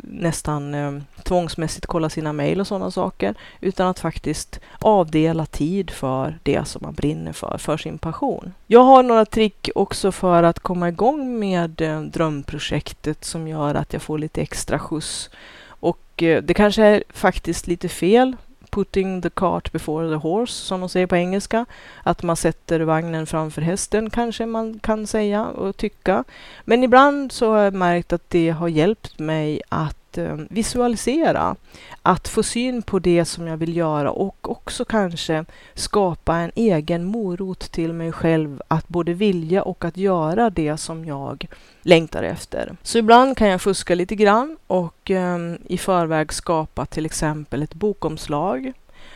nästan 0.03 0.73
eh, 0.73 1.01
tvångsmässigt 1.23 1.85
kolla 1.85 2.09
sina 2.09 2.33
mejl 2.33 2.59
och 2.59 2.67
sådana 2.67 2.91
saker, 2.91 3.35
utan 3.61 3.87
att 3.87 3.99
faktiskt 3.99 4.59
avdela 4.79 5.45
tid 5.45 5.91
för 5.91 6.39
det 6.43 6.67
som 6.67 6.79
man 6.83 6.93
brinner 6.93 7.33
för, 7.33 7.57
för 7.57 7.77
sin 7.77 7.97
passion. 7.97 8.53
Jag 8.67 8.83
har 8.83 9.03
några 9.03 9.25
trick 9.25 9.69
också 9.75 10.11
för 10.11 10.43
att 10.43 10.59
komma 10.59 10.89
igång 10.89 11.39
med 11.39 11.81
eh, 11.81 12.01
drömprojektet 12.01 13.25
som 13.25 13.47
gör 13.47 13.75
att 13.75 13.93
jag 13.93 14.01
får 14.01 14.17
lite 14.17 14.41
extra 14.41 14.79
skjuts. 14.79 15.29
Och 15.65 16.23
eh, 16.23 16.43
det 16.43 16.53
kanske 16.53 16.83
är 16.83 17.03
faktiskt 17.09 17.67
lite 17.67 17.89
fel 17.89 18.35
putting 18.69 19.21
the 19.21 19.29
cart 19.29 19.71
before 19.71 20.09
the 20.09 20.15
horse, 20.15 20.53
som 20.53 20.79
de 20.79 20.89
säger 20.89 21.07
på 21.07 21.15
engelska. 21.15 21.65
Att 22.03 22.23
man 22.23 22.35
sätter 22.35 22.79
vagnen 22.79 23.25
framför 23.25 23.61
hästen, 23.61 24.09
kanske 24.09 24.45
man 24.45 24.79
kan 24.79 25.07
säga 25.07 25.45
och 25.45 25.77
tycka. 25.77 26.23
Men 26.65 26.83
ibland 26.83 27.31
så 27.31 27.51
har 27.51 27.59
jag 27.59 27.73
märkt 27.73 28.13
att 28.13 28.29
det 28.29 28.49
har 28.49 28.67
hjälpt 28.67 29.19
mig 29.19 29.61
att 29.69 29.98
Eh, 30.17 30.37
visualisera, 30.49 31.55
att 32.01 32.27
få 32.27 32.43
syn 32.43 32.81
på 32.81 32.99
det 32.99 33.25
som 33.25 33.47
jag 33.47 33.57
vill 33.57 33.77
göra 33.77 34.11
och 34.11 34.51
också 34.51 34.85
kanske 34.85 35.45
skapa 35.73 36.35
en 36.35 36.51
egen 36.55 37.05
morot 37.05 37.59
till 37.59 37.93
mig 37.93 38.11
själv 38.11 38.61
att 38.67 38.87
både 38.87 39.13
vilja 39.13 39.63
och 39.63 39.85
att 39.85 39.97
göra 39.97 40.49
det 40.49 40.77
som 40.77 41.05
jag 41.05 41.47
längtar 41.81 42.23
efter. 42.23 42.75
Så 42.83 42.97
ibland 42.97 43.37
kan 43.37 43.47
jag 43.47 43.61
fuska 43.61 43.95
lite 43.95 44.15
grann 44.15 44.57
och 44.67 45.11
ehm, 45.11 45.57
i 45.67 45.77
förväg 45.77 46.33
skapa 46.33 46.85
till 46.85 47.05
exempel 47.05 47.63
ett 47.63 47.73
bokomslag. 47.73 48.73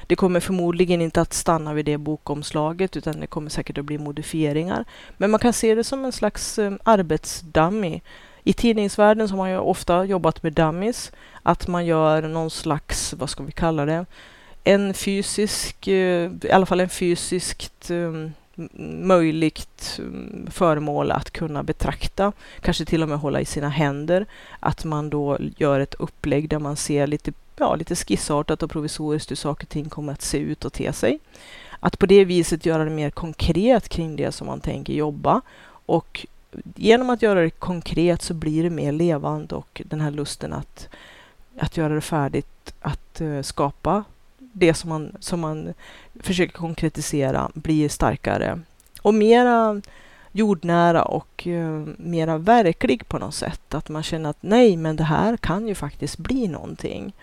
Det 0.07 0.15
kommer 0.15 0.39
förmodligen 0.39 1.01
inte 1.01 1.21
att 1.21 1.33
stanna 1.33 1.73
vid 1.73 1.85
det 1.85 1.97
bokomslaget 1.97 2.97
utan 2.97 3.19
det 3.19 3.27
kommer 3.27 3.49
säkert 3.49 3.77
att 3.77 3.85
bli 3.85 3.97
modifieringar. 3.97 4.85
Men 5.17 5.31
man 5.31 5.39
kan 5.39 5.53
se 5.53 5.75
det 5.75 5.83
som 5.83 6.05
en 6.05 6.11
slags 6.11 6.59
ehm, 6.59 6.79
arbetsdummy. 6.83 8.01
I 8.43 8.53
tidningsvärlden 8.53 9.27
så 9.27 9.33
har 9.33 9.37
man 9.37 9.49
ju 9.49 9.57
ofta 9.57 10.05
jobbat 10.05 10.43
med 10.43 10.53
dummies. 10.53 11.11
Att 11.43 11.67
man 11.67 11.85
gör 11.85 12.21
någon 12.21 12.49
slags, 12.49 13.13
vad 13.13 13.29
ska 13.29 13.43
vi 13.43 13.51
kalla 13.51 13.85
det, 13.85 14.05
en 14.63 14.93
fysisk, 14.93 15.87
eh, 15.87 16.31
i 16.41 16.51
alla 16.51 16.65
fall 16.65 16.79
en 16.79 16.89
fysiskt 16.89 17.89
ehm, 17.89 18.31
möjligt 19.01 19.99
mm, 19.99 20.47
föremål 20.51 21.11
att 21.11 21.31
kunna 21.31 21.63
betrakta, 21.63 22.31
kanske 22.61 22.85
till 22.85 23.03
och 23.03 23.09
med 23.09 23.19
hålla 23.19 23.41
i 23.41 23.45
sina 23.45 23.69
händer. 23.69 24.25
Att 24.59 24.85
man 24.85 25.09
då 25.09 25.37
gör 25.57 25.79
ett 25.79 25.93
upplägg 25.93 26.49
där 26.49 26.59
man 26.59 26.75
ser 26.75 27.07
lite, 27.07 27.31
ja, 27.57 27.75
lite 27.75 27.95
skissartat 27.95 28.63
och 28.63 28.71
provisoriskt 28.71 29.31
hur 29.31 29.35
saker 29.35 29.65
och 29.65 29.69
ting 29.69 29.89
kommer 29.89 30.13
att 30.13 30.21
se 30.21 30.37
ut 30.37 30.65
och 30.65 30.73
te 30.73 30.93
sig. 30.93 31.19
Att 31.79 31.99
på 31.99 32.05
det 32.05 32.25
viset 32.25 32.65
göra 32.65 32.83
det 32.83 32.89
mer 32.89 33.09
konkret 33.09 33.89
kring 33.89 34.15
det 34.15 34.31
som 34.31 34.47
man 34.47 34.61
tänker 34.61 34.93
jobba. 34.93 35.41
Och 35.85 36.25
genom 36.75 37.09
att 37.09 37.21
göra 37.21 37.41
det 37.41 37.49
konkret 37.49 38.21
så 38.21 38.33
blir 38.33 38.63
det 38.63 38.69
mer 38.69 38.91
levande 38.91 39.55
och 39.55 39.81
den 39.85 40.01
här 40.01 40.11
lusten 40.11 40.53
att, 40.53 40.89
att 41.59 41.77
göra 41.77 41.93
det 41.93 42.01
färdigt, 42.01 42.73
att 42.81 43.21
uh, 43.21 43.41
skapa 43.41 44.03
det 44.37 44.73
som 44.73 44.89
man, 44.89 45.15
som 45.19 45.39
man 45.39 45.73
försöker 46.19 46.53
konkretisera 46.53 47.51
blir 47.53 47.89
starkare 47.89 48.59
och 49.01 49.13
mera 49.13 49.81
jordnära 50.31 51.03
och 51.03 51.47
uh, 51.47 51.87
mera 51.97 52.37
verklig 52.37 53.07
på 53.07 53.17
något 53.17 53.35
sätt. 53.35 53.73
Att 53.73 53.89
man 53.89 54.03
känner 54.03 54.29
att 54.29 54.43
nej, 54.43 54.77
men 54.77 54.95
det 54.95 55.03
här 55.03 55.37
kan 55.37 55.67
ju 55.67 55.75
faktiskt 55.75 56.17
bli 56.17 56.47
någonting. 56.47 57.13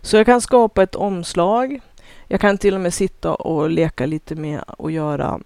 Så 0.00 0.16
jag 0.16 0.26
kan 0.26 0.40
skapa 0.40 0.82
ett 0.82 0.94
omslag. 0.94 1.80
Jag 2.28 2.40
kan 2.40 2.58
till 2.58 2.74
och 2.74 2.80
med 2.80 2.94
sitta 2.94 3.34
och 3.34 3.70
leka 3.70 4.06
lite 4.06 4.34
med 4.34 4.60
att 4.78 4.92
göra 4.92 5.40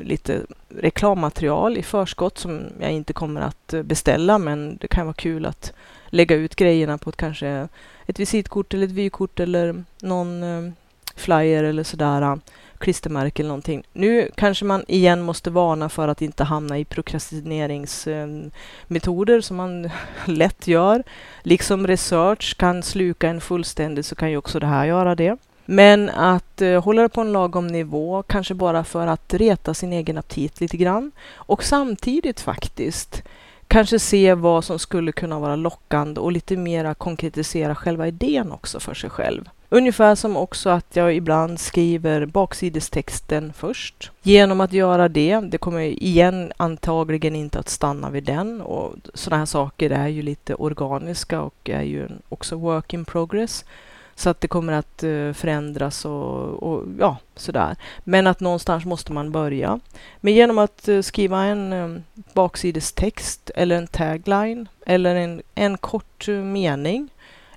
lite 0.00 0.42
reklammaterial 0.68 1.78
i 1.78 1.82
förskott 1.82 2.38
som 2.38 2.62
jag 2.80 2.92
inte 2.92 3.12
kommer 3.12 3.40
att 3.40 3.74
beställa, 3.84 4.38
men 4.38 4.76
det 4.80 4.88
kan 4.88 5.06
vara 5.06 5.14
kul 5.14 5.46
att 5.46 5.72
lägga 6.06 6.36
ut 6.36 6.56
grejerna 6.56 6.98
på 6.98 7.10
ett 7.10 7.16
kanske 7.16 7.68
ett 8.06 8.18
visitkort 8.18 8.74
eller 8.74 8.86
ett 8.86 8.92
vykort 8.92 9.40
eller 9.40 9.84
någon 10.00 10.42
eh, 10.42 10.72
flyer 11.16 11.64
eller 11.64 11.84
sådär, 11.84 12.38
klistermärke 12.78 13.42
eller 13.42 13.48
någonting. 13.48 13.82
Nu 13.92 14.30
kanske 14.34 14.64
man 14.64 14.84
igen 14.88 15.22
måste 15.22 15.50
varna 15.50 15.88
för 15.88 16.08
att 16.08 16.22
inte 16.22 16.44
hamna 16.44 16.78
i 16.78 16.84
prokrastineringsmetoder 16.84 19.40
som 19.40 19.56
man 19.56 19.90
lätt 20.26 20.66
gör. 20.66 21.02
Liksom 21.42 21.86
research 21.86 22.56
kan 22.56 22.82
sluka 22.82 23.28
en 23.28 23.40
fullständigt 23.40 24.06
så 24.06 24.14
kan 24.14 24.30
ju 24.30 24.36
också 24.36 24.60
det 24.60 24.66
här 24.66 24.84
göra 24.84 25.14
det. 25.14 25.36
Men 25.72 26.08
att 26.10 26.62
eh, 26.62 26.84
hålla 26.84 27.02
det 27.02 27.08
på 27.08 27.20
en 27.20 27.32
lagom 27.32 27.66
nivå, 27.66 28.22
kanske 28.22 28.54
bara 28.54 28.84
för 28.84 29.06
att 29.06 29.34
reta 29.34 29.74
sin 29.74 29.92
egen 29.92 30.18
aptit 30.18 30.60
lite 30.60 30.76
grann 30.76 31.12
och 31.34 31.64
samtidigt 31.64 32.40
faktiskt 32.40 33.22
kanske 33.68 33.98
se 33.98 34.34
vad 34.34 34.64
som 34.64 34.78
skulle 34.78 35.12
kunna 35.12 35.38
vara 35.38 35.56
lockande 35.56 36.20
och 36.20 36.32
lite 36.32 36.56
mera 36.56 36.94
konkretisera 36.94 37.74
själva 37.74 38.08
idén 38.08 38.52
också 38.52 38.80
för 38.80 38.94
sig 38.94 39.10
själv. 39.10 39.48
Ungefär 39.68 40.14
som 40.14 40.36
också 40.36 40.70
att 40.70 40.96
jag 40.96 41.14
ibland 41.14 41.60
skriver 41.60 42.26
baksidestexten 42.26 43.52
först. 43.56 44.10
Genom 44.22 44.60
att 44.60 44.72
göra 44.72 45.08
det, 45.08 45.40
det 45.40 45.58
kommer 45.58 45.80
igen 45.80 46.52
antagligen 46.56 47.36
inte 47.36 47.58
att 47.58 47.68
stanna 47.68 48.10
vid 48.10 48.24
den 48.24 48.60
och 48.60 48.94
sådana 49.14 49.38
här 49.38 49.46
saker 49.46 49.90
är 49.90 50.08
ju 50.08 50.22
lite 50.22 50.54
organiska 50.54 51.40
och 51.40 51.70
är 51.70 51.82
ju 51.82 52.08
också 52.28 52.56
work 52.56 52.94
in 52.94 53.04
progress. 53.04 53.64
Så 54.14 54.30
att 54.30 54.40
det 54.40 54.48
kommer 54.48 54.72
att 54.72 55.02
eh, 55.02 55.32
förändras 55.32 56.04
och, 56.04 56.62
och, 56.62 56.84
ja, 56.98 57.16
sådär. 57.36 57.76
Men 58.04 58.26
att 58.26 58.40
någonstans 58.40 58.84
måste 58.84 59.12
man 59.12 59.32
börja. 59.32 59.80
Men 60.20 60.34
genom 60.34 60.58
att 60.58 60.88
eh, 60.88 61.00
skriva 61.00 61.44
en 61.44 61.72
eh, 61.72 62.02
baksidestext 62.34 63.50
eller 63.54 63.76
en 63.76 63.86
tagline 63.86 64.68
eller 64.86 65.14
en, 65.14 65.42
en 65.54 65.78
kort 65.78 66.28
mening 66.28 67.08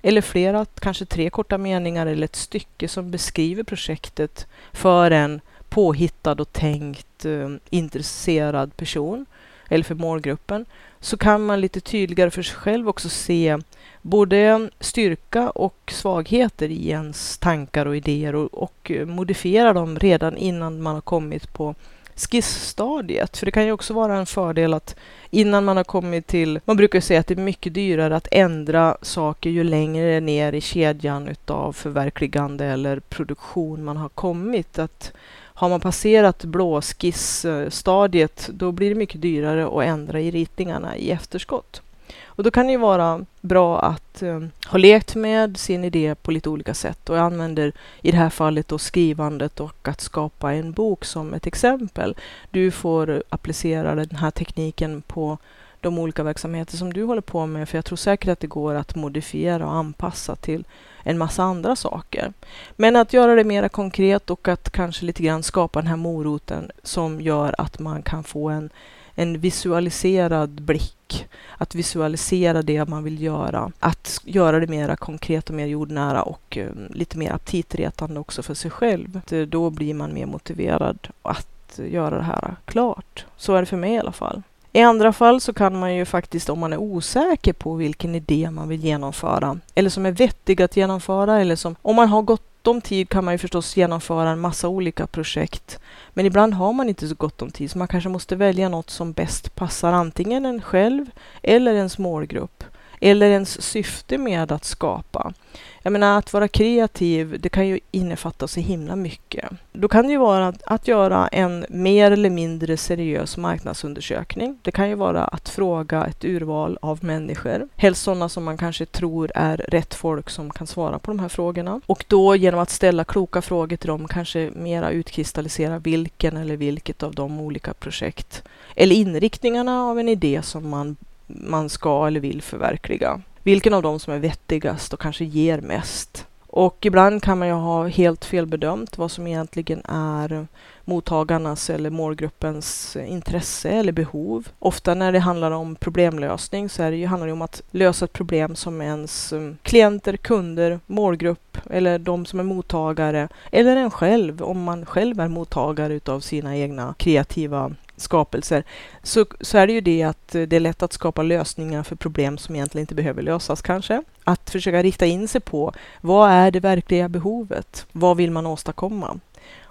eller 0.02 0.22
flera, 0.22 0.66
kanske 0.66 1.06
tre 1.06 1.30
korta 1.30 1.58
meningar 1.58 2.06
eller 2.08 2.26
ett 2.26 2.36
stycke 2.36 2.88
som 2.88 3.12
beskriver 3.12 3.64
projektet 3.64 4.48
för 4.74 5.12
en 5.12 5.42
påhittad 5.70 6.32
och 6.42 6.54
tänkt 6.54 7.26
intresserad 7.70 8.78
person 8.78 9.26
eller 9.70 9.84
för 9.84 9.96
målgruppen 9.96 10.66
så 11.00 11.18
kan 11.18 11.46
man 11.46 11.62
lite 11.62 11.80
tydligare 11.80 12.32
för 12.32 12.42
sig 12.42 12.56
själv 12.56 12.90
också 12.90 13.10
se 13.10 13.58
både 14.02 14.70
styrka 14.80 15.50
och 15.50 15.92
svagheter 15.92 16.70
i 16.70 16.90
ens 16.90 17.38
tankar 17.38 17.86
och 17.86 17.98
idéer 17.98 18.36
och, 18.36 18.64
och, 18.64 18.92
modifiera 19.06 19.74
dem 19.74 20.00
redan 20.00 20.38
innan 20.38 20.82
man 20.82 20.94
har 20.94 21.02
kommit 21.02 21.54
på 21.54 21.76
skissstadiet. 22.16 23.38
För 23.38 23.46
det 23.46 23.52
kan 23.52 23.66
ju 23.66 23.72
också 23.72 23.94
vara 23.94 24.18
en 24.18 24.26
fördel 24.26 24.74
att 24.74 24.96
innan 25.30 25.66
man 25.66 25.78
har 25.78 25.84
kommit 25.84 26.28
till, 26.28 26.60
man 26.66 26.78
brukar 26.78 27.00
säga 27.00 27.20
att 27.20 27.28
det 27.28 27.34
är 27.34 27.38
mycket 27.38 27.74
dyrare 27.74 28.16
att 28.16 28.28
ändra 28.32 28.98
saker 29.02 29.50
ju 29.50 29.64
längre 29.64 30.20
ner 30.20 30.54
i 30.54 30.62
kedjan 30.62 31.28
utav 31.28 31.74
förverkligande 31.74 32.66
eller 32.66 33.00
produktion 33.00 33.84
man 33.84 33.98
har 33.98 34.10
kommit. 34.10 34.80
Att 34.80 35.14
har 35.56 35.70
man 35.70 35.80
passerat 35.80 36.44
blåskissstadiet, 36.44 38.50
då 38.54 38.72
blir 38.72 38.90
det 38.90 38.96
mycket 38.96 39.22
dyrare 39.22 39.68
att 39.68 39.84
ändra 39.84 40.22
i 40.22 40.32
ritningarna 40.32 40.98
i 40.98 41.12
efterskott. 41.12 41.82
Och 42.26 42.44
då 42.44 42.52
kan 42.52 42.66
det 42.66 42.72
ju 42.72 42.78
vara 42.78 43.26
bra 43.42 43.80
att 43.80 44.22
eh, 44.22 44.42
ha 44.68 44.78
lekt 44.78 45.16
med 45.16 45.58
sin 45.58 45.84
idé 45.84 46.16
på 46.16 46.32
lite 46.32 46.50
olika 46.50 46.74
sätt. 46.74 47.10
Och 47.10 47.18
jag 47.18 47.26
använder 47.26 47.72
i 48.02 48.12
det 48.12 48.18
här 48.18 48.30
fallet 48.30 48.68
då 48.68 48.78
skrivandet 48.78 49.60
och 49.60 49.88
att 49.88 50.02
skapa 50.02 50.54
en 50.54 50.72
bok 50.72 51.06
som 51.06 51.34
ett 51.34 51.48
exempel. 51.48 52.16
Du 52.52 52.72
får 52.72 53.24
applicera 53.30 53.96
den 53.96 54.16
här 54.16 54.32
tekniken 54.32 55.02
på 55.02 55.38
de 55.82 56.00
olika 56.00 56.24
verksamheter 56.24 56.78
som 56.78 56.94
du 56.94 57.04
håller 57.04 57.22
på 57.22 57.46
med. 57.46 57.70
För 57.70 57.78
jag 57.78 57.86
tror 57.86 57.98
säkert 57.98 58.30
att 58.30 58.40
det 58.40 58.48
går 58.48 58.76
att 58.76 58.96
modifiera 58.96 59.66
och 59.66 59.74
anpassa 59.74 60.36
till 60.36 60.64
en 61.08 61.18
massa 61.18 61.44
andra 61.44 61.76
saker. 61.76 62.34
Men 62.76 62.96
att 62.96 63.14
göra 63.14 63.36
det 63.36 63.44
mera 63.44 63.70
konkret 63.70 64.30
och 64.30 64.48
att 64.48 64.70
kanske 64.70 65.06
lite 65.06 65.24
grann 65.24 65.44
skapa 65.44 65.80
den 65.80 65.88
här 65.88 65.96
moroten 65.96 66.72
som 66.84 67.22
gör 67.22 67.56
att 67.58 67.80
man 67.80 68.02
kan 68.02 68.24
få 68.24 68.50
en 68.50 68.70
en 69.16 69.40
visualiserad 69.40 70.50
blick. 70.50 71.28
Att 71.58 71.76
visualisera 71.76 72.62
det 72.62 72.90
man 72.90 73.04
vill 73.04 73.22
göra. 73.22 73.72
Att 73.80 74.22
göra 74.24 74.60
det 74.60 74.68
mera 74.68 74.96
konkret 74.96 75.50
och 75.50 75.56
mer 75.56 75.66
jordnära 75.66 76.24
och 76.24 76.58
um, 76.58 76.88
lite 76.90 77.18
mer 77.18 77.32
aptitretande 77.32 78.20
också 78.20 78.44
för 78.44 78.54
sig 78.54 78.72
själv. 78.72 79.22
Eh, 79.32 79.42
då 79.42 79.70
blir 79.70 79.94
man 79.94 80.14
mer 80.14 80.26
motiverad 80.26 81.08
att 81.22 81.80
eh, 81.80 81.94
göra 81.94 82.18
det 82.18 82.24
här 82.24 82.56
klart. 82.66 83.26
Så 83.38 83.56
är 83.56 83.60
det 83.60 83.66
för 83.66 83.78
mig 83.78 83.94
i 83.94 84.00
alla 84.00 84.12
fall. 84.12 84.42
I 84.76 84.82
andra 84.82 85.14
fall 85.14 85.42
så 85.42 85.54
kan 85.54 85.80
man 85.80 85.96
ju 85.96 86.06
faktiskt, 86.06 86.50
om 86.50 86.60
man 86.60 86.74
är 86.74 86.78
osäker 86.78 87.54
på 87.54 87.76
vilken 87.76 88.16
idé 88.16 88.52
man 88.52 88.70
vill 88.70 88.84
genomföra, 88.84 89.60
eller 89.76 89.90
som 89.90 90.06
är 90.06 90.12
vettig 90.12 90.62
att 90.62 90.78
genomföra, 90.78 91.42
eller 91.42 91.56
som 91.56 91.76
om 91.82 91.96
man 91.96 92.08
har 92.10 92.22
gott 92.22 92.68
om 92.68 92.82
tid 92.82 93.10
kan 93.10 93.26
man 93.26 93.34
ju 93.34 93.38
förstås 93.38 93.78
genomföra 93.78 94.30
en 94.30 94.40
massa 94.40 94.68
olika 94.68 95.08
projekt. 95.08 95.80
Men 96.14 96.26
ibland 96.26 96.54
har 96.54 96.74
man 96.74 96.90
inte 96.90 97.08
så 97.08 97.16
gott 97.16 97.42
om 97.42 97.52
tid, 97.52 97.72
så 97.72 97.78
man 97.78 97.88
kanske 97.88 98.10
måste 98.10 98.36
välja 98.36 98.70
något 98.70 98.90
som 98.90 99.12
bäst 99.12 99.56
passar 99.56 99.92
antingen 99.94 100.46
en 100.46 100.62
själv 100.62 101.06
eller 101.44 101.74
ens 101.74 101.98
målgrupp 101.98 102.64
eller 103.06 103.30
ens 103.30 103.62
syfte 103.62 104.18
med 104.18 104.52
att 104.52 104.66
skapa. 104.66 105.34
Jag 105.82 105.92
menar 105.92 106.18
att 106.18 106.34
vara 106.34 106.48
kreativ, 106.48 107.38
det 107.40 107.50
kan 107.50 107.68
ju 107.68 107.80
innefatta 107.92 108.48
så 108.48 108.60
himla 108.60 108.96
mycket. 108.96 109.50
Då 109.74 109.88
kan 109.88 110.06
det 110.06 110.12
ju 110.12 110.18
vara 110.18 110.54
att 110.66 110.88
göra 110.88 111.28
en 111.28 111.66
mer 111.70 112.12
eller 112.12 112.30
mindre 112.30 112.78
seriös 112.78 113.38
marknadsundersökning. 113.38 114.60
Det 114.62 114.72
kan 114.72 114.90
ju 114.90 114.96
vara 114.96 115.24
att 115.24 115.50
fråga 115.50 116.06
ett 116.06 116.26
urval 116.26 116.78
av 116.82 117.04
människor, 117.04 117.68
helst 117.76 118.04
sådana 118.04 118.30
som 118.30 118.44
man 118.44 118.58
kanske 118.58 118.86
tror 118.86 119.32
är 119.36 119.58
rätt 119.58 119.94
folk 119.94 120.30
som 120.30 120.50
kan 120.50 120.68
svara 120.68 121.00
på 121.00 121.12
de 121.12 121.20
här 121.20 121.30
frågorna. 121.30 121.82
Och 121.86 122.06
då 122.08 122.36
genom 122.36 122.60
att 122.60 122.70
ställa 122.70 123.04
kloka 123.04 123.42
frågor 123.42 123.78
till 123.78 123.88
dem 123.88 124.08
kanske 124.08 124.52
mera 124.56 124.92
utkristallisera 124.92 125.80
vilken 125.80 126.38
eller 126.38 126.58
vilket 126.58 127.04
av 127.04 127.16
de 127.16 127.40
olika 127.40 127.74
projekt 127.74 128.44
eller 128.76 128.96
inriktningarna 128.96 129.84
av 129.84 130.00
en 130.00 130.10
idé 130.10 130.42
som 130.44 130.70
man 130.70 130.96
man 131.28 131.70
ska 131.70 132.08
eller 132.08 132.20
vill 132.20 132.42
förverkliga. 132.42 133.22
Vilken 133.44 133.74
av 133.74 133.82
dem 133.82 134.00
som 134.00 134.14
är 134.14 134.20
vettigast 134.20 134.94
och 134.94 135.00
kanske 135.00 135.26
ger 135.26 135.62
mest. 135.62 136.28
Och 136.48 136.86
ibland 136.86 137.24
kan 137.24 137.40
man 137.40 137.48
ju 137.48 137.54
ha 137.54 137.88
helt 137.88 138.26
felbedömt 138.26 138.98
vad 138.98 139.12
som 139.12 139.28
egentligen 139.28 139.82
är 139.88 140.48
mottagarnas 140.86 141.70
eller 141.70 141.90
målgruppens 141.90 142.98
intresse 143.08 143.70
eller 143.70 143.92
behov. 143.92 144.48
Ofta 144.60 144.94
när 144.94 145.12
det 145.12 145.20
handlar 145.20 145.52
om 145.52 145.76
problemlösning 145.76 146.70
så 146.70 146.84
är 146.84 146.92
det 146.92 146.98
ju, 146.98 147.06
handlar 147.06 147.28
det 147.28 147.34
om 147.34 147.42
att 147.42 147.62
lösa 147.72 148.06
ett 148.06 148.14
problem 148.14 148.56
som 148.56 148.82
ens 148.82 149.34
mm, 149.34 149.58
klienter, 149.62 150.18
kunder, 150.18 150.80
målgrupp 150.86 151.58
eller 151.70 152.00
de 152.00 152.26
som 152.26 152.40
är 152.40 152.44
mottagare 152.44 153.28
eller 153.52 153.76
en 153.76 153.92
själv, 153.92 154.42
om 154.42 154.64
man 154.64 154.86
själv 154.86 155.20
är 155.20 155.28
mottagare 155.28 155.94
utav 155.94 156.20
sina 156.20 156.58
egna 156.58 156.96
kreativa 156.98 157.72
skapelser, 157.98 158.64
så, 159.04 159.26
så 159.42 159.58
är 159.58 159.68
det 159.68 159.74
ju 159.74 159.82
det 159.82 160.04
att 160.04 160.36
eh, 160.36 160.42
det 160.42 160.56
är 160.56 160.60
lätt 160.60 160.84
att 160.84 160.94
skapa 160.94 161.22
lösningar 161.24 161.84
för 161.84 161.96
problem 161.96 162.38
som 162.38 162.56
egentligen 162.56 162.84
inte 162.84 162.96
behöver 162.96 163.22
lösas 163.22 163.62
kanske. 163.62 164.04
Att 164.24 164.50
försöka 164.50 164.84
rikta 164.84 165.06
in 165.06 165.28
sig 165.28 165.42
på 165.42 165.74
vad 166.02 166.32
är 166.32 166.52
det 166.52 166.60
verkliga 166.60 167.10
behovet? 167.10 167.86
Vad 167.92 168.18
vill 168.18 168.32
man 168.32 168.46
åstadkomma? 168.46 169.20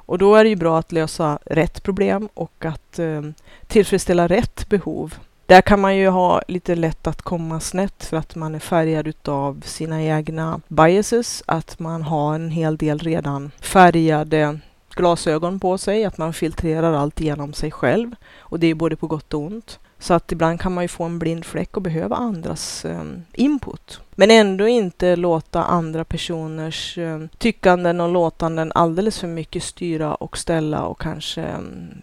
Och 0.07 0.19
då 0.19 0.35
är 0.35 0.45
det 0.45 0.51
ju 0.51 0.57
bra 0.57 0.79
att 0.79 0.93
lösa 0.93 1.39
rätt 1.45 1.83
problem 1.83 2.29
och 2.35 2.65
att 2.65 2.99
eh, 2.99 3.23
tillfredsställa 3.67 4.29
rätt 4.29 4.69
behov. 4.69 5.15
Där 5.47 5.61
kan 5.61 5.81
man 5.81 5.97
ju 5.97 6.09
ha 6.09 6.43
lite 6.49 6.75
lätt 6.75 7.07
att 7.07 7.23
komma 7.23 7.61
snett 7.61 8.05
för 8.05 8.17
att 8.17 8.35
man 8.35 8.55
är 8.55 8.59
färgad 8.59 9.07
utav 9.07 9.63
sina 9.65 10.03
egna 10.03 10.61
biases, 10.69 11.43
att 11.47 11.79
man 11.79 12.03
har 12.03 12.35
en 12.35 12.51
hel 12.51 12.77
del 12.77 12.99
redan 12.99 13.51
färgade 13.61 14.59
glasögon 14.95 15.61
på 15.61 15.79
sig, 15.79 16.05
att 16.05 16.19
man 16.19 16.33
filtrerar 16.33 16.93
allt 16.93 17.21
genom 17.21 17.53
sig 17.53 17.71
själv. 17.71 18.15
Och 18.39 18.61
det 18.61 18.67
är 18.67 18.75
både 18.75 18.97
på 18.97 19.07
gott 19.07 19.35
och 19.35 19.41
ont. 19.41 19.79
Så 19.99 20.15
att 20.15 20.33
ibland 20.33 20.61
kan 20.61 20.75
man 20.75 20.85
ju 20.85 20.89
få 20.89 21.05
en 21.05 21.19
blind 21.19 21.45
fläck 21.45 21.77
och 21.77 21.83
behöva 21.83 22.17
andras 22.17 22.85
eh, 22.85 23.05
input. 23.33 24.01
Men 24.15 24.31
ändå 24.31 24.69
inte 24.69 25.17
låta 25.17 25.65
andra 25.65 26.05
personers 26.05 26.99
eh, 26.99 27.21
tyckanden 27.39 28.01
och 28.01 28.09
låtanden 28.09 28.73
alldeles 28.75 29.19
för 29.19 29.29
mycket 29.29 29.63
styra 29.63 30.15
och 30.15 30.39
ställa 30.39 30.83
och 30.83 31.01
kanske 31.01 31.43
eh, 31.43 31.59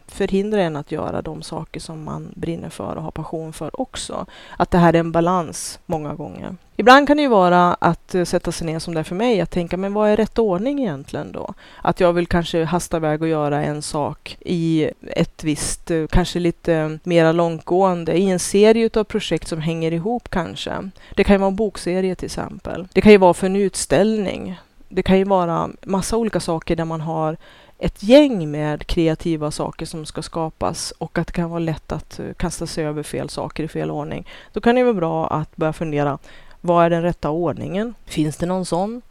förhindra 0.08 0.62
en 0.62 0.76
att 0.76 0.92
göra 0.92 1.22
de 1.22 1.42
saker 1.42 1.80
som 1.80 2.04
man 2.04 2.32
brinner 2.36 2.70
för 2.70 2.96
och 2.96 3.04
har 3.04 3.12
passion 3.12 3.54
för 3.54 3.82
också. 3.82 4.26
Att 4.58 4.72
det 4.72 4.78
här 4.78 4.94
är 4.94 5.00
en 5.00 5.12
balans 5.12 5.80
många 5.86 6.14
gånger. 6.14 6.56
Ibland 6.76 7.08
kan 7.08 7.18
det 7.18 7.24
ju 7.24 7.30
vara 7.30 7.74
att 7.74 8.16
eh, 8.16 8.24
sätta 8.24 8.52
sig 8.52 8.68
ner 8.68 8.80
som 8.80 8.94
det 8.94 9.00
är 9.00 9.04
för 9.04 9.16
mig, 9.16 9.42
att 9.42 9.52
tänka 9.52 9.78
men 9.78 9.94
vad 9.94 10.10
är 10.10 10.18
rätt 10.18 10.40
ordning 10.40 10.80
egentligen 10.80 11.32
då? 11.32 11.54
Att 11.82 12.00
jag 12.00 12.14
vill 12.14 12.28
kanske 12.28 12.64
hasta 12.64 12.98
iväg 12.98 13.22
och 13.22 13.28
göra 13.28 13.64
en 13.64 13.82
sak 13.82 14.38
i 14.40 14.90
ett 15.02 15.44
visst, 15.44 15.92
kanske 16.10 16.40
lite 16.40 17.00
mera 17.04 17.32
långtgående, 17.32 18.18
i 18.18 18.30
en 18.30 18.40
serie 18.40 18.90
av 18.94 19.04
projekt 19.04 19.48
som 19.48 19.62
hänger 19.62 19.94
ihop 19.94 20.30
kanske. 20.30 20.90
Det 21.16 21.24
kan 21.24 21.34
ju 21.34 21.40
vara 21.40 21.48
en 21.48 21.56
bokserie 21.56 22.01
till 22.02 22.26
exempel. 22.26 22.88
Det 22.94 23.02
kan 23.02 23.12
ju 23.12 23.18
vara 23.18 23.34
för 23.34 23.46
en 23.46 23.56
utställning. 23.56 24.60
Det 24.90 25.04
kan 25.04 25.18
ju 25.18 25.24
vara 25.24 25.70
massa 25.82 26.18
olika 26.18 26.40
saker 26.40 26.76
där 26.76 26.86
man 26.86 27.02
har 27.02 27.38
ett 27.78 28.04
gäng 28.04 28.52
med 28.52 28.88
kreativa 28.88 29.52
saker 29.52 29.86
som 29.86 30.06
ska 30.06 30.22
skapas 30.22 30.94
och 30.98 31.18
att 31.18 31.28
det 31.28 31.34
kan 31.34 31.50
vara 31.50 31.60
lätt 31.60 31.92
att 31.92 32.20
eh, 32.20 32.26
kasta 32.38 32.68
sig 32.68 32.86
över 32.86 33.04
fel 33.04 33.30
saker 33.30 33.64
i 33.64 33.68
fel 33.68 33.92
ordning. 33.92 34.28
Då 34.54 34.62
kan 34.62 34.76
det 34.76 34.84
vara 34.84 34.94
bra 34.94 35.28
att 35.28 35.56
börja 35.56 35.74
fundera 35.74 36.18
vad 36.62 36.86
är 36.86 36.90
den 36.90 37.02
rätta 37.02 37.30
ordningen? 37.30 37.94
Finns 38.06 38.38
det 38.38 38.46
någon 38.46 38.66
sån? 38.66 39.02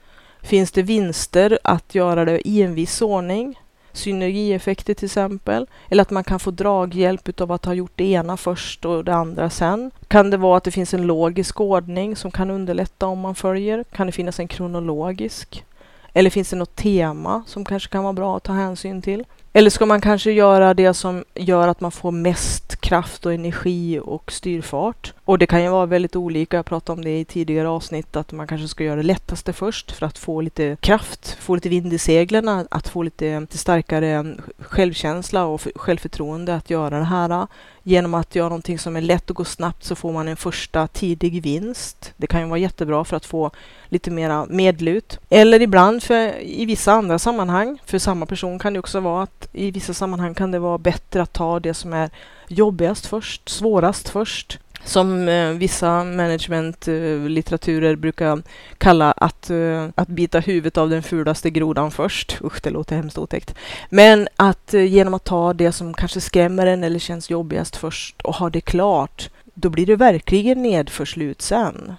Finns 0.43 0.73
det 0.73 0.83
vinster 0.83 1.59
att 1.65 1.95
göra 1.95 2.25
det 2.25 2.49
i 2.49 2.63
en 2.63 2.75
viss 2.75 3.03
ordning? 3.03 3.61
Synergieffekter 3.93 4.95
till 4.95 5.07
exempel. 5.07 5.67
Eller 5.89 6.03
att 6.03 6.11
man 6.11 6.25
kan 6.25 6.41
få 6.41 6.51
draghjälp 6.51 7.41
av 7.41 7.53
att 7.53 7.65
ha 7.65 7.75
gjort 7.75 7.93
det 7.95 8.05
ena 8.05 8.37
först 8.37 8.85
och 8.85 9.05
det 9.05 9.15
andra 9.15 9.51
sen. 9.51 9.91
Kan 10.09 10.31
det 10.31 10.37
vara 10.37 10.57
att 10.57 10.65
det 10.65 10.71
finns 10.71 10.95
en 10.95 11.07
logisk 11.07 11.61
ordning 11.61 12.17
som 12.17 12.31
kan 12.31 12.51
underlätta 12.51 13.07
om 13.07 13.21
man 13.21 13.35
följer? 13.35 13.85
Kan 13.85 14.07
det 14.07 14.13
finnas 14.13 14.41
en 14.41 14.49
kronologisk? 14.49 15.65
Eller 16.13 16.31
finns 16.31 16.51
det 16.51 16.57
något 16.57 16.77
tema 16.77 17.43
som 17.47 17.65
kanske 17.65 17.89
kan 17.89 18.03
vara 18.03 18.13
bra 18.13 18.37
att 18.37 18.43
ta 18.43 18.53
hänsyn 18.53 19.03
till? 19.03 19.25
Eller 19.53 19.71
ska 19.71 19.87
man 19.87 20.01
kanske 20.01 20.33
göra 20.33 20.75
det 20.75 20.95
som 20.95 21.25
gör 21.35 21.69
att 21.69 21.81
man 21.81 21.91
får 21.91 22.11
mest 22.11 22.81
kraft 22.81 23.27
och 23.27 23.35
energi 23.35 24.01
och 24.03 24.33
styrfart? 24.33 25.13
Och 25.31 25.39
det 25.39 25.47
kan 25.47 25.63
ju 25.63 25.69
vara 25.69 25.87
väldigt 25.87 26.17
olika. 26.17 26.57
Jag 26.57 26.67
pratade 26.67 26.99
om 26.99 27.05
det 27.05 27.21
i 27.21 27.25
tidigare 27.25 27.69
avsnitt 27.69 28.17
att 28.17 28.33
man 28.33 28.47
kanske 28.47 28.69
ska 28.69 28.85
göra 28.85 28.97
det 28.97 29.03
lättaste 29.03 29.53
först 29.53 29.93
för 29.93 30.07
att 30.07 30.19
få 30.19 30.41
lite 30.41 30.77
kraft, 30.81 31.37
få 31.41 31.55
lite 31.55 31.69
vind 31.69 31.93
i 31.93 31.99
seglen, 31.99 32.67
att 32.71 32.89
få 32.89 33.03
lite, 33.03 33.41
lite 33.41 33.59
starkare 33.59 34.35
självkänsla 34.59 35.45
och 35.45 35.61
självförtroende 35.75 36.55
att 36.55 36.71
göra 36.71 36.99
det 36.99 37.05
här. 37.05 37.47
Genom 37.83 38.15
att 38.15 38.35
göra 38.35 38.49
någonting 38.49 38.79
som 38.79 38.97
är 38.97 39.01
lätt 39.01 39.31
och 39.31 39.37
går 39.37 39.45
snabbt 39.45 39.85
så 39.85 39.95
får 39.95 40.13
man 40.13 40.29
en 40.29 40.37
första 40.37 40.87
tidig 40.87 41.43
vinst. 41.43 42.13
Det 42.17 42.27
kan 42.27 42.41
ju 42.41 42.47
vara 42.47 42.59
jättebra 42.59 43.05
för 43.05 43.17
att 43.17 43.27
få 43.27 43.51
lite 43.89 44.11
mera 44.11 44.47
medlut. 44.47 45.19
Eller 45.29 45.63
ibland 45.63 46.03
för, 46.03 46.43
i 46.43 46.65
vissa 46.65 46.93
andra 46.93 47.19
sammanhang, 47.19 47.79
för 47.87 47.99
samma 47.99 48.27
person 48.27 48.59
kan 48.59 48.73
det 48.73 48.79
också 48.79 49.01
vara 49.01 49.23
att 49.23 49.49
i 49.53 49.71
vissa 49.71 49.95
sammanhang 49.95 50.35
kan 50.35 50.51
det 50.51 50.59
vara 50.59 50.79
bättre 50.79 51.23
att 51.23 51.33
ta 51.33 51.61
det 51.61 51.75
som 51.75 51.93
är 51.93 52.11
jobbigast 52.49 53.07
först, 53.07 53.49
svårast 53.49 54.09
först. 54.09 54.59
Som 54.85 55.29
eh, 55.29 55.51
vissa 55.51 56.05
managementlitteraturer 56.05 57.91
eh, 57.91 57.97
brukar 57.97 58.43
kalla 58.79 59.13
att, 59.13 59.51
eh, 59.51 59.89
att 59.95 60.09
bita 60.09 60.41
huvudet 60.41 60.79
av 60.79 60.91
den 60.91 61.03
fulaste 61.03 61.51
grodan 61.51 61.91
först. 61.91 62.39
Usch, 62.45 62.61
det 62.63 62.71
låter 62.71 62.97
hemskt 62.97 63.19
otäckt. 63.19 63.55
Men 63.91 64.29
att 64.37 64.75
eh, 64.75 64.85
genom 64.85 65.15
att 65.15 65.25
ta 65.25 65.53
det 65.53 65.73
som 65.73 65.95
kanske 65.95 66.21
skrämmer 66.21 66.67
en 66.67 66.85
eller 66.85 66.99
känns 66.99 67.31
jobbigast 67.31 67.77
först 67.77 68.23
och 68.23 68.35
ha 68.35 68.51
det 68.51 68.61
klart, 68.61 69.31
då 69.55 69.69
blir 69.69 69.87
det 69.87 69.97
verkligen 69.97 70.63
nedförslut 70.63 71.43
sen. 71.43 71.95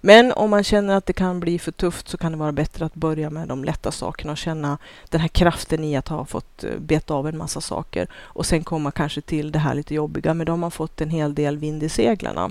Men 0.00 0.32
om 0.32 0.50
man 0.50 0.64
känner 0.64 0.96
att 0.96 1.06
det 1.06 1.12
kan 1.12 1.40
bli 1.40 1.58
för 1.58 1.72
tufft 1.72 2.08
så 2.08 2.18
kan 2.18 2.32
det 2.32 2.38
vara 2.38 2.52
bättre 2.52 2.84
att 2.84 2.94
börja 2.94 3.30
med 3.30 3.48
de 3.48 3.64
lätta 3.64 3.92
sakerna 3.92 4.32
och 4.32 4.38
känna 4.38 4.78
den 5.08 5.20
här 5.20 5.28
kraften 5.28 5.84
i 5.84 5.96
att 5.96 6.08
ha 6.08 6.24
fått 6.24 6.64
eh, 6.64 6.70
beta 6.78 7.14
av 7.14 7.28
en 7.28 7.38
massa 7.38 7.60
saker 7.60 8.08
och 8.14 8.46
sen 8.46 8.64
komma 8.64 8.90
kanske 8.90 9.20
till 9.20 9.52
det 9.52 9.58
här 9.58 9.74
lite 9.74 9.94
jobbiga, 9.94 10.34
men 10.34 10.46
då 10.46 10.52
har 10.52 10.56
man 10.56 10.70
fått 10.70 11.00
en 11.00 11.10
hel 11.10 11.34
del 11.34 11.58
vind 11.58 11.82
i 11.82 11.88
seglarna. 11.88 12.50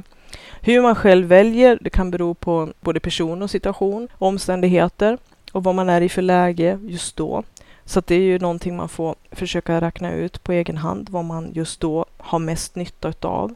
Hur 0.62 0.82
man 0.82 0.96
själv 0.96 1.28
väljer, 1.28 1.78
det 1.82 1.90
kan 1.90 2.12
bero 2.12 2.34
på 2.34 2.70
både 2.82 3.00
person 3.00 3.42
och 3.42 3.52
situation, 3.52 4.08
omständigheter 4.18 5.18
och 5.52 5.64
vad 5.64 5.76
man 5.76 5.90
är 5.90 6.02
i 6.02 6.10
för 6.10 6.22
läge 6.22 6.80
just 6.82 7.16
då. 7.16 7.44
Så 7.86 8.02
det 8.06 8.16
är 8.16 8.20
ju 8.20 8.40
någonting 8.40 8.76
man 8.76 8.90
får 8.90 9.16
försöka 9.32 9.82
räkna 9.82 10.14
ut 10.14 10.44
på 10.44 10.52
egen 10.52 10.78
hand, 10.78 11.10
vad 11.10 11.26
man 11.26 11.52
just 11.54 11.80
då 11.80 12.06
har 12.18 12.40
mest 12.40 12.76
nytta 12.76 13.10
utav 13.10 13.56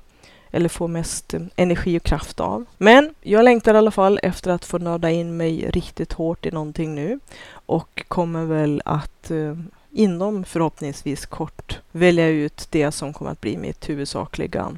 eller 0.51 0.69
får 0.69 0.87
mest 0.87 1.33
eh, 1.33 1.41
energi 1.55 1.97
och 1.97 2.03
kraft 2.03 2.39
av. 2.39 2.65
Men 2.77 3.13
jag 3.21 3.43
längtar 3.43 3.73
i 3.73 3.77
alla 3.77 3.91
fall 3.91 4.19
efter 4.23 4.51
att 4.51 4.65
få 4.65 4.77
nörda 4.77 5.09
in 5.09 5.37
mig 5.37 5.69
riktigt 5.69 6.13
hårt 6.13 6.45
i 6.45 6.51
någonting 6.51 6.95
nu 6.95 7.19
och 7.53 8.03
kommer 8.07 8.45
väl 8.45 8.81
att 8.85 9.31
eh, 9.31 9.55
inom 9.91 10.43
förhoppningsvis 10.43 11.25
kort 11.25 11.79
välja 11.91 12.27
ut 12.27 12.67
det 12.69 12.91
som 12.91 13.13
kommer 13.13 13.31
att 13.31 13.41
bli 13.41 13.57
mitt 13.57 13.89
huvudsakliga 13.89 14.75